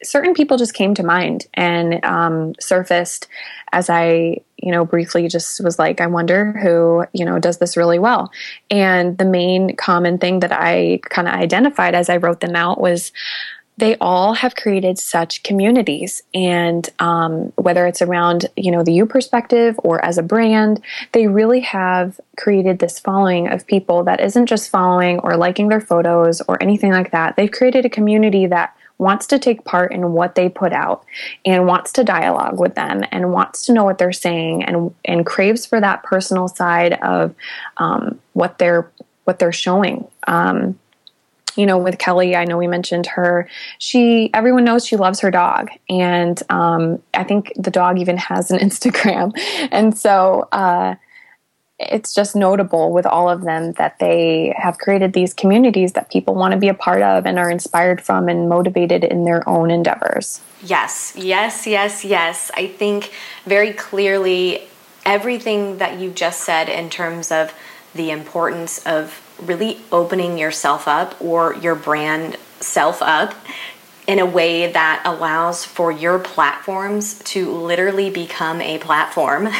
certain 0.02 0.34
people 0.34 0.56
just 0.56 0.74
came 0.74 0.94
to 0.94 1.02
mind 1.02 1.46
and 1.54 2.04
um, 2.04 2.54
surfaced 2.60 3.26
as 3.72 3.90
I, 3.90 4.38
you 4.56 4.72
know, 4.72 4.84
briefly 4.84 5.26
just 5.28 5.62
was 5.62 5.78
like, 5.78 6.00
I 6.00 6.06
wonder 6.06 6.52
who, 6.52 7.04
you 7.12 7.24
know, 7.24 7.38
does 7.38 7.58
this 7.58 7.76
really 7.76 7.98
well. 7.98 8.30
And 8.70 9.18
the 9.18 9.24
main 9.24 9.76
common 9.76 10.18
thing 10.18 10.40
that 10.40 10.52
I 10.52 11.00
kind 11.10 11.28
of 11.28 11.34
identified 11.34 11.94
as 11.94 12.08
I 12.08 12.16
wrote 12.18 12.40
them 12.40 12.56
out 12.56 12.80
was 12.80 13.12
they 13.78 13.96
all 14.00 14.34
have 14.34 14.56
created 14.56 14.98
such 14.98 15.44
communities 15.44 16.22
and 16.34 16.90
um, 16.98 17.52
whether 17.54 17.86
it's 17.86 18.02
around 18.02 18.46
you 18.56 18.72
know 18.72 18.82
the 18.82 18.92
you 18.92 19.06
perspective 19.06 19.78
or 19.84 20.04
as 20.04 20.18
a 20.18 20.22
brand 20.22 20.82
they 21.12 21.28
really 21.28 21.60
have 21.60 22.20
created 22.36 22.80
this 22.80 22.98
following 22.98 23.46
of 23.46 23.66
people 23.66 24.02
that 24.02 24.20
isn't 24.20 24.46
just 24.46 24.68
following 24.68 25.20
or 25.20 25.36
liking 25.36 25.68
their 25.68 25.80
photos 25.80 26.40
or 26.48 26.60
anything 26.60 26.90
like 26.90 27.12
that 27.12 27.36
they've 27.36 27.52
created 27.52 27.84
a 27.84 27.90
community 27.90 28.46
that 28.46 28.74
wants 28.98 29.26
to 29.28 29.38
take 29.38 29.64
part 29.64 29.92
in 29.92 30.12
what 30.12 30.34
they 30.34 30.48
put 30.48 30.72
out 30.72 31.04
and 31.44 31.66
wants 31.66 31.92
to 31.92 32.04
dialogue 32.04 32.58
with 32.58 32.74
them 32.74 33.04
and 33.12 33.32
wants 33.32 33.64
to 33.66 33.72
know 33.72 33.84
what 33.84 33.98
they're 33.98 34.12
saying 34.12 34.64
and 34.64 34.94
and 35.04 35.24
craves 35.24 35.64
for 35.64 35.80
that 35.80 36.02
personal 36.02 36.48
side 36.48 36.94
of 36.94 37.34
um, 37.78 38.20
what 38.32 38.58
they're 38.58 38.90
what 39.24 39.38
they're 39.38 39.52
showing. 39.52 40.08
Um, 40.26 40.78
you 41.54 41.66
know, 41.66 41.76
with 41.76 41.98
Kelly, 41.98 42.36
I 42.36 42.44
know 42.44 42.56
we 42.56 42.68
mentioned 42.68 43.06
her. 43.06 43.48
She, 43.78 44.30
everyone 44.32 44.64
knows 44.64 44.86
she 44.86 44.96
loves 44.96 45.18
her 45.20 45.30
dog, 45.30 45.70
and 45.88 46.40
um, 46.50 47.02
I 47.14 47.24
think 47.24 47.52
the 47.56 47.70
dog 47.70 47.98
even 47.98 48.16
has 48.16 48.50
an 48.50 48.58
Instagram, 48.68 49.32
and 49.70 49.96
so. 49.96 50.48
Uh, 50.52 50.94
it's 51.78 52.12
just 52.12 52.34
notable 52.34 52.92
with 52.92 53.06
all 53.06 53.30
of 53.30 53.42
them 53.42 53.72
that 53.72 53.98
they 54.00 54.52
have 54.56 54.78
created 54.78 55.12
these 55.12 55.32
communities 55.32 55.92
that 55.92 56.10
people 56.10 56.34
want 56.34 56.52
to 56.52 56.58
be 56.58 56.68
a 56.68 56.74
part 56.74 57.02
of 57.02 57.24
and 57.24 57.38
are 57.38 57.50
inspired 57.50 58.00
from 58.00 58.28
and 58.28 58.48
motivated 58.48 59.04
in 59.04 59.24
their 59.24 59.48
own 59.48 59.70
endeavors. 59.70 60.40
Yes, 60.62 61.12
yes, 61.16 61.66
yes, 61.66 62.04
yes. 62.04 62.50
I 62.54 62.66
think 62.66 63.12
very 63.44 63.72
clearly 63.72 64.62
everything 65.06 65.78
that 65.78 66.00
you 66.00 66.10
just 66.10 66.40
said 66.40 66.68
in 66.68 66.90
terms 66.90 67.30
of 67.30 67.54
the 67.94 68.10
importance 68.10 68.84
of 68.84 69.22
really 69.40 69.78
opening 69.92 70.36
yourself 70.36 70.88
up 70.88 71.20
or 71.22 71.54
your 71.54 71.76
brand 71.76 72.36
self 72.60 73.00
up 73.00 73.34
in 74.08 74.18
a 74.18 74.26
way 74.26 74.72
that 74.72 75.02
allows 75.04 75.66
for 75.66 75.92
your 75.92 76.18
platforms 76.18 77.18
to 77.24 77.52
literally 77.52 78.08
become 78.08 78.60
a 78.60 78.78
platform. 78.78 79.48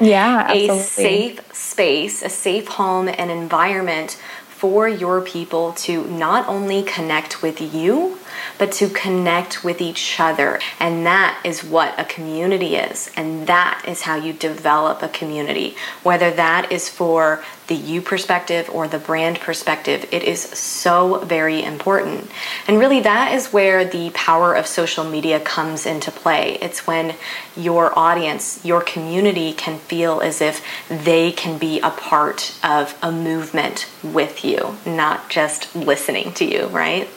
Yeah, 0.00 0.50
a 0.50 0.78
safe 0.78 1.54
space, 1.54 2.22
a 2.22 2.30
safe 2.30 2.68
home 2.68 3.06
and 3.06 3.30
environment 3.30 4.12
for 4.48 4.88
your 4.88 5.20
people 5.20 5.72
to 5.72 6.06
not 6.06 6.48
only 6.48 6.82
connect 6.82 7.42
with 7.42 7.60
you, 7.60 8.18
but 8.60 8.70
to 8.70 8.90
connect 8.90 9.64
with 9.64 9.80
each 9.80 10.20
other. 10.20 10.60
And 10.78 11.06
that 11.06 11.40
is 11.44 11.64
what 11.64 11.98
a 11.98 12.04
community 12.04 12.76
is. 12.76 13.10
And 13.16 13.46
that 13.46 13.82
is 13.88 14.02
how 14.02 14.16
you 14.16 14.34
develop 14.34 15.02
a 15.02 15.08
community. 15.08 15.74
Whether 16.02 16.30
that 16.32 16.70
is 16.70 16.90
for 16.90 17.42
the 17.68 17.74
you 17.74 18.02
perspective 18.02 18.68
or 18.70 18.86
the 18.86 18.98
brand 18.98 19.40
perspective, 19.40 20.06
it 20.12 20.22
is 20.24 20.42
so 20.42 21.20
very 21.20 21.62
important. 21.62 22.30
And 22.68 22.78
really, 22.78 23.00
that 23.00 23.32
is 23.32 23.50
where 23.50 23.82
the 23.82 24.10
power 24.10 24.54
of 24.54 24.66
social 24.66 25.04
media 25.04 25.40
comes 25.40 25.86
into 25.86 26.10
play. 26.10 26.58
It's 26.60 26.86
when 26.86 27.14
your 27.56 27.98
audience, 27.98 28.62
your 28.62 28.82
community 28.82 29.54
can 29.54 29.78
feel 29.78 30.20
as 30.20 30.42
if 30.42 30.62
they 30.90 31.32
can 31.32 31.56
be 31.56 31.80
a 31.80 31.90
part 31.90 32.54
of 32.62 32.94
a 33.02 33.10
movement 33.10 33.88
with 34.02 34.44
you, 34.44 34.76
not 34.84 35.30
just 35.30 35.74
listening 35.74 36.34
to 36.34 36.44
you, 36.44 36.66
right? 36.66 37.08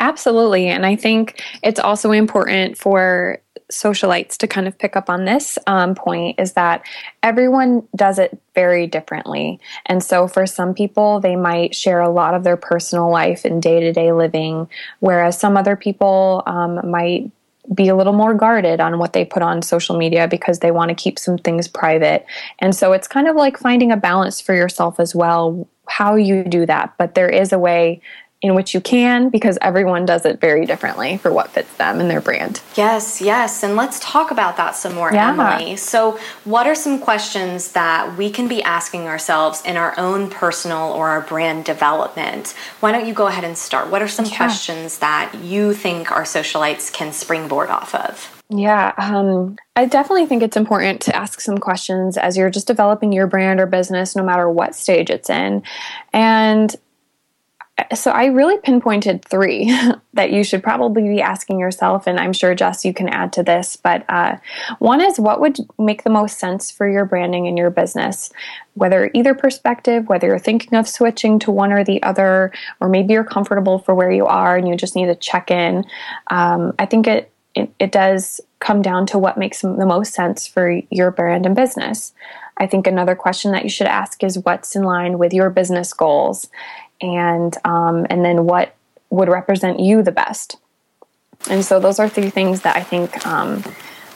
Absolutely. 0.00 0.68
And 0.68 0.84
I 0.84 0.96
think 0.96 1.42
it's 1.62 1.80
also 1.80 2.12
important 2.12 2.76
for 2.76 3.38
socialites 3.70 4.36
to 4.36 4.46
kind 4.46 4.68
of 4.68 4.78
pick 4.78 4.94
up 4.96 5.10
on 5.10 5.24
this 5.24 5.58
um, 5.66 5.94
point 5.94 6.38
is 6.38 6.52
that 6.52 6.82
everyone 7.22 7.86
does 7.96 8.18
it 8.18 8.38
very 8.54 8.86
differently. 8.86 9.58
And 9.86 10.02
so 10.02 10.28
for 10.28 10.46
some 10.46 10.74
people, 10.74 11.20
they 11.20 11.34
might 11.34 11.74
share 11.74 12.00
a 12.00 12.10
lot 12.10 12.34
of 12.34 12.44
their 12.44 12.56
personal 12.56 13.10
life 13.10 13.44
and 13.44 13.60
day 13.60 13.80
to 13.80 13.92
day 13.92 14.12
living, 14.12 14.68
whereas 15.00 15.38
some 15.38 15.56
other 15.56 15.74
people 15.76 16.42
um, 16.46 16.88
might 16.88 17.30
be 17.74 17.88
a 17.88 17.96
little 17.96 18.12
more 18.12 18.34
guarded 18.34 18.80
on 18.80 18.98
what 18.98 19.12
they 19.12 19.24
put 19.24 19.42
on 19.42 19.60
social 19.62 19.96
media 19.96 20.28
because 20.28 20.60
they 20.60 20.70
want 20.70 20.88
to 20.90 20.94
keep 20.94 21.18
some 21.18 21.36
things 21.36 21.66
private. 21.66 22.24
And 22.60 22.74
so 22.76 22.92
it's 22.92 23.08
kind 23.08 23.26
of 23.26 23.34
like 23.34 23.58
finding 23.58 23.90
a 23.90 23.96
balance 23.96 24.40
for 24.40 24.54
yourself 24.54 25.00
as 25.00 25.14
well, 25.14 25.66
how 25.88 26.14
you 26.14 26.44
do 26.44 26.66
that. 26.66 26.94
But 26.98 27.14
there 27.16 27.28
is 27.28 27.52
a 27.52 27.58
way 27.58 28.00
in 28.42 28.54
which 28.54 28.74
you 28.74 28.80
can 28.80 29.30
because 29.30 29.56
everyone 29.62 30.04
does 30.04 30.26
it 30.26 30.40
very 30.40 30.66
differently 30.66 31.16
for 31.16 31.32
what 31.32 31.50
fits 31.50 31.74
them 31.76 32.00
and 32.00 32.10
their 32.10 32.20
brand. 32.20 32.60
Yes, 32.76 33.20
yes. 33.20 33.62
And 33.62 33.76
let's 33.76 33.98
talk 34.00 34.30
about 34.30 34.56
that 34.58 34.76
some 34.76 34.94
more, 34.94 35.12
yeah. 35.12 35.30
Emily. 35.30 35.76
So, 35.76 36.18
what 36.44 36.66
are 36.66 36.74
some 36.74 36.98
questions 36.98 37.72
that 37.72 38.16
we 38.16 38.30
can 38.30 38.46
be 38.46 38.62
asking 38.62 39.06
ourselves 39.06 39.62
in 39.64 39.76
our 39.76 39.98
own 39.98 40.28
personal 40.28 40.92
or 40.92 41.08
our 41.08 41.22
brand 41.22 41.64
development? 41.64 42.54
Why 42.80 42.92
don't 42.92 43.06
you 43.06 43.14
go 43.14 43.26
ahead 43.26 43.44
and 43.44 43.56
start? 43.56 43.90
What 43.90 44.02
are 44.02 44.08
some 44.08 44.26
yeah. 44.26 44.36
questions 44.36 44.98
that 44.98 45.34
you 45.42 45.72
think 45.72 46.12
our 46.12 46.24
socialites 46.24 46.92
can 46.92 47.12
springboard 47.12 47.70
off 47.70 47.94
of? 47.94 48.32
Yeah, 48.48 48.92
um, 48.96 49.56
I 49.74 49.86
definitely 49.86 50.26
think 50.26 50.42
it's 50.42 50.56
important 50.56 51.00
to 51.02 51.16
ask 51.16 51.40
some 51.40 51.58
questions 51.58 52.16
as 52.16 52.36
you're 52.36 52.50
just 52.50 52.68
developing 52.68 53.12
your 53.12 53.26
brand 53.26 53.58
or 53.58 53.66
business, 53.66 54.14
no 54.14 54.22
matter 54.22 54.48
what 54.48 54.76
stage 54.76 55.10
it's 55.10 55.28
in. 55.28 55.64
And 56.12 56.74
so 57.94 58.10
I 58.10 58.26
really 58.26 58.58
pinpointed 58.58 59.24
three 59.24 59.70
that 60.14 60.32
you 60.32 60.44
should 60.44 60.62
probably 60.62 61.02
be 61.02 61.20
asking 61.20 61.58
yourself, 61.58 62.06
and 62.06 62.18
I'm 62.18 62.32
sure 62.32 62.54
Jess, 62.54 62.84
you 62.84 62.94
can 62.94 63.08
add 63.08 63.32
to 63.34 63.42
this. 63.42 63.76
But 63.76 64.04
uh, 64.08 64.36
one 64.78 65.00
is 65.00 65.20
what 65.20 65.40
would 65.40 65.58
make 65.78 66.02
the 66.02 66.10
most 66.10 66.38
sense 66.38 66.70
for 66.70 66.88
your 66.88 67.04
branding 67.04 67.46
and 67.46 67.58
your 67.58 67.70
business, 67.70 68.32
whether 68.74 69.10
either 69.14 69.34
perspective, 69.34 70.08
whether 70.08 70.28
you're 70.28 70.38
thinking 70.38 70.78
of 70.78 70.88
switching 70.88 71.38
to 71.40 71.50
one 71.50 71.72
or 71.72 71.84
the 71.84 72.02
other, 72.02 72.50
or 72.80 72.88
maybe 72.88 73.12
you're 73.12 73.24
comfortable 73.24 73.78
for 73.78 73.94
where 73.94 74.10
you 74.10 74.26
are 74.26 74.56
and 74.56 74.66
you 74.66 74.76
just 74.76 74.96
need 74.96 75.06
to 75.06 75.14
check 75.14 75.50
in. 75.50 75.84
Um, 76.28 76.72
I 76.78 76.86
think 76.86 77.06
it, 77.06 77.30
it 77.54 77.70
it 77.78 77.92
does 77.92 78.40
come 78.58 78.80
down 78.80 79.04
to 79.06 79.18
what 79.18 79.36
makes 79.36 79.60
the 79.60 79.86
most 79.86 80.14
sense 80.14 80.46
for 80.46 80.80
your 80.90 81.10
brand 81.10 81.44
and 81.44 81.54
business. 81.54 82.14
I 82.58 82.66
think 82.66 82.86
another 82.86 83.14
question 83.14 83.52
that 83.52 83.64
you 83.64 83.68
should 83.68 83.86
ask 83.86 84.24
is 84.24 84.38
what's 84.38 84.74
in 84.74 84.82
line 84.82 85.18
with 85.18 85.34
your 85.34 85.50
business 85.50 85.92
goals 85.92 86.48
and 87.00 87.56
um, 87.64 88.06
and 88.10 88.24
then 88.24 88.46
what 88.46 88.74
would 89.10 89.28
represent 89.28 89.80
you 89.80 90.02
the 90.02 90.12
best. 90.12 90.56
And 91.48 91.64
so 91.64 91.78
those 91.78 91.98
are 91.98 92.08
three 92.08 92.30
things 92.30 92.62
that 92.62 92.76
I 92.76 92.82
think 92.82 93.26
um, 93.26 93.62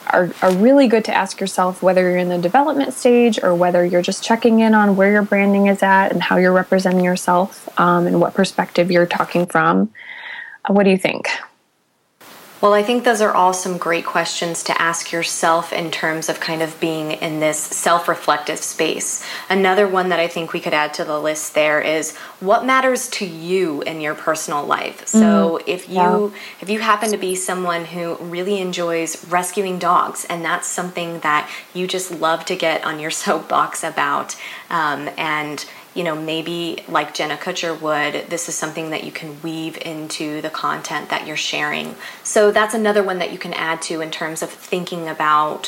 are, 0.07 0.33
are 0.41 0.53
really 0.55 0.87
good 0.87 1.05
to 1.05 1.13
ask 1.13 1.39
yourself 1.39 1.81
whether 1.81 2.01
you're 2.01 2.17
in 2.17 2.29
the 2.29 2.37
development 2.37 2.93
stage 2.93 3.41
or 3.41 3.55
whether 3.55 3.85
you're 3.85 4.01
just 4.01 4.23
checking 4.23 4.59
in 4.59 4.73
on 4.73 4.95
where 4.95 5.11
your 5.11 5.21
branding 5.21 5.67
is 5.67 5.81
at 5.81 6.11
and 6.11 6.21
how 6.21 6.37
you're 6.37 6.51
representing 6.51 7.05
yourself 7.05 7.69
um, 7.79 8.07
and 8.07 8.19
what 8.19 8.33
perspective 8.33 8.91
you're 8.91 9.05
talking 9.05 9.45
from. 9.45 9.93
Uh, 10.65 10.73
what 10.73 10.83
do 10.83 10.89
you 10.89 10.97
think? 10.97 11.29
Well, 12.61 12.73
I 12.75 12.83
think 12.83 13.03
those 13.03 13.21
are 13.21 13.33
all 13.33 13.53
some 13.53 13.79
great 13.79 14.05
questions 14.05 14.61
to 14.65 14.79
ask 14.79 15.11
yourself 15.11 15.73
in 15.73 15.89
terms 15.89 16.29
of 16.29 16.39
kind 16.39 16.61
of 16.61 16.79
being 16.79 17.13
in 17.13 17.39
this 17.39 17.57
self 17.57 18.07
reflective 18.07 18.59
space. 18.59 19.25
Another 19.49 19.87
one 19.87 20.09
that 20.09 20.19
I 20.19 20.27
think 20.27 20.53
we 20.53 20.59
could 20.59 20.73
add 20.73 20.93
to 20.93 21.03
the 21.03 21.19
list 21.19 21.55
there 21.55 21.81
is 21.81 22.15
what 22.39 22.63
matters 22.63 23.09
to 23.09 23.25
you 23.25 23.81
in 23.81 23.99
your 23.99 24.13
personal 24.13 24.63
life. 24.63 25.07
So 25.07 25.57
mm, 25.57 25.63
if 25.65 25.89
you 25.89 25.95
yeah. 25.95 26.29
if 26.61 26.69
you 26.69 26.79
happen 26.79 27.09
to 27.09 27.17
be 27.17 27.35
someone 27.35 27.85
who 27.85 28.15
really 28.17 28.59
enjoys 28.61 29.25
rescuing 29.27 29.79
dogs 29.79 30.25
and 30.25 30.45
that's 30.45 30.67
something 30.67 31.19
that 31.21 31.49
you 31.73 31.87
just 31.87 32.11
love 32.11 32.45
to 32.45 32.55
get 32.55 32.83
on 32.85 32.99
your 32.99 33.11
soapbox 33.21 33.83
about 33.83 34.35
um, 34.69 35.09
and 35.17 35.65
you 35.93 36.03
know, 36.03 36.15
maybe 36.15 36.83
like 36.87 37.13
Jenna 37.13 37.35
Kutcher 37.35 37.79
would, 37.79 38.29
this 38.29 38.47
is 38.47 38.55
something 38.55 38.91
that 38.91 39.03
you 39.03 39.11
can 39.11 39.41
weave 39.41 39.77
into 39.77 40.41
the 40.41 40.49
content 40.49 41.09
that 41.09 41.27
you're 41.27 41.37
sharing. 41.37 41.95
So 42.23 42.51
that's 42.51 42.73
another 42.73 43.03
one 43.03 43.19
that 43.19 43.33
you 43.33 43.37
can 43.37 43.53
add 43.53 43.81
to 43.83 44.01
in 44.01 44.09
terms 44.09 44.41
of 44.41 44.49
thinking 44.49 45.09
about 45.09 45.67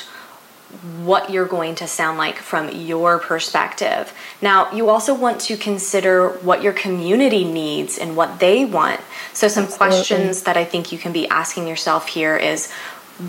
what 1.04 1.30
you're 1.30 1.46
going 1.46 1.76
to 1.76 1.88
sound 1.88 2.18
like 2.18 2.38
from 2.38 2.70
your 2.70 3.20
perspective. 3.20 4.12
Now, 4.42 4.72
you 4.72 4.90
also 4.90 5.14
want 5.14 5.40
to 5.42 5.58
consider 5.58 6.30
what 6.30 6.64
your 6.64 6.74
community 6.74 7.44
needs 7.44 7.98
and 7.98 8.16
what 8.16 8.40
they 8.40 8.66
want. 8.66 9.00
So, 9.34 9.48
some 9.48 9.66
Absolutely. 9.66 9.78
questions 9.78 10.44
that 10.44 10.58
I 10.58 10.66
think 10.66 10.92
you 10.92 10.98
can 10.98 11.14
be 11.14 11.28
asking 11.28 11.68
yourself 11.68 12.08
here 12.08 12.36
is 12.38 12.72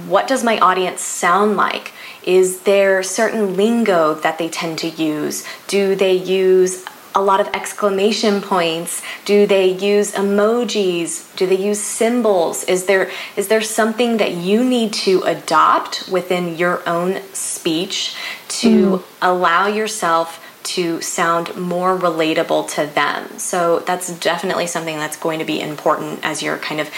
what 0.06 0.26
does 0.26 0.42
my 0.42 0.58
audience 0.60 1.02
sound 1.02 1.56
like? 1.56 1.92
Is 2.26 2.62
there 2.62 3.02
certain 3.02 3.56
lingo 3.56 4.14
that 4.14 4.38
they 4.38 4.48
tend 4.48 4.78
to 4.78 4.88
use? 4.88 5.44
Do 5.66 5.94
they 5.94 6.14
use 6.14 6.84
a 7.14 7.22
lot 7.22 7.40
of 7.40 7.46
exclamation 7.48 8.40
points? 8.40 9.02
Do 9.24 9.46
they 9.46 9.70
use 9.70 10.12
emojis? 10.12 11.34
Do 11.36 11.46
they 11.46 11.56
use 11.56 11.80
symbols? 11.80 12.64
Is 12.64 12.86
there 12.86 13.10
is 13.36 13.48
there 13.48 13.62
something 13.62 14.16
that 14.16 14.32
you 14.32 14.64
need 14.64 14.92
to 15.04 15.22
adopt 15.22 16.08
within 16.10 16.56
your 16.56 16.86
own 16.88 17.22
speech 17.32 18.16
to 18.48 18.68
mm. 18.68 19.04
allow 19.22 19.66
yourself 19.66 20.40
to 20.64 21.00
sound 21.02 21.54
more 21.56 21.96
relatable 21.96 22.68
to 22.70 22.86
them. 22.86 23.38
So 23.38 23.80
that's 23.80 24.18
definitely 24.18 24.66
something 24.66 24.96
that's 24.96 25.16
going 25.16 25.38
to 25.38 25.44
be 25.44 25.60
important 25.60 26.20
as 26.22 26.42
you're 26.42 26.56
kind 26.56 26.80
of 26.80 26.90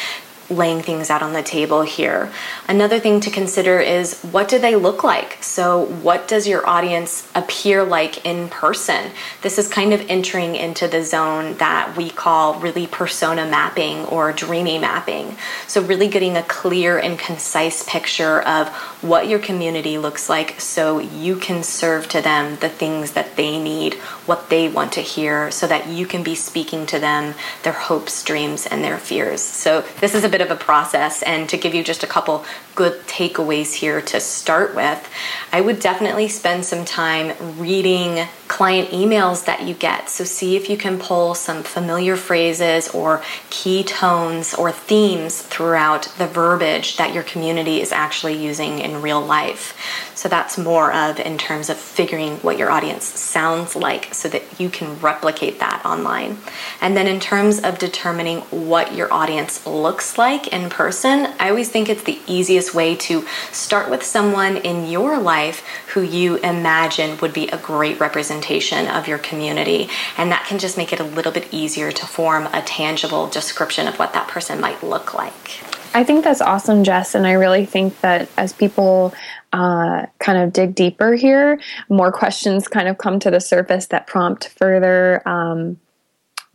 laying 0.49 0.81
things 0.81 1.11
out 1.11 1.23
on 1.23 1.33
the 1.33 1.43
table 1.43 1.83
here. 1.83 2.33
Another 2.69 2.99
thing 2.99 3.21
to 3.21 3.31
consider 3.31 3.81
is 3.81 4.21
what 4.23 4.49
do 4.49 4.59
they 4.59 4.77
look 4.77 5.03
like? 5.03 5.43
So, 5.43 5.85
what 5.87 6.29
does 6.29 6.47
your 6.47 6.67
audience 6.69 7.29
appear 7.35 7.85
like 7.85 8.25
in 8.25 8.49
person? 8.49 9.11
This 9.43 9.59
is 9.59 9.69
kind 9.69 9.93
of 9.93 10.01
entering 10.09 10.57
into 10.57 10.89
the 10.89 11.05
zone 11.05 11.57
that 11.59 11.97
we 11.97 12.11
call 12.11 12.61
really 12.61 12.87
persona 12.87 13.47
mapping 13.47 14.05
or 14.07 14.33
dreamy 14.33 14.79
mapping. 14.79 15.37
So, 15.67 15.83
really 15.83 16.09
getting 16.09 16.37
a 16.37 16.43
clear 16.43 16.99
and 16.99 17.19
concise 17.19 17.83
picture 17.89 18.43
of 18.43 18.69
what 19.03 19.29
your 19.29 19.39
community 19.39 19.99
looks 19.99 20.29
like 20.29 20.61
so 20.61 20.99
you 20.99 21.37
can 21.37 21.63
serve 21.63 22.09
to 22.09 22.21
them 22.21 22.57
the 22.61 22.69
things 22.69 23.13
that 23.13 23.37
they 23.37 23.61
need, 23.61 23.95
what 24.27 24.51
they 24.51 24.69
want 24.69 24.93
to 24.93 25.01
hear, 25.01 25.51
so 25.51 25.67
that 25.67 25.89
you 25.89 26.07
can 26.07 26.23
be 26.23 26.35
speaking 26.35 26.87
to 26.87 26.99
them 26.99 27.35
their 27.63 27.73
hopes, 27.73 28.23
dreams, 28.23 28.67
and 28.67 28.83
their 28.85 28.99
fears. 28.99 29.41
So, 29.41 29.85
this 30.01 30.15
is 30.15 30.25
a 30.25 30.29
bit 30.29 30.41
of 30.41 30.51
a 30.51 30.57
process, 30.57 31.23
and 31.23 31.49
to 31.49 31.57
give 31.57 31.75
you 31.75 31.83
just 31.83 32.03
a 32.03 32.07
couple 32.07 32.45
good 32.77 33.01
takeaways 33.07 33.73
here 33.73 34.01
to 34.03 34.21
start 34.21 34.77
with, 34.77 35.11
I 35.53 35.61
would 35.61 35.81
definitely 35.81 36.29
spend 36.29 36.65
some 36.65 36.85
time 36.85 37.59
reading 37.59 38.29
client 38.47 38.91
emails 38.91 39.45
that 39.47 39.67
you 39.67 39.75
get. 39.75 40.09
So, 40.09 40.23
see 40.23 40.55
if 40.55 40.71
you 40.71 40.77
can 40.77 40.99
pull 41.01 41.35
some 41.35 41.65
familiar 41.65 42.17
phrases 42.17 42.89
or 42.91 43.23
key 43.51 43.83
tones 43.83 44.55
or 44.55 44.71
themes 44.71 45.43
throughout 45.43 46.05
the 46.19 46.27
verbiage 46.27 46.97
that 46.99 47.13
your 47.13 47.25
community 47.25 47.81
is 47.81 47.91
actually 47.91 48.37
using 48.37 48.79
in 48.79 49.03
real 49.03 49.21
life. 49.21 49.75
So 50.17 50.31
that's 50.31 50.57
more 50.57 50.93
of 50.95 51.21
in 51.21 51.37
terms 51.37 51.69
of 51.69 51.77
figuring 51.77 52.37
what 52.37 52.59
your 52.59 52.71
audience 52.71 53.05
sounds 53.05 53.77
like 53.77 54.15
so 54.15 54.29
that 54.31 54.43
you 54.59 54.71
can 54.71 54.99
replicate 55.01 55.61
that 55.61 55.83
online. 55.85 56.39
And 56.81 56.97
then 56.97 57.07
in 57.07 57.21
terms 57.21 57.61
of 57.61 57.79
determining 57.79 58.41
what 58.41 58.95
your 58.95 59.13
audience 59.13 59.67
looks 59.67 60.17
like 60.17 60.49
in 60.49 60.71
person, 60.71 61.27
I 61.39 61.51
always 61.51 61.69
think 61.69 61.91
it's 61.91 62.03
the 62.03 62.19
easiest 62.27 62.66
way 62.75 62.97
to 62.97 63.27
start 63.53 63.91
with 63.91 64.03
someone 64.03 64.57
in 64.57 64.89
your 64.91 65.19
life 65.19 65.67
who 65.95 66.03
you 66.03 66.37
imagine 66.37 67.19
would 67.19 67.33
be 67.33 67.49
a 67.49 67.59
great 67.59 67.99
representation 68.01 68.87
of 68.87 69.09
your 69.09 69.19
community. 69.19 69.89
And 70.17 70.31
that 70.31 70.47
can 70.47 70.59
just 70.59 70.77
make 70.77 70.93
it 70.93 71.01
a 71.01 71.05
little 71.05 71.33
bit 71.33 71.53
easier 71.53 71.93
to 71.93 72.07
form 72.07 72.47
a 72.53 72.63
tangible 72.63 73.29
description 73.29 73.89
of 73.89 73.99
what 73.99 74.13
that 74.13 74.29
person 74.29 74.61
might 74.61 74.83
look 74.83 75.15
like. 75.15 75.61
I 75.95 76.05
think 76.05 76.25
that's 76.25 76.43
awesome, 76.43 76.85
Jess. 76.85 77.15
And 77.15 77.27
I 77.27 77.33
really 77.33 77.65
think 77.65 77.99
that 78.03 78.29
as 78.37 78.53
people 78.53 79.15
uh, 79.53 80.05
kind 80.19 80.39
of 80.39 80.53
dig 80.53 80.75
deeper 80.75 81.15
here, 81.15 81.59
more 81.89 82.13
questions 82.13 82.69
kind 82.69 82.87
of 82.87 82.99
come 82.99 83.19
to 83.21 83.31
the 83.31 83.41
surface 83.41 83.87
that 83.87 84.07
prompt 84.07 84.49
further 84.49 85.27
um, 85.27 85.79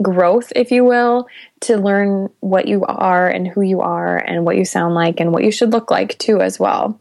growth, 0.02 0.54
if 0.56 0.72
you 0.72 0.84
will, 0.84 1.28
to 1.62 1.78
learn 1.78 2.30
what 2.40 2.68
you 2.68 2.86
are 2.86 3.28
and 3.28 3.48
who 3.48 3.62
you 3.62 3.82
are 3.82 4.18
and 4.18 4.46
what 4.46 4.58
you 4.58 4.66
sound 4.66 4.96
like 4.96 5.20
and 5.20 5.34
what 5.34 5.44
you 5.44 5.52
should 5.52 5.72
look 5.72 5.92
like 5.92 6.18
too, 6.18 6.42
as 6.42 6.60
well. 6.60 7.01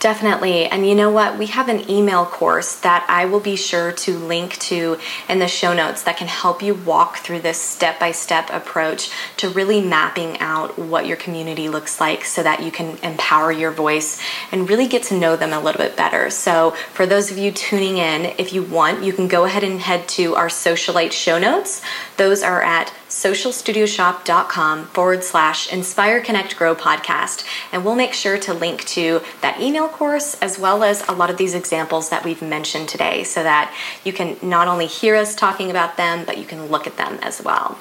Definitely. 0.00 0.64
And 0.64 0.88
you 0.88 0.94
know 0.94 1.10
what? 1.10 1.38
We 1.38 1.48
have 1.48 1.68
an 1.68 1.90
email 1.90 2.24
course 2.24 2.74
that 2.76 3.04
I 3.06 3.26
will 3.26 3.38
be 3.38 3.54
sure 3.54 3.92
to 3.92 4.18
link 4.18 4.56
to 4.60 4.98
in 5.28 5.40
the 5.40 5.46
show 5.46 5.74
notes 5.74 6.04
that 6.04 6.16
can 6.16 6.26
help 6.26 6.62
you 6.62 6.72
walk 6.72 7.18
through 7.18 7.40
this 7.40 7.60
step 7.60 8.00
by 8.00 8.12
step 8.12 8.48
approach 8.48 9.10
to 9.36 9.50
really 9.50 9.82
mapping 9.82 10.38
out 10.38 10.78
what 10.78 11.06
your 11.06 11.18
community 11.18 11.68
looks 11.68 12.00
like 12.00 12.24
so 12.24 12.42
that 12.42 12.62
you 12.62 12.72
can 12.72 12.96
empower 13.02 13.52
your 13.52 13.72
voice 13.72 14.18
and 14.50 14.70
really 14.70 14.88
get 14.88 15.02
to 15.02 15.18
know 15.18 15.36
them 15.36 15.52
a 15.52 15.60
little 15.60 15.82
bit 15.82 15.98
better. 15.98 16.30
So, 16.30 16.70
for 16.94 17.04
those 17.04 17.30
of 17.30 17.36
you 17.36 17.52
tuning 17.52 17.98
in, 17.98 18.32
if 18.38 18.54
you 18.54 18.62
want, 18.62 19.04
you 19.04 19.12
can 19.12 19.28
go 19.28 19.44
ahead 19.44 19.64
and 19.64 19.80
head 19.80 20.08
to 20.10 20.34
our 20.34 20.48
Socialite 20.48 21.12
show 21.12 21.38
notes. 21.38 21.82
Those 22.16 22.42
are 22.42 22.62
at 22.62 22.90
socialstudioshop.com 23.10 24.86
forward 24.86 25.22
slash 25.24 25.70
inspire 25.72 26.20
connect 26.20 26.56
grow 26.56 26.74
podcast. 26.74 27.44
And 27.72 27.84
we'll 27.84 27.96
make 27.96 28.14
sure 28.14 28.38
to 28.38 28.54
link 28.54 28.84
to 28.86 29.20
that 29.42 29.60
email 29.60 29.88
course 29.88 30.34
as 30.40 30.58
well 30.58 30.82
as 30.84 31.06
a 31.08 31.12
lot 31.12 31.28
of 31.28 31.36
these 31.36 31.54
examples 31.54 32.08
that 32.10 32.24
we've 32.24 32.40
mentioned 32.40 32.88
today 32.88 33.24
so 33.24 33.42
that 33.42 33.74
you 34.04 34.12
can 34.12 34.36
not 34.42 34.68
only 34.68 34.86
hear 34.86 35.16
us 35.16 35.34
talking 35.34 35.70
about 35.70 35.96
them 35.96 36.24
but 36.24 36.38
you 36.38 36.44
can 36.44 36.66
look 36.66 36.86
at 36.86 36.96
them 36.96 37.18
as 37.22 37.42
well. 37.42 37.76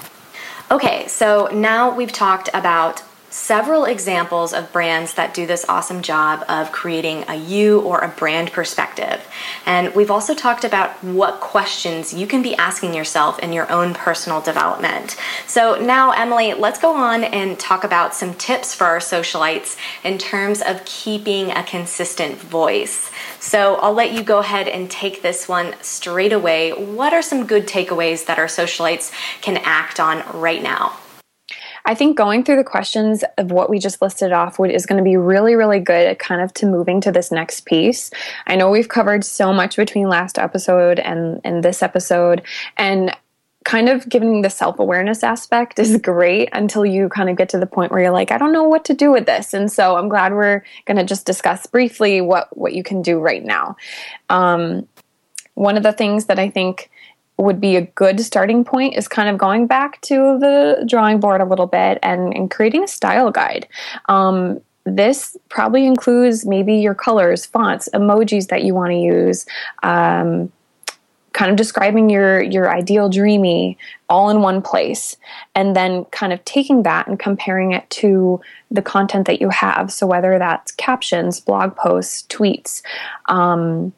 Okay 0.72 1.08
so 1.08 1.48
now 1.54 1.96
we've 1.96 2.12
talked 2.12 2.50
about 2.54 3.04
several 3.30 3.86
examples 3.86 4.54
of 4.54 4.72
brands 4.72 5.14
that 5.14 5.34
do 5.34 5.46
this 5.46 5.66
awesome 5.70 6.02
job 6.02 6.44
of 6.50 6.72
creating 6.72 7.24
a 7.28 7.36
you 7.36 7.80
or 7.82 8.00
a 8.00 8.08
brand 8.08 8.52
perspective. 8.52 9.26
And 9.66 9.94
we've 9.96 10.12
also 10.12 10.34
talked 10.34 10.64
about 10.64 10.92
what 11.04 11.40
questions 11.40 12.14
you 12.14 12.28
can 12.28 12.42
be 12.42 12.56
asking 12.56 12.94
yourself 12.94 13.40
in 13.40 13.54
your 13.54 13.72
own 13.72 13.94
personal 13.94 14.42
development. 14.42 15.16
So 15.48 15.80
now, 15.80 16.12
Emily, 16.12 16.54
let's 16.54 16.80
go 16.80 16.96
on 16.96 17.24
and 17.24 17.60
talk 17.60 17.84
about 17.84 18.16
some 18.16 18.34
tips 18.34 18.74
for 18.74 18.86
our 18.86 19.00
socialites 19.00 19.78
in 20.04 20.18
terms 20.18 20.62
of 20.62 20.84
keeping 20.86 21.52
a 21.52 21.64
consistent 21.64 22.38
voice. 22.38 23.12
So 23.40 23.76
I'll 23.76 23.94
let 23.94 24.12
you 24.12 24.24
go 24.24 24.40
ahead 24.40 24.68
and 24.68 24.90
take 24.90 25.22
this 25.22 25.48
one 25.48 25.76
straight 25.82 26.34
away. 26.34 26.72
What 26.72 27.14
are 27.14 27.22
some 27.22 27.46
good 27.46 27.68
takeaways 27.68 28.26
that 28.26 28.40
our 28.40 28.48
socialites 28.48 29.12
can 29.42 29.58
act 29.58 30.00
on 30.00 30.24
right 30.40 30.62
now? 30.62 30.98
I 31.86 31.96
think 31.96 32.18
going 32.18 32.44
through 32.44 32.58
the 32.58 32.64
questions 32.64 33.24
of 33.38 33.52
what 33.52 33.70
we 33.70 33.80
just 33.80 34.02
listed 34.02 34.32
off 34.32 34.60
would, 34.60 34.72
is 34.72 34.86
going 34.86 34.98
to 34.98 35.04
be 35.04 35.18
really, 35.18 35.56
really 35.56 35.80
good 35.80 36.08
at 36.08 36.20
kind 36.20 36.42
of 36.42 36.54
to 36.56 36.66
moving 36.66 37.02
to 37.02 37.12
this 37.12 37.32
next 37.32 37.66
piece. 37.66 38.12
I 38.48 38.56
know 38.56 38.70
we've 38.70 38.90
covered 38.90 39.24
so 39.24 39.54
much 39.54 39.76
between 39.76 40.08
last 40.10 40.38
episode 40.38 41.00
and, 41.00 41.42
and 41.44 41.64
this 41.64 41.82
episode, 41.82 42.42
and 42.78 43.16
kind 43.66 43.90
of 43.90 44.08
giving 44.08 44.42
the 44.42 44.50
self 44.50 44.80
awareness 44.80 45.24
aspect 45.24 45.80
is 45.80 45.98
great 45.98 46.50
until 46.54 46.86
you 46.86 47.10
kind 47.10 47.30
of 47.30 47.36
get 47.36 47.50
to 47.50 47.60
the 47.60 47.66
point 47.66 47.92
where 47.92 48.02
you're 48.02 48.12
like, 48.12 48.32
I 48.32 48.38
don't 48.38 48.54
know 48.54 48.64
what 48.64 48.86
to 48.86 48.94
do 48.94 49.12
with 49.12 49.26
this. 49.26 49.54
And 49.54 49.72
so 49.72 49.96
I'm 49.96 50.10
glad 50.10 50.34
we're 50.34 50.64
going 50.86 50.98
to 50.98 51.04
just 51.04 51.26
discuss 51.26 51.66
briefly 51.68 52.22
what, 52.22 52.56
what 52.58 52.74
you 52.74 52.84
can 52.84 53.02
do 53.02 53.20
right 53.20 53.44
now. 53.44 53.76
Um, 54.30 54.88
one 55.56 55.76
of 55.76 55.84
the 55.84 55.92
things 55.92 56.26
that 56.26 56.40
I 56.40 56.50
think 56.50 56.90
would 57.40 57.62
be 57.62 57.76
a 57.76 57.82
good 57.82 58.20
starting 58.20 58.64
point 58.64 58.96
is 58.96 59.08
kind 59.08 59.30
of 59.30 59.38
going 59.38 59.68
back 59.68 60.02
to 60.02 60.38
the 60.40 60.84
drawing 60.88 61.20
board 61.20 61.42
a 61.42 61.46
little 61.46 61.68
bit 61.68 62.00
and, 62.04 62.34
and 62.36 62.52
creating 62.52 62.84
a 62.84 62.88
style 62.88 63.32
guide. 63.32 63.68
Um, 64.08 64.62
this 64.86 65.38
probably 65.50 65.86
includes 65.86 66.46
maybe 66.46 66.76
your 66.76 66.96
colors, 66.96 67.46
fonts, 67.46 67.90
emojis 67.94 68.48
that 68.48 68.64
you 68.64 68.74
want 68.74 68.92
to 68.92 68.98
use. 68.98 69.46
Um, 69.84 70.52
kind 71.34 71.52
of 71.52 71.58
describing 71.58 72.10
your 72.10 72.42
your 72.42 72.70
ideal 72.70 73.08
dreamy 73.08 73.78
all 74.10 74.30
in 74.30 74.42
one 74.42 74.62
place 74.62 75.16
and 75.54 75.76
then 75.76 76.04
kind 76.06 76.34
of 76.34 76.44
taking 76.44 76.84
that 76.84 77.08
and 77.08 77.20
comparing 77.20 77.72
it 77.72 77.88
to 77.90 78.42
the 78.72 78.82
content 78.82 79.28
that 79.28 79.40
you 79.40 79.50
have 79.50 79.92
so 79.92 80.08
whether 80.08 80.40
that's 80.40 80.72
captions 80.72 81.40
blog 81.40 81.76
posts 81.76 82.26
tweets 82.30 82.82
um, 83.28 83.94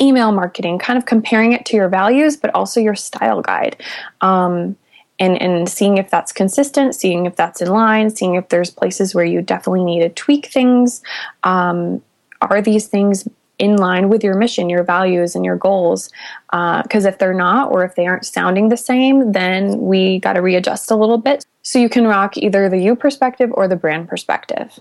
email 0.00 0.32
marketing, 0.32 0.78
kind 0.78 0.96
of 0.96 1.06
comparing 1.06 1.52
it 1.52 1.64
to 1.66 1.76
your 1.76 1.88
values, 1.88 2.36
but 2.36 2.54
also 2.54 2.80
your 2.80 2.94
style 2.94 3.42
guide. 3.42 3.76
Um, 4.20 4.76
and, 5.20 5.40
and 5.42 5.68
seeing 5.68 5.98
if 5.98 6.10
that's 6.10 6.32
consistent, 6.32 6.94
seeing 6.94 7.26
if 7.26 7.34
that's 7.34 7.60
in 7.60 7.68
line, 7.68 8.10
seeing 8.10 8.36
if 8.36 8.48
there's 8.50 8.70
places 8.70 9.14
where 9.14 9.24
you 9.24 9.42
definitely 9.42 9.82
need 9.82 10.00
to 10.00 10.10
tweak 10.10 10.46
things. 10.46 11.02
Um, 11.42 12.02
are 12.40 12.62
these 12.62 12.86
things 12.86 13.26
in 13.58 13.76
line 13.76 14.08
with 14.08 14.22
your 14.22 14.36
mission, 14.36 14.70
your 14.70 14.84
values, 14.84 15.34
and 15.34 15.44
your 15.44 15.56
goals. 15.56 16.10
Because 16.50 17.04
uh, 17.04 17.08
if 17.08 17.18
they're 17.18 17.34
not, 17.34 17.72
or 17.72 17.84
if 17.84 17.94
they 17.96 18.06
aren't 18.06 18.24
sounding 18.24 18.68
the 18.68 18.76
same, 18.76 19.32
then 19.32 19.80
we 19.80 20.20
got 20.20 20.34
to 20.34 20.42
readjust 20.42 20.90
a 20.90 20.96
little 20.96 21.18
bit 21.18 21.44
so 21.62 21.78
you 21.78 21.88
can 21.88 22.06
rock 22.06 22.36
either 22.36 22.68
the 22.68 22.78
you 22.78 22.94
perspective 22.94 23.50
or 23.52 23.68
the 23.68 23.76
brand 23.76 24.08
perspective. 24.08 24.78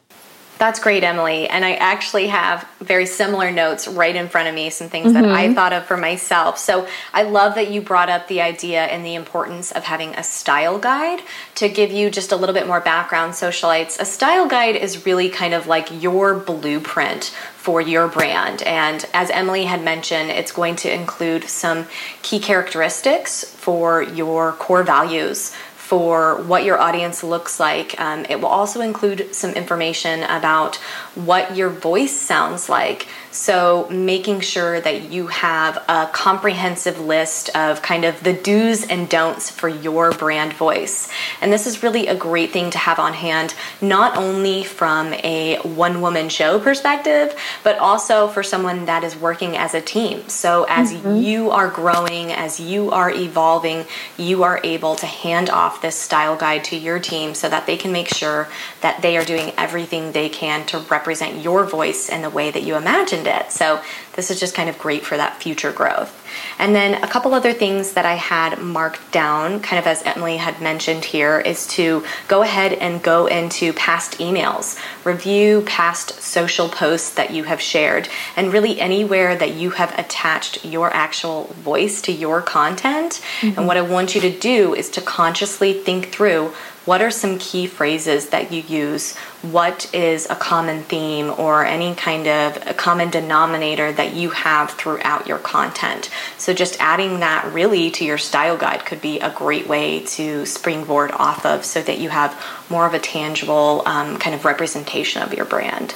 That's 0.58 0.80
great, 0.80 1.04
Emily. 1.04 1.48
And 1.48 1.64
I 1.64 1.74
actually 1.74 2.28
have 2.28 2.68
very 2.80 3.06
similar 3.06 3.52
notes 3.52 3.88
right 3.88 4.16
in 4.16 4.28
front 4.28 4.48
of 4.48 4.56
me, 4.56 4.70
some 4.70 4.90
things 4.90 5.14
mm-hmm. 5.14 5.22
that 5.22 5.32
I 5.32 5.54
thought 5.54 5.74
of 5.74 5.86
for 5.86 5.98
myself. 5.98 6.58
So 6.58 6.88
I 7.14 7.24
love 7.24 7.56
that 7.56 7.70
you 7.70 7.82
brought 7.82 8.10
up 8.10 8.28
the 8.28 8.42
idea 8.42 8.86
and 8.86 9.06
the 9.06 9.16
importance 9.16 9.72
of 9.72 9.84
having 9.84 10.16
a 10.16 10.24
style 10.24 10.80
guide 10.80 11.22
to 11.56 11.70
give 11.70 11.92
you 11.92 12.10
just 12.10 12.32
a 12.32 12.36
little 12.36 12.54
bit 12.54 12.66
more 12.66 12.82
background, 12.82 13.34
socialites. 13.34 14.00
A 14.00 14.06
style 14.06 14.48
guide 14.48 14.76
is 14.76 15.06
really 15.06 15.30
kind 15.30 15.54
of 15.54 15.68
like 15.68 16.02
your 16.02 16.34
blueprint 16.34 17.26
for 17.58 17.82
your 17.82 18.08
brand. 18.08 18.64
And 18.64 19.06
as 19.14 19.30
Emily 19.30 19.66
had 19.66 19.84
mentioned, 19.84 20.30
it's 20.32 20.52
going 20.52 20.78
to 20.78 20.94
include 20.94 21.44
some 21.44 21.86
key 22.22 22.40
characteristics 22.40 23.44
for 23.44 24.02
your 24.02 24.54
core 24.54 24.84
values 24.84 25.54
for 25.88 26.42
what 26.44 26.66
your 26.66 26.78
audience 26.78 27.24
looks 27.24 27.62
like. 27.62 27.98
Um, 27.98 28.26
it 28.30 28.42
will 28.42 28.50
also 28.50 28.82
include 28.82 29.34
some 29.34 29.52
information 29.52 30.24
about 30.24 30.76
what 31.16 31.56
your 31.56 31.70
voice 31.70 32.12
sounds 32.12 32.68
like. 32.68 33.08
So, 33.38 33.88
making 33.92 34.40
sure 34.40 34.82
that 34.82 35.12
you 35.12 35.28
have 35.28 35.78
a 35.88 36.10
comprehensive 36.12 37.00
list 37.00 37.56
of 37.56 37.84
kind 37.84 38.04
of 38.04 38.22
the 38.24 38.34
do's 38.34 38.84
and 38.84 39.08
don'ts 39.08 39.52
for 39.52 39.70
your 39.70 40.12
brand 40.12 40.54
voice. 40.54 41.08
And 41.40 41.54
this 41.54 41.68
is 41.68 41.84
really 41.84 42.08
a 42.08 42.16
great 42.16 42.52
thing 42.52 42.72
to 42.72 42.80
have 42.80 42.98
on 42.98 43.14
hand, 43.14 43.54
not 43.80 44.18
only 44.18 44.64
from 44.64 45.14
a 45.14 45.60
one 45.64 46.02
woman 46.02 46.30
show 46.30 46.60
perspective, 46.60 47.40
but 47.64 47.78
also 47.78 48.28
for 48.28 48.42
someone 48.42 48.86
that 48.86 49.04
is 49.04 49.16
working 49.16 49.56
as 49.56 49.76
a 49.76 49.82
team. 49.82 50.28
So, 50.30 50.66
as 50.68 50.92
mm-hmm. 50.92 51.18
you 51.18 51.52
are 51.52 51.70
growing, 51.70 52.32
as 52.32 52.60
you 52.60 52.90
are 52.90 53.12
evolving, 53.12 53.86
you 54.18 54.42
are 54.42 54.60
able 54.64 54.96
to 54.96 55.06
hand 55.06 55.52
off 55.52 55.80
this 55.80 55.96
style 55.96 56.36
guide 56.36 56.64
to 56.66 56.76
your 56.76 56.98
team 56.98 57.36
so 57.36 57.48
that 57.50 57.68
they 57.68 57.78
can 57.78 57.92
make 57.92 58.10
sure 58.10 58.50
that 58.82 59.04
they 59.04 59.16
are 59.16 59.24
doing 59.24 59.54
everything 59.58 60.12
they 60.12 60.28
can 60.28 60.66
to 60.66 60.80
represent 60.80 61.44
your 61.44 61.66
voice 61.66 62.10
in 62.10 62.24
the 62.24 62.32
way 62.32 62.50
that 62.50 62.64
you 62.64 62.76
imagined 62.76 63.27
it. 63.28 63.52
So 63.52 63.82
this 64.14 64.32
is 64.32 64.40
just 64.40 64.56
kind 64.56 64.70
of 64.70 64.78
great 64.80 65.06
for 65.06 65.18
that 65.18 65.42
future 65.42 65.72
growth. 65.72 66.27
And 66.60 66.76
then 66.76 67.04
a 67.04 67.08
couple 67.08 67.34
other 67.34 67.54
things 67.54 67.94
that 67.94 68.06
I 68.06 68.16
had 68.16 68.60
marked 68.62 69.12
down, 69.12 69.60
kind 69.60 69.80
of 69.80 69.88
as 69.88 70.02
Emily 70.04 70.38
had 70.38 70.62
mentioned 70.62 71.06
here, 71.06 71.40
is 71.40 71.68
to 71.68 72.04
go 72.28 72.42
ahead 72.42 72.74
and 72.74 73.02
go 73.04 73.28
into 73.28 73.74
past 73.74 74.20
emails, 74.20 74.80
review 75.04 75.62
past 75.62 76.22
social 76.22 76.70
posts 76.70 77.12
that 77.12 77.32
you 77.32 77.44
have 77.44 77.62
shared, 77.62 78.10
and 78.36 78.54
really 78.54 78.80
anywhere 78.80 79.36
that 79.36 79.54
you 79.54 79.72
have 79.72 79.98
attached 79.98 80.66
your 80.66 80.94
actual 80.94 81.46
voice 81.46 82.02
to 82.04 82.12
your 82.12 82.42
content. 82.42 83.22
Mm-hmm. 83.42 83.60
And 83.60 83.68
what 83.68 83.78
I 83.78 83.82
want 83.82 84.16
you 84.16 84.22
to 84.22 84.32
do 84.32 84.74
is 84.74 84.90
to 84.92 85.02
consciously 85.02 85.74
think 85.74 86.08
through 86.08 86.54
what 86.88 87.02
are 87.02 87.12
some 87.12 87.38
key 87.38 87.68
phrases 87.68 88.30
that 88.30 88.50
you 88.50 88.62
use? 88.62 89.14
What 89.42 89.94
is 89.94 90.26
a 90.30 90.36
common 90.36 90.84
theme 90.84 91.34
or 91.38 91.66
any 91.66 91.94
kind 91.94 92.26
of 92.28 92.66
a 92.66 92.74
common 92.74 93.10
denominator 93.10 93.92
that 93.92 94.14
you 94.14 94.30
have 94.30 94.72
throughout 94.72 95.28
your 95.28 95.38
content? 95.38 96.10
So, 96.38 96.54
just 96.54 96.78
adding 96.80 97.20
that 97.20 97.52
really 97.54 97.92
to 97.92 98.06
your 98.06 98.18
style 98.18 98.58
guide 98.58 98.86
could 98.86 99.02
be 99.02 99.20
a 99.20 99.30
great 99.30 99.68
way 99.68 100.02
to 100.06 100.46
springboard 100.46 101.12
off 101.12 101.46
of 101.46 101.66
so 101.66 101.82
that 101.82 102.00
you 102.00 102.10
have 102.10 102.42
more 102.70 102.86
of 102.86 102.94
a 102.94 103.00
tangible 103.00 103.84
um, 103.86 104.18
kind 104.18 104.36
of 104.36 104.46
representation 104.46 105.22
of 105.22 105.34
your 105.34 105.46
brand. 105.46 105.96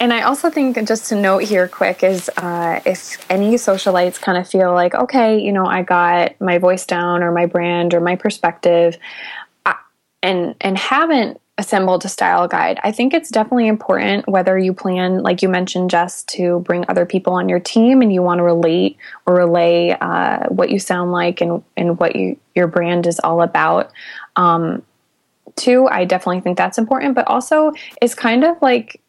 And 0.00 0.14
I 0.14 0.22
also 0.22 0.48
think 0.48 0.82
just 0.88 1.10
to 1.10 1.14
note 1.14 1.42
here 1.42 1.68
quick 1.68 2.02
is 2.02 2.30
uh, 2.38 2.80
if 2.86 3.18
any 3.30 3.54
socialites 3.56 4.18
kind 4.18 4.38
of 4.38 4.48
feel 4.48 4.72
like, 4.72 4.94
okay, 4.94 5.38
you 5.38 5.52
know, 5.52 5.66
I 5.66 5.82
got 5.82 6.40
my 6.40 6.56
voice 6.56 6.86
down 6.86 7.22
or 7.22 7.32
my 7.32 7.44
brand 7.44 7.92
or 7.92 8.00
my 8.00 8.16
perspective, 8.16 8.96
and 10.22 10.54
and 10.60 10.76
haven't 10.76 11.40
assembled 11.60 12.04
a 12.04 12.08
style 12.08 12.48
guide, 12.48 12.80
I 12.82 12.90
think 12.90 13.14
it's 13.14 13.28
definitely 13.28 13.68
important 13.68 14.26
whether 14.26 14.58
you 14.58 14.72
plan, 14.72 15.22
like 15.22 15.42
you 15.42 15.48
mentioned, 15.48 15.90
just 15.90 16.26
to 16.30 16.60
bring 16.60 16.84
other 16.88 17.06
people 17.06 17.34
on 17.34 17.48
your 17.48 17.60
team 17.60 18.02
and 18.02 18.12
you 18.12 18.22
want 18.22 18.38
to 18.38 18.42
relate 18.42 18.96
or 19.26 19.34
relay 19.34 19.90
uh, 20.00 20.48
what 20.48 20.70
you 20.70 20.78
sound 20.78 21.12
like 21.12 21.40
and, 21.40 21.62
and 21.76 22.00
what 22.00 22.16
you, 22.16 22.38
your 22.54 22.66
brand 22.66 23.06
is 23.06 23.20
all 23.20 23.42
about. 23.42 23.92
Um, 24.36 24.82
two, 25.54 25.86
I 25.86 26.06
definitely 26.06 26.40
think 26.40 26.56
that's 26.56 26.78
important, 26.78 27.14
but 27.14 27.28
also 27.28 27.72
it's 28.00 28.14
kind 28.14 28.42
of 28.42 28.60
like 28.62 29.00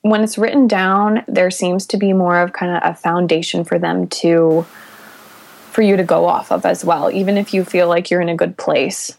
when 0.00 0.22
it's 0.22 0.38
written 0.38 0.66
down, 0.66 1.22
there 1.28 1.50
seems 1.50 1.86
to 1.88 1.96
be 1.96 2.12
more 2.12 2.40
of 2.40 2.52
kind 2.52 2.76
of 2.76 2.80
a 2.82 2.94
foundation 2.94 3.62
for 3.62 3.78
them 3.78 4.08
to, 4.08 4.66
for 5.70 5.82
you 5.82 5.96
to 5.96 6.04
go 6.04 6.24
off 6.24 6.50
of 6.50 6.64
as 6.64 6.84
well, 6.84 7.10
even 7.10 7.36
if 7.36 7.52
you 7.52 7.64
feel 7.64 7.88
like 7.88 8.10
you're 8.10 8.20
in 8.20 8.28
a 8.28 8.36
good 8.36 8.56
place. 8.56 9.16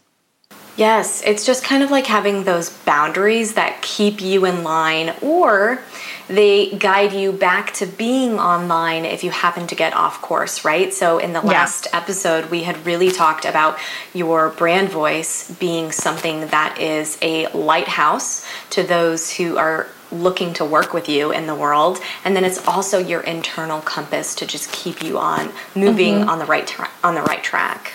Yes, 0.76 1.22
it's 1.24 1.46
just 1.46 1.64
kind 1.64 1.82
of 1.82 1.90
like 1.90 2.06
having 2.06 2.44
those 2.44 2.68
boundaries 2.68 3.54
that 3.54 3.80
keep 3.80 4.20
you 4.20 4.44
in 4.44 4.62
line 4.62 5.14
or 5.22 5.80
they 6.28 6.70
guide 6.70 7.12
you 7.12 7.32
back 7.32 7.72
to 7.74 7.86
being 7.86 8.38
online 8.38 9.04
if 9.06 9.24
you 9.24 9.30
happen 9.30 9.66
to 9.68 9.74
get 9.74 9.94
off 9.94 10.20
course, 10.20 10.64
right? 10.64 10.92
So, 10.92 11.18
in 11.18 11.32
the 11.32 11.40
last 11.40 11.86
yeah. 11.86 11.98
episode, 11.98 12.50
we 12.50 12.64
had 12.64 12.84
really 12.84 13.10
talked 13.10 13.44
about 13.44 13.78
your 14.12 14.50
brand 14.50 14.90
voice 14.90 15.50
being 15.52 15.92
something 15.92 16.48
that 16.48 16.78
is 16.78 17.16
a 17.22 17.46
lighthouse 17.52 18.46
to 18.70 18.82
those 18.82 19.32
who 19.32 19.56
are 19.56 19.88
looking 20.12 20.52
to 20.54 20.64
work 20.64 20.92
with 20.92 21.08
you 21.08 21.32
in 21.32 21.46
the 21.48 21.54
world 21.54 21.98
and 22.24 22.36
then 22.36 22.44
it's 22.44 22.64
also 22.68 22.98
your 22.98 23.20
internal 23.22 23.80
compass 23.80 24.36
to 24.36 24.46
just 24.46 24.70
keep 24.70 25.02
you 25.02 25.18
on 25.18 25.52
moving 25.74 26.20
mm-hmm. 26.20 26.28
on 26.28 26.38
the 26.38 26.44
right 26.44 26.68
tra- 26.68 26.88
on 27.02 27.16
the 27.16 27.22
right 27.22 27.42
track 27.42 27.92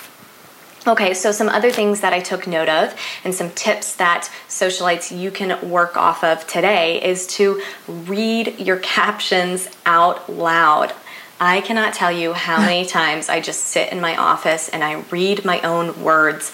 Okay, 0.88 1.14
so 1.14 1.32
some 1.32 1.48
other 1.48 1.70
things 1.70 2.02
that 2.02 2.12
I 2.12 2.22
took 2.22 2.48
note 2.48 2.68
of 2.68 2.96
and 3.24 3.36
some 3.36 3.52
tips 3.52 3.94
that 3.98 4.32
socialites 4.48 5.16
you 5.16 5.30
can 5.30 5.70
work 5.70 5.96
off 5.96 6.24
of 6.24 6.48
today 6.48 7.00
is 7.04 7.28
to 7.28 7.62
read 7.88 8.60
your 8.60 8.78
captions 8.80 9.70
out 9.86 10.28
loud. 10.28 10.92
I 11.40 11.62
cannot 11.62 11.94
tell 11.94 12.12
you 12.12 12.34
how 12.34 12.58
many 12.66 12.88
times 12.88 13.30
I 13.30 13.42
just 13.42 13.66
sit 13.66 13.92
in 13.92 14.02
my 14.02 14.18
office 14.18 14.70
and 14.70 14.84
I 14.84 15.02
read 15.12 15.46
my 15.46 15.62
own 15.62 16.04
words 16.04 16.52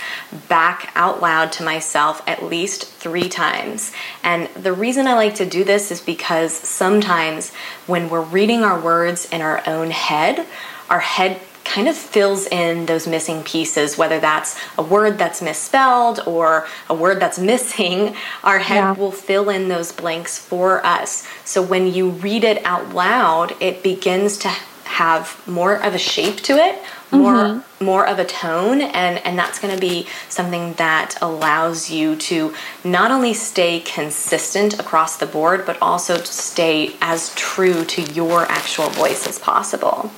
back 0.50 0.92
out 0.94 1.22
loud 1.22 1.54
to 1.54 1.63
myself 1.63 2.22
at 2.28 2.44
least 2.44 2.86
three 2.86 3.30
times. 3.30 3.94
And 4.24 4.50
the 4.62 4.74
reason 4.74 5.08
I 5.08 5.13
like 5.13 5.36
to 5.36 5.46
do 5.46 5.63
this 5.63 5.90
is 5.90 6.02
because 6.02 6.52
sometimes 6.52 7.54
when 7.86 8.10
we're 8.10 8.22
reading 8.22 8.63
our 8.63 8.78
words 8.78 9.26
in 9.32 9.40
our 9.40 9.62
own 9.66 9.92
head, 9.92 10.46
our 10.90 11.00
head 11.00 11.40
kind 11.67 11.88
of 11.88 11.95
fills 11.95 12.47
in 12.47 12.86
those 12.86 13.08
missing 13.08 13.43
pieces, 13.43 13.97
whether 13.97 14.19
that's 14.19 14.58
a 14.77 14.84
word 14.84 15.17
that's 15.17 15.41
misspelled 15.41 16.21
or 16.25 16.65
a 16.89 16.93
word 16.93 17.19
that's 17.19 17.38
missing, 17.53 18.15
our 18.43 18.60
head 18.60 18.75
yeah. 18.75 18.91
will 18.93 19.12
fill 19.12 19.49
in 19.49 19.67
those 19.67 19.91
blanks 19.91 20.38
for 20.38 20.86
us. 20.86 21.27
So 21.45 21.62
when 21.62 21.93
you 21.93 22.10
read 22.10 22.43
it 22.43 22.65
out 22.65 22.93
loud, 22.93 23.56
it 23.62 23.84
begins 23.84 24.38
to 24.39 24.47
have 24.47 25.45
more 25.45 25.75
of 25.75 25.93
a 25.93 25.97
shape 25.97 26.38
to 26.38 26.53
it 26.53 26.82
more 27.12 27.34
mm-hmm. 27.34 27.86
more 27.86 28.08
of 28.08 28.19
a 28.19 28.25
tone 28.25 28.82
and 28.82 29.17
and 29.25 29.38
that's 29.38 29.60
going 29.60 29.73
to 29.73 29.80
be 29.80 30.08
something 30.27 30.73
that 30.73 31.15
allows 31.21 31.89
you 31.89 32.15
to 32.15 32.53
not 32.84 33.12
only 33.12 33.34
stay 33.34 33.80
consistent 33.82 34.80
across 34.80 35.17
the 35.17 35.25
board 35.25 35.65
but 35.65 35.77
also 35.82 36.17
to 36.17 36.25
stay 36.25 36.95
as 37.01 37.34
true 37.36 37.86
to 37.86 38.01
your 38.13 38.43
actual 38.43 38.89
voice 38.89 39.27
as 39.27 39.38
possible 39.39 40.12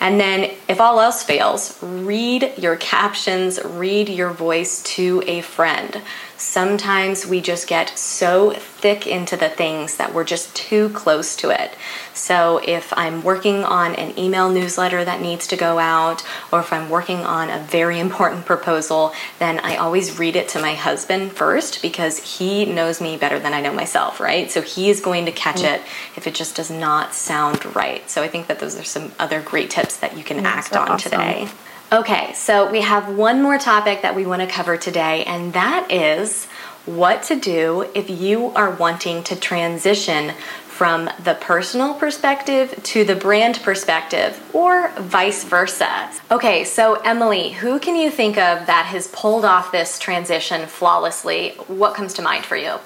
and 0.00 0.20
then, 0.20 0.52
if 0.68 0.80
all 0.80 1.00
else 1.00 1.22
fails, 1.24 1.76
read 1.82 2.52
your 2.56 2.76
captions, 2.76 3.58
read 3.64 4.08
your 4.08 4.30
voice 4.30 4.82
to 4.94 5.22
a 5.26 5.40
friend. 5.40 6.02
Sometimes 6.36 7.26
we 7.26 7.40
just 7.40 7.66
get 7.66 7.90
so 7.98 8.52
thick 8.80 9.06
into 9.06 9.36
the 9.36 9.48
things 9.48 9.96
that 9.96 10.14
we're 10.14 10.24
just 10.24 10.54
too 10.54 10.88
close 10.90 11.34
to 11.36 11.50
it. 11.50 11.76
So, 12.14 12.60
if 12.64 12.92
I'm 12.96 13.22
working 13.22 13.64
on 13.64 13.94
an 13.94 14.18
email 14.18 14.50
newsletter 14.50 15.04
that 15.04 15.20
needs 15.20 15.46
to 15.48 15.56
go 15.56 15.78
out, 15.78 16.24
or 16.52 16.60
if 16.60 16.72
I'm 16.72 16.88
working 16.90 17.18
on 17.18 17.50
a 17.50 17.58
very 17.58 17.98
important 18.06 18.46
proposal, 18.46 19.12
then 19.38 19.60
I 19.60 19.76
always 19.76 20.18
read 20.18 20.36
it 20.36 20.48
to 20.50 20.60
my 20.60 20.74
husband 20.74 21.32
first 21.32 21.82
because 21.82 22.38
he 22.38 22.64
knows 22.64 23.00
me 23.00 23.16
better 23.16 23.38
than 23.38 23.54
I 23.54 23.60
know 23.60 23.72
myself, 23.72 24.20
right? 24.20 24.50
So, 24.50 24.62
he 24.62 24.90
is 24.90 25.00
going 25.00 25.26
to 25.26 25.32
catch 25.32 25.60
mm. 25.60 25.74
it 25.74 25.82
if 26.16 26.26
it 26.26 26.34
just 26.34 26.56
does 26.56 26.70
not 26.70 27.14
sound 27.14 27.76
right. 27.76 28.08
So, 28.10 28.22
I 28.22 28.28
think 28.28 28.46
that 28.46 28.58
those 28.58 28.78
are 28.78 28.84
some 28.84 29.12
other 29.18 29.40
great 29.40 29.70
tips 29.70 29.96
that 29.98 30.16
you 30.16 30.24
can 30.24 30.44
act 30.44 30.74
on 30.76 30.88
awesome. 30.88 31.10
today. 31.10 31.48
Okay, 31.90 32.34
so 32.34 32.70
we 32.70 32.82
have 32.82 33.16
one 33.16 33.40
more 33.42 33.56
topic 33.56 34.02
that 34.02 34.14
we 34.14 34.26
want 34.26 34.42
to 34.42 34.46
cover 34.46 34.76
today, 34.76 35.24
and 35.24 35.54
that 35.54 35.90
is 35.90 36.46
what 36.96 37.22
to 37.24 37.38
do 37.38 37.90
if 37.94 38.08
you 38.08 38.46
are 38.50 38.70
wanting 38.70 39.22
to 39.24 39.36
transition 39.36 40.32
from 40.78 41.10
the 41.24 41.34
personal 41.40 41.92
perspective 41.92 42.72
to 42.84 43.04
the 43.04 43.16
brand 43.16 43.60
perspective, 43.64 44.40
or 44.54 44.90
vice 44.92 45.42
versa. 45.42 46.08
Okay, 46.30 46.62
so 46.62 46.94
Emily, 47.02 47.50
who 47.50 47.80
can 47.80 47.96
you 47.96 48.12
think 48.12 48.38
of 48.38 48.64
that 48.66 48.86
has 48.86 49.08
pulled 49.08 49.44
off 49.44 49.72
this 49.72 49.98
transition 49.98 50.68
flawlessly? 50.68 51.50
What 51.66 51.94
comes 51.94 52.14
to 52.14 52.22
mind 52.22 52.44
for 52.44 52.56
you? 52.56 52.76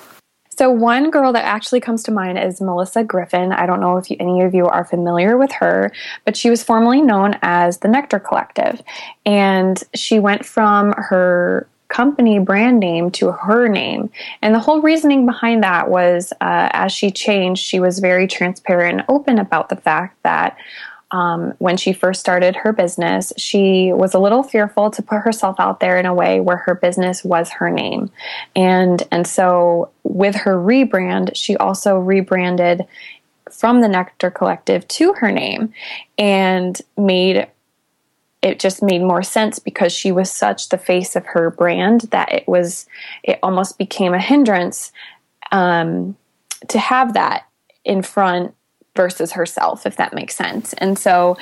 So, 0.56 0.70
one 0.70 1.10
girl 1.10 1.32
that 1.32 1.44
actually 1.44 1.80
comes 1.80 2.02
to 2.04 2.12
mind 2.12 2.38
is 2.38 2.60
Melissa 2.60 3.04
Griffin. 3.04 3.52
I 3.52 3.66
don't 3.66 3.80
know 3.80 3.98
if 3.98 4.10
you, 4.10 4.16
any 4.20 4.42
of 4.42 4.54
you 4.54 4.66
are 4.66 4.84
familiar 4.84 5.36
with 5.36 5.52
her, 5.52 5.92
but 6.24 6.36
she 6.36 6.48
was 6.48 6.62
formerly 6.62 7.02
known 7.02 7.38
as 7.42 7.78
the 7.78 7.88
Nectar 7.88 8.20
Collective. 8.20 8.80
And 9.26 9.82
she 9.94 10.18
went 10.18 10.46
from 10.46 10.92
her 10.96 11.68
company 11.92 12.38
brand 12.38 12.80
name 12.80 13.10
to 13.10 13.30
her 13.30 13.68
name. 13.68 14.10
And 14.40 14.54
the 14.54 14.58
whole 14.58 14.80
reasoning 14.80 15.26
behind 15.26 15.62
that 15.62 15.90
was 15.90 16.32
uh, 16.40 16.70
as 16.72 16.90
she 16.90 17.10
changed, 17.10 17.62
she 17.62 17.78
was 17.78 17.98
very 17.98 18.26
transparent 18.26 19.00
and 19.00 19.04
open 19.08 19.38
about 19.38 19.68
the 19.68 19.76
fact 19.76 20.20
that 20.22 20.56
um, 21.10 21.52
when 21.58 21.76
she 21.76 21.92
first 21.92 22.20
started 22.20 22.56
her 22.56 22.72
business, 22.72 23.34
she 23.36 23.92
was 23.92 24.14
a 24.14 24.18
little 24.18 24.42
fearful 24.42 24.90
to 24.90 25.02
put 25.02 25.20
herself 25.20 25.56
out 25.60 25.80
there 25.80 25.98
in 25.98 26.06
a 26.06 26.14
way 26.14 26.40
where 26.40 26.56
her 26.56 26.74
business 26.74 27.22
was 27.22 27.50
her 27.50 27.68
name. 27.68 28.10
And, 28.56 29.02
and 29.12 29.26
so 29.26 29.90
with 30.02 30.34
her 30.34 30.56
rebrand, 30.56 31.32
she 31.34 31.58
also 31.58 31.98
rebranded 31.98 32.86
from 33.50 33.82
the 33.82 33.88
Nectar 33.88 34.30
Collective 34.30 34.88
to 34.88 35.12
her 35.12 35.30
name 35.30 35.74
and 36.16 36.80
made 36.96 37.46
it 38.42 38.58
just 38.58 38.82
made 38.82 39.02
more 39.02 39.22
sense 39.22 39.58
because 39.58 39.92
she 39.92 40.10
was 40.12 40.30
such 40.30 40.68
the 40.68 40.78
face 40.78 41.14
of 41.14 41.24
her 41.26 41.50
brand 41.50 42.02
that 42.10 42.32
it 42.32 42.46
was 42.48 42.86
it 43.22 43.38
almost 43.42 43.78
became 43.78 44.14
a 44.14 44.20
hindrance 44.20 44.92
um, 45.52 46.16
to 46.68 46.78
have 46.78 47.14
that 47.14 47.44
in 47.84 48.02
front 48.02 48.54
versus 48.96 49.32
herself, 49.32 49.86
if 49.86 49.96
that 49.96 50.12
makes 50.12 50.34
sense. 50.34 50.72
And 50.74 50.98
so, 50.98 51.36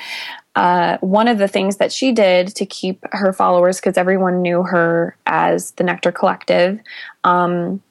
uh, 0.55 0.97
one 0.99 1.29
of 1.29 1.37
the 1.37 1.47
things 1.47 1.77
that 1.77 1.93
she 1.93 2.11
did 2.11 2.49
to 2.55 2.65
keep 2.65 3.03
her 3.13 3.31
followers, 3.31 3.77
because 3.77 3.97
everyone 3.97 4.41
knew 4.41 4.63
her 4.63 5.15
as 5.25 5.71
the 5.71 5.83
Nectar 5.83 6.11
Collective, 6.11 6.79
um, 7.23 7.81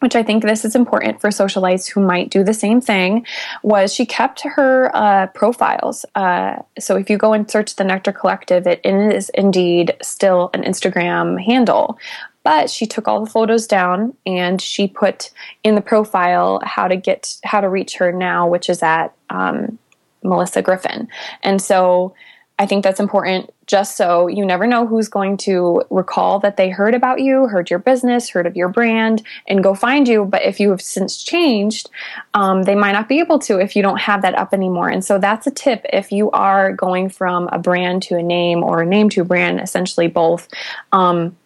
which 0.00 0.16
I 0.16 0.22
think 0.22 0.42
this 0.42 0.64
is 0.64 0.74
important 0.74 1.20
for 1.20 1.30
socialites 1.30 1.88
who 1.88 2.00
might 2.00 2.30
do 2.30 2.44
the 2.44 2.54
same 2.54 2.80
thing, 2.80 3.26
was 3.62 3.92
she 3.92 4.06
kept 4.06 4.42
her 4.42 4.90
uh, 4.94 5.26
profiles. 5.28 6.04
Uh, 6.14 6.56
so 6.78 6.96
if 6.96 7.08
you 7.08 7.16
go 7.16 7.32
and 7.32 7.50
search 7.50 7.76
the 7.76 7.84
Nectar 7.84 8.12
Collective, 8.12 8.66
it 8.66 8.80
is 8.84 9.30
indeed 9.30 9.96
still 10.02 10.50
an 10.54 10.62
Instagram 10.62 11.42
handle. 11.42 11.98
But 12.42 12.70
she 12.70 12.86
took 12.86 13.08
all 13.08 13.24
the 13.24 13.30
photos 13.30 13.66
down 13.66 14.14
and 14.24 14.62
she 14.62 14.86
put 14.86 15.30
in 15.64 15.74
the 15.74 15.80
profile 15.80 16.60
how 16.62 16.86
to 16.86 16.94
get 16.94 17.38
how 17.42 17.60
to 17.60 17.68
reach 17.68 17.96
her 17.96 18.12
now, 18.12 18.46
which 18.48 18.70
is 18.70 18.84
at 18.84 19.12
um, 19.30 19.80
Melissa 20.22 20.62
Griffin. 20.62 21.08
And 21.42 21.60
so 21.60 22.14
I 22.58 22.66
think 22.66 22.84
that's 22.84 23.00
important 23.00 23.50
just 23.66 23.96
so 23.96 24.28
you 24.28 24.46
never 24.46 24.66
know 24.66 24.86
who's 24.86 25.08
going 25.08 25.36
to 25.36 25.82
recall 25.90 26.38
that 26.40 26.56
they 26.56 26.70
heard 26.70 26.94
about 26.94 27.20
you, 27.20 27.46
heard 27.48 27.68
your 27.68 27.80
business, 27.80 28.28
heard 28.28 28.46
of 28.46 28.56
your 28.56 28.68
brand, 28.68 29.22
and 29.48 29.62
go 29.62 29.74
find 29.74 30.06
you. 30.06 30.24
But 30.24 30.42
if 30.42 30.60
you 30.60 30.70
have 30.70 30.80
since 30.80 31.22
changed, 31.22 31.90
um, 32.34 32.62
they 32.62 32.74
might 32.74 32.92
not 32.92 33.08
be 33.08 33.18
able 33.18 33.38
to 33.40 33.58
if 33.58 33.74
you 33.74 33.82
don't 33.82 34.00
have 34.00 34.22
that 34.22 34.38
up 34.38 34.54
anymore. 34.54 34.88
And 34.88 35.04
so 35.04 35.18
that's 35.18 35.46
a 35.46 35.50
tip 35.50 35.84
if 35.92 36.12
you 36.12 36.30
are 36.30 36.72
going 36.72 37.08
from 37.08 37.48
a 37.52 37.58
brand 37.58 38.02
to 38.04 38.16
a 38.16 38.22
name 38.22 38.62
or 38.62 38.82
a 38.82 38.86
name 38.86 39.08
to 39.10 39.22
a 39.22 39.24
brand, 39.24 39.60
essentially 39.60 40.06
both. 40.06 40.48
Um, 40.92 41.36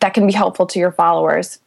that 0.00 0.14
can 0.14 0.26
be 0.26 0.32
helpful 0.32 0.66
to 0.66 0.78
your 0.78 0.92
followers. 0.92 1.58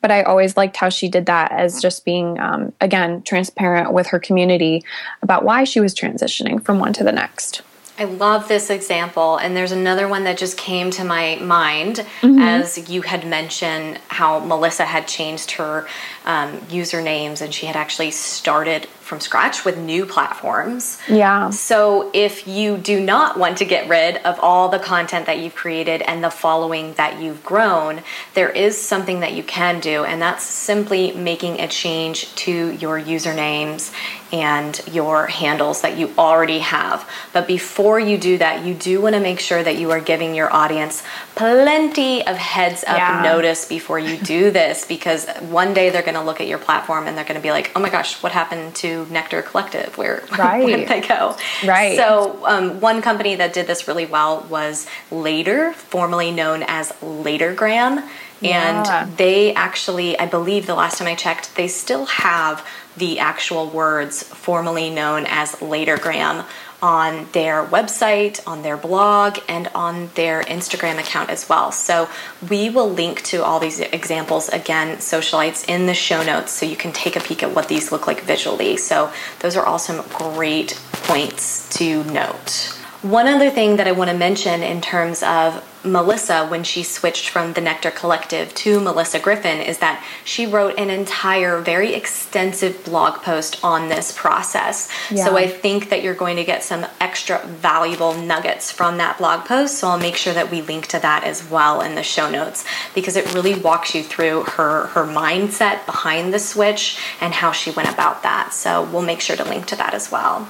But 0.00 0.10
I 0.10 0.22
always 0.22 0.56
liked 0.56 0.76
how 0.76 0.88
she 0.88 1.08
did 1.08 1.26
that 1.26 1.52
as 1.52 1.82
just 1.82 2.06
being, 2.06 2.40
um, 2.40 2.72
again, 2.80 3.22
transparent 3.22 3.92
with 3.92 4.06
her 4.08 4.18
community 4.18 4.82
about 5.20 5.44
why 5.44 5.64
she 5.64 5.78
was 5.78 5.94
transitioning 5.94 6.64
from 6.64 6.78
one 6.78 6.94
to 6.94 7.04
the 7.04 7.12
next. 7.12 7.62
I 8.00 8.04
love 8.04 8.48
this 8.48 8.70
example. 8.70 9.36
And 9.36 9.54
there's 9.54 9.72
another 9.72 10.08
one 10.08 10.24
that 10.24 10.38
just 10.38 10.56
came 10.56 10.90
to 10.92 11.04
my 11.04 11.36
mind 11.36 11.96
mm-hmm. 12.22 12.38
as 12.38 12.88
you 12.88 13.02
had 13.02 13.26
mentioned 13.26 14.00
how 14.08 14.40
Melissa 14.40 14.86
had 14.86 15.06
changed 15.06 15.50
her 15.52 15.86
um, 16.24 16.56
usernames 16.62 17.42
and 17.42 17.52
she 17.52 17.66
had 17.66 17.76
actually 17.76 18.10
started 18.10 18.88
from 19.10 19.20
scratch 19.20 19.64
with 19.64 19.76
new 19.76 20.06
platforms. 20.06 20.98
Yeah. 21.08 21.50
So 21.50 22.12
if 22.14 22.46
you 22.46 22.78
do 22.78 23.00
not 23.00 23.36
want 23.36 23.58
to 23.58 23.64
get 23.64 23.88
rid 23.88 24.18
of 24.18 24.38
all 24.38 24.68
the 24.68 24.78
content 24.78 25.26
that 25.26 25.40
you've 25.40 25.56
created 25.56 26.00
and 26.02 26.22
the 26.22 26.30
following 26.30 26.94
that 26.94 27.20
you've 27.20 27.44
grown, 27.44 28.02
there 28.34 28.48
is 28.48 28.80
something 28.80 29.18
that 29.20 29.32
you 29.32 29.42
can 29.42 29.80
do, 29.80 30.04
and 30.04 30.22
that's 30.22 30.44
simply 30.44 31.10
making 31.10 31.60
a 31.60 31.66
change 31.66 32.32
to 32.36 32.70
your 32.70 33.00
usernames 33.00 33.92
and 34.32 34.80
your 34.92 35.26
handles 35.26 35.82
that 35.82 35.98
you 35.98 36.12
already 36.16 36.60
have. 36.60 37.08
But 37.32 37.46
before 37.46 37.98
you 37.98 38.16
do 38.16 38.38
that, 38.38 38.64
you 38.64 38.74
do 38.74 39.00
want 39.00 39.14
to 39.14 39.20
make 39.20 39.40
sure 39.40 39.62
that 39.62 39.76
you 39.76 39.90
are 39.90 40.00
giving 40.00 40.34
your 40.34 40.52
audience 40.52 41.02
plenty 41.34 42.24
of 42.26 42.36
heads 42.36 42.84
up 42.84 42.96
yeah. 42.96 43.22
notice 43.22 43.66
before 43.66 43.98
you 43.98 44.16
do 44.18 44.50
this 44.50 44.86
because 44.86 45.28
one 45.40 45.74
day 45.74 45.90
they're 45.90 46.02
going 46.02 46.14
to 46.14 46.22
look 46.22 46.40
at 46.40 46.46
your 46.46 46.58
platform 46.58 47.06
and 47.06 47.16
they're 47.16 47.24
going 47.24 47.40
to 47.40 47.42
be 47.42 47.50
like, 47.50 47.72
oh 47.74 47.80
my 47.80 47.90
gosh, 47.90 48.22
what 48.22 48.32
happened 48.32 48.74
to 48.76 48.99
Nectar 49.06 49.42
Collective? 49.42 49.96
Where, 49.96 50.22
right. 50.38 50.64
where 50.64 50.76
did 50.76 50.88
they 50.88 51.00
go? 51.00 51.36
Right. 51.64 51.96
So, 51.96 52.44
um, 52.46 52.80
one 52.80 53.02
company 53.02 53.34
that 53.36 53.52
did 53.52 53.66
this 53.66 53.86
really 53.88 54.06
well 54.06 54.46
was 54.50 54.86
Later, 55.10 55.72
formerly 55.72 56.30
known 56.30 56.64
as 56.66 56.92
Latergram. 57.00 58.08
And 58.42 58.86
yeah. 58.86 59.08
they 59.16 59.52
actually, 59.54 60.18
I 60.18 60.26
believe 60.26 60.66
the 60.66 60.74
last 60.74 60.98
time 60.98 61.08
I 61.08 61.14
checked, 61.14 61.56
they 61.56 61.68
still 61.68 62.06
have 62.06 62.66
the 62.96 63.18
actual 63.18 63.68
words 63.68 64.22
formerly 64.22 64.88
known 64.88 65.26
as 65.28 65.52
Latergram 65.56 66.46
on 66.82 67.28
their 67.32 67.64
website, 67.64 68.40
on 68.46 68.62
their 68.62 68.76
blog, 68.76 69.38
and 69.48 69.68
on 69.74 70.10
their 70.14 70.42
Instagram 70.42 70.98
account 70.98 71.30
as 71.30 71.48
well. 71.48 71.72
So 71.72 72.08
we 72.48 72.70
will 72.70 72.90
link 72.90 73.22
to 73.24 73.44
all 73.44 73.60
these 73.60 73.80
examples 73.80 74.48
again, 74.48 74.98
socialites, 74.98 75.68
in 75.68 75.86
the 75.86 75.94
show 75.94 76.22
notes 76.22 76.52
so 76.52 76.66
you 76.66 76.76
can 76.76 76.92
take 76.92 77.16
a 77.16 77.20
peek 77.20 77.42
at 77.42 77.54
what 77.54 77.68
these 77.68 77.92
look 77.92 78.06
like 78.06 78.22
visually. 78.22 78.76
So 78.76 79.12
those 79.40 79.56
are 79.56 79.64
all 79.64 79.78
some 79.78 80.04
great 80.08 80.80
points 80.92 81.68
to 81.78 82.04
note. 82.04 82.79
One 83.02 83.26
other 83.26 83.48
thing 83.48 83.76
that 83.76 83.88
I 83.88 83.92
want 83.92 84.10
to 84.10 84.16
mention 84.16 84.62
in 84.62 84.82
terms 84.82 85.22
of 85.22 85.64
Melissa 85.82 86.46
when 86.46 86.62
she 86.62 86.82
switched 86.82 87.30
from 87.30 87.54
the 87.54 87.60
Nectar 87.62 87.90
Collective 87.90 88.54
to 88.56 88.78
Melissa 88.78 89.18
Griffin 89.18 89.62
is 89.62 89.78
that 89.78 90.04
she 90.22 90.44
wrote 90.44 90.78
an 90.78 90.90
entire, 90.90 91.62
very 91.62 91.94
extensive 91.94 92.84
blog 92.84 93.22
post 93.22 93.64
on 93.64 93.88
this 93.88 94.12
process. 94.12 94.90
Yeah. 95.10 95.24
So 95.24 95.38
I 95.38 95.46
think 95.46 95.88
that 95.88 96.02
you're 96.02 96.12
going 96.12 96.36
to 96.36 96.44
get 96.44 96.62
some 96.62 96.84
extra 97.00 97.42
valuable 97.46 98.12
nuggets 98.12 98.70
from 98.70 98.98
that 98.98 99.16
blog 99.16 99.46
post. 99.46 99.78
So 99.78 99.88
I'll 99.88 99.98
make 99.98 100.16
sure 100.16 100.34
that 100.34 100.50
we 100.50 100.60
link 100.60 100.86
to 100.88 100.98
that 100.98 101.24
as 101.24 101.48
well 101.48 101.80
in 101.80 101.94
the 101.94 102.02
show 102.02 102.30
notes 102.30 102.66
because 102.94 103.16
it 103.16 103.34
really 103.34 103.58
walks 103.58 103.94
you 103.94 104.02
through 104.02 104.42
her 104.42 104.88
her 104.88 105.04
mindset 105.04 105.86
behind 105.86 106.34
the 106.34 106.38
switch 106.38 106.98
and 107.18 107.32
how 107.32 107.52
she 107.52 107.70
went 107.70 107.88
about 107.88 108.22
that. 108.24 108.52
So 108.52 108.82
we'll 108.82 109.00
make 109.00 109.22
sure 109.22 109.36
to 109.36 109.44
link 109.44 109.64
to 109.68 109.76
that 109.76 109.94
as 109.94 110.12
well. 110.12 110.46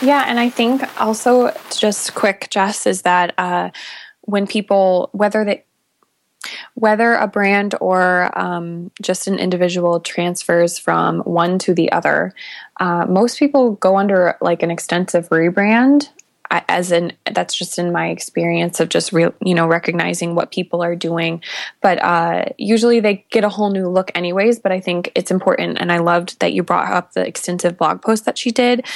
Yeah, 0.00 0.24
and 0.26 0.38
I 0.38 0.48
think 0.48 0.82
also 1.00 1.52
just 1.76 2.14
quick, 2.14 2.48
Jess, 2.50 2.86
is 2.86 3.02
that 3.02 3.34
uh, 3.36 3.70
when 4.22 4.46
people, 4.46 5.10
whether 5.12 5.44
they, 5.44 5.64
whether 6.74 7.14
a 7.14 7.26
brand 7.26 7.74
or 7.80 8.30
um, 8.38 8.92
just 9.02 9.26
an 9.26 9.38
individual 9.38 9.98
transfers 9.98 10.78
from 10.78 11.20
one 11.20 11.58
to 11.60 11.74
the 11.74 11.90
other, 11.90 12.32
uh, 12.78 13.06
most 13.06 13.38
people 13.38 13.72
go 13.72 13.96
under 13.96 14.36
like 14.40 14.62
an 14.62 14.70
extensive 14.70 15.28
rebrand 15.30 16.10
as 16.50 16.92
in 16.92 17.12
that's 17.32 17.54
just 17.54 17.78
in 17.78 17.92
my 17.92 18.08
experience 18.08 18.80
of 18.80 18.88
just 18.88 19.12
real 19.12 19.34
you 19.44 19.54
know 19.54 19.66
recognizing 19.66 20.34
what 20.34 20.50
people 20.50 20.82
are 20.82 20.96
doing. 20.96 21.42
But 21.80 22.02
uh, 22.02 22.46
usually 22.56 23.00
they 23.00 23.24
get 23.30 23.44
a 23.44 23.48
whole 23.48 23.70
new 23.70 23.88
look 23.88 24.10
anyways 24.14 24.58
but 24.58 24.72
i 24.72 24.80
think 24.80 25.10
it's 25.14 25.30
important 25.30 25.78
and 25.78 25.90
i 25.92 25.98
loved 25.98 26.38
that 26.40 26.52
you 26.52 26.62
brought 26.62 26.90
up 26.90 27.12
the 27.12 27.26
extensive 27.26 27.76
blog 27.76 28.02
post 28.02 28.24
that 28.24 28.38
she 28.38 28.50
did 28.50 28.86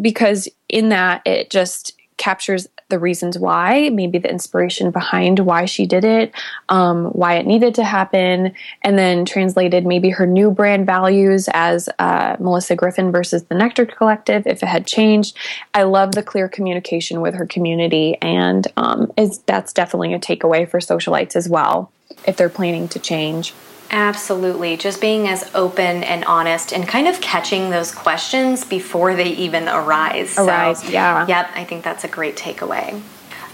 because 0.00 0.48
in 0.68 0.88
that 0.90 1.22
it 1.26 1.50
just 1.50 1.92
captures 2.16 2.66
the 2.88 2.98
reasons 2.98 3.38
why, 3.38 3.90
maybe 3.90 4.18
the 4.18 4.30
inspiration 4.30 4.90
behind 4.90 5.40
why 5.40 5.64
she 5.64 5.86
did 5.86 6.04
it, 6.04 6.32
um, 6.68 7.06
why 7.06 7.34
it 7.34 7.46
needed 7.46 7.74
to 7.74 7.84
happen, 7.84 8.52
and 8.82 8.98
then 8.98 9.24
translated 9.24 9.84
maybe 9.84 10.10
her 10.10 10.26
new 10.26 10.50
brand 10.50 10.86
values 10.86 11.48
as 11.52 11.88
uh, 11.98 12.36
Melissa 12.38 12.76
Griffin 12.76 13.10
versus 13.10 13.44
the 13.44 13.56
Nectar 13.56 13.86
Collective 13.86 14.46
if 14.46 14.62
it 14.62 14.66
had 14.66 14.86
changed. 14.86 15.36
I 15.74 15.82
love 15.82 16.12
the 16.12 16.22
clear 16.22 16.48
communication 16.48 17.20
with 17.20 17.34
her 17.34 17.46
community, 17.46 18.16
and 18.22 18.66
um, 18.76 19.12
is 19.16 19.38
that's 19.40 19.72
definitely 19.72 20.14
a 20.14 20.18
takeaway 20.18 20.68
for 20.68 20.78
socialites 20.78 21.34
as 21.34 21.48
well 21.48 21.90
if 22.24 22.36
they're 22.36 22.48
planning 22.48 22.88
to 22.88 22.98
change. 22.98 23.52
Absolutely. 23.90 24.76
Just 24.76 25.00
being 25.00 25.28
as 25.28 25.48
open 25.54 26.02
and 26.04 26.24
honest 26.24 26.72
and 26.72 26.86
kind 26.86 27.06
of 27.06 27.20
catching 27.20 27.70
those 27.70 27.92
questions 27.94 28.64
before 28.64 29.14
they 29.14 29.30
even 29.30 29.68
arise. 29.68 30.38
Arise, 30.38 30.82
so, 30.82 30.88
yeah. 30.90 31.26
Yep, 31.26 31.50
I 31.54 31.64
think 31.64 31.84
that's 31.84 32.04
a 32.04 32.08
great 32.08 32.36
takeaway. 32.36 33.00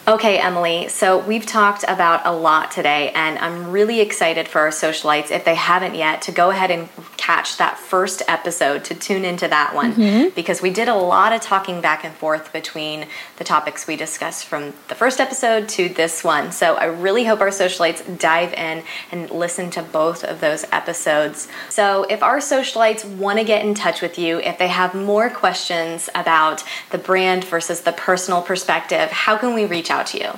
Okay, 0.09 0.37
Emily, 0.37 0.89
so 0.89 1.19
we've 1.19 1.47
talked 1.47 1.85
about 1.87 2.27
a 2.27 2.33
lot 2.33 2.73
today, 2.73 3.13
and 3.15 3.39
I'm 3.39 3.71
really 3.71 4.01
excited 4.01 4.49
for 4.49 4.63
our 4.63 4.71
socialites, 4.71 5.31
if 5.31 5.45
they 5.45 5.55
haven't 5.55 5.95
yet, 5.95 6.23
to 6.23 6.33
go 6.33 6.51
ahead 6.51 6.73
and 6.73 6.89
catch 7.17 7.57
that 7.59 7.79
first 7.79 8.21
episode 8.27 8.83
to 8.83 8.97
tune 8.97 9.25
into 9.25 9.47
that 9.47 9.77
one 9.77 9.93
mm-hmm. 9.93 10.35
because 10.35 10.61
we 10.61 10.71
did 10.71 10.89
a 10.89 10.95
lot 10.95 11.33
of 11.33 11.41
talking 11.41 11.81
back 11.81 12.05
and 12.05 12.13
forth 12.17 12.53
between 12.53 13.07
the 13.37 13.45
topics 13.45 13.87
we 13.87 13.95
discussed 13.95 14.45
from 14.45 14.73
the 14.89 14.95
first 14.97 15.21
episode 15.21 15.69
to 15.69 15.89
this 15.89 16.25
one. 16.25 16.51
So 16.51 16.75
I 16.75 16.87
really 16.87 17.25
hope 17.25 17.41
our 17.41 17.51
socialites 17.51 18.19
dive 18.19 18.53
in 18.55 18.83
and 19.13 19.31
listen 19.31 19.71
to 19.71 19.85
both 19.85 20.25
of 20.25 20.41
those 20.41 20.65
episodes. 20.73 21.47
So 21.69 22.03
if 22.11 22.25
our 22.25 22.39
socialites 22.39 23.05
want 23.05 23.39
to 23.39 23.45
get 23.45 23.65
in 23.65 23.77
touch 23.77 24.03
with 24.03 24.19
you, 24.19 24.41
if 24.41 24.59
they 24.59 24.67
have 24.67 24.93
more 24.93 25.31
questions 25.31 26.11
about 26.17 26.65
the 26.91 26.99
brand 26.99 27.45
versus 27.45 27.83
the 27.83 27.93
personal 27.93 28.43
perspective, 28.43 29.13
how 29.13 29.37
can 29.37 29.55
we 29.55 29.65
reach 29.65 29.92
out 29.93 30.07
to 30.09 30.19
you? 30.19 30.31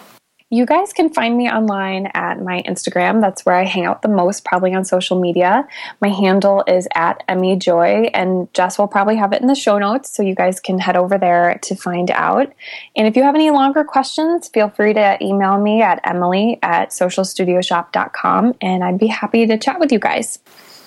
You 0.51 0.67
guys 0.67 0.93
can 0.93 1.13
find 1.13 1.37
me 1.37 1.51
online 1.51 2.07
at 2.15 2.41
my 2.41 2.63
Instagram. 2.63 3.21
That's 3.21 3.45
where 3.45 3.57
I 3.57 3.65
hang 3.65 3.87
out 3.87 4.03
the 4.03 4.09
most, 4.09 4.45
probably 4.45 4.73
on 4.73 4.85
social 4.85 5.19
media. 5.19 5.67
My 6.01 6.11
handle 6.11 6.63
is 6.69 6.87
at 6.95 7.25
Emmy 7.27 7.57
Joy, 7.57 8.11
and 8.15 8.53
Jess 8.55 8.79
will 8.79 8.87
probably 8.87 9.17
have 9.17 9.33
it 9.33 9.43
in 9.43 9.49
the 9.49 9.57
show 9.57 9.79
notes, 9.79 10.15
so 10.15 10.23
you 10.23 10.37
guys 10.37 10.61
can 10.61 10.79
head 10.79 10.97
over 10.97 11.19
there 11.19 11.59
to 11.63 11.75
find 11.75 12.11
out. 12.13 12.53
And 12.95 13.09
if 13.09 13.17
you 13.17 13.25
have 13.25 13.35
any 13.35 13.51
longer 13.51 13.83
questions, 13.83 14.47
feel 14.47 14.69
free 14.69 14.93
to 14.93 15.19
email 15.21 15.59
me 15.59 15.83
at 15.83 16.01
emily 16.05 16.61
at 16.63 16.91
socialstudioshop.com, 16.91 18.55
and 18.61 18.85
I'd 18.85 18.99
be 18.99 19.09
happy 19.09 19.47
to 19.47 19.59
chat 19.59 19.81
with 19.81 19.91
you 19.91 19.99
guys. 19.99 20.39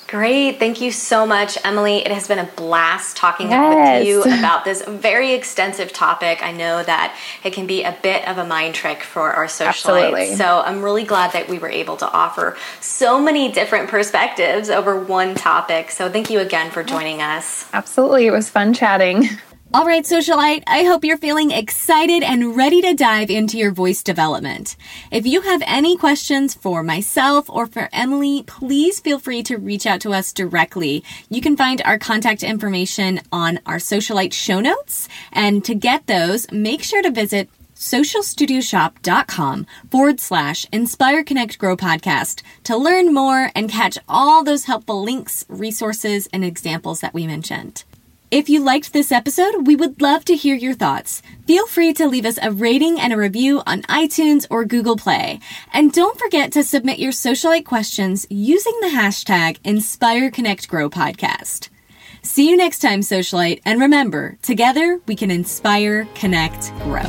Great. 0.08 0.58
Thank 0.58 0.80
you 0.80 0.91
so 0.91 1.26
much, 1.26 1.58
Emily. 1.66 1.97
It 1.97 2.12
has 2.14 2.30
been 2.30 2.39
a 2.39 2.45
blast 2.55 3.18
talking 3.18 3.49
yes. 3.49 3.99
with 3.99 4.08
you 4.08 4.22
about 4.24 4.64
this 4.64 4.82
very 4.84 5.34
extensive 5.34 5.91
topic. 5.91 6.41
I 6.41 6.53
know 6.53 6.82
that 6.82 7.18
it 7.43 7.51
can 7.51 7.68
be 7.68 7.84
a 7.84 7.97
bit 8.01 8.26
of 8.26 8.38
a 8.38 8.45
mind 8.45 8.74
trick 8.74 9.03
for 9.03 9.34
our 9.34 9.47
socialites. 9.47 10.38
So 10.38 10.62
I'm 10.62 10.82
really 10.82 11.03
glad 11.03 11.34
that 11.34 11.49
we 11.49 11.60
were 11.60 11.70
able 11.70 11.97
to 11.97 12.10
offer 12.10 12.55
so 12.80 13.20
many 13.22 13.51
different 13.51 13.89
perspectives 13.89 14.70
over 14.70 14.97
one 14.97 15.36
topic. 15.36 15.91
So 15.91 16.10
thank 16.10 16.30
you 16.30 16.39
again 16.39 16.72
for 16.72 16.84
joining 16.84 17.22
us. 17.22 17.68
Absolutely. 17.74 18.28
It 18.28 18.32
was 18.32 18.49
fun 18.49 18.74
chatting. 18.74 19.28
All 19.74 19.86
right, 19.86 20.05
socialite, 20.05 20.63
I 20.65 20.84
hope 20.84 21.03
you're 21.03 21.18
feeling 21.18 21.51
excited 21.51 22.24
and 22.24 22.55
ready 22.55 22.82
to 22.84 22.93
dive 22.93 23.30
into 23.30 23.57
your 23.57 23.72
voice 23.72 24.01
development. 24.01 24.78
If 25.11 25.28
you 25.28 25.41
have 25.41 25.61
any 25.65 25.97
questions 25.97 26.53
for 26.53 26.84
myself 26.84 27.49
or 27.49 27.65
for 27.68 27.89
Emily, 27.91 28.43
please 28.47 29.01
feel 29.01 29.20
free 29.20 29.43
to 29.43 29.57
reach 29.57 29.86
out 29.86 29.99
to 30.01 30.13
us 30.13 30.32
directly. 30.32 31.03
You 31.30 31.41
can 31.41 31.57
find 31.57 31.82
our 31.84 31.99
contact 31.99 32.43
information 32.43 33.20
on 33.30 33.59
our 33.65 33.76
socialite 33.76 34.32
show 34.32 34.61
notes. 34.61 35.09
And 35.34 35.65
to 35.65 35.76
get 35.76 36.07
those, 36.07 36.49
make 36.49 36.82
sure 36.82 37.01
to 37.01 37.11
visit 37.11 37.49
socialstudioshop.com 37.76 39.68
forward 39.91 40.22
slash 40.22 40.65
inspire 40.72 41.26
connect 41.26 41.59
grow 41.59 41.76
podcast 41.76 42.41
to 42.63 42.78
learn 42.78 43.13
more 43.13 43.51
and 43.53 43.70
catch 43.70 43.97
all 44.07 44.45
those 44.45 44.63
helpful 44.63 45.03
links, 45.03 45.43
resources, 45.49 46.30
and 46.32 46.45
examples 46.45 47.01
that 47.01 47.13
we 47.13 47.28
mentioned. 47.28 47.84
If 48.30 48.49
you 48.49 48.61
liked 48.61 48.91
this 48.91 49.13
episode, 49.13 49.67
we 49.67 49.78
would 49.78 50.01
love 50.01 50.25
to 50.25 50.36
hear 50.36 50.53
your 50.53 50.73
thoughts. 50.73 51.21
Feel 51.45 51.65
free 51.65 51.93
to 51.93 52.09
leave 52.09 52.25
us 52.25 52.38
a 52.41 52.51
rating 52.51 52.99
and 52.99 53.13
a 53.13 53.17
review 53.17 53.61
on 53.65 53.84
iTunes 53.84 54.45
or 54.49 54.65
Google 54.65 54.97
Play. 54.97 55.39
And 55.71 55.93
don't 55.93 56.19
forget 56.19 56.51
to 56.51 56.63
submit 56.63 56.99
your 56.99 57.13
socialite 57.13 57.63
questions 57.63 58.28
using 58.30 58.78
the 58.82 58.88
hashtag 58.88 59.59
InspireConnectGrow 59.61 60.91
podcast. 60.91 61.69
See 62.21 62.49
you 62.49 62.57
next 62.57 62.80
time, 62.80 62.99
socialite, 62.99 63.61
and 63.63 63.80
remember, 63.80 64.38
together 64.41 64.99
we 65.07 65.15
can 65.15 65.32
inspire, 65.32 66.03
connect, 66.13 66.73
grow. 66.80 67.03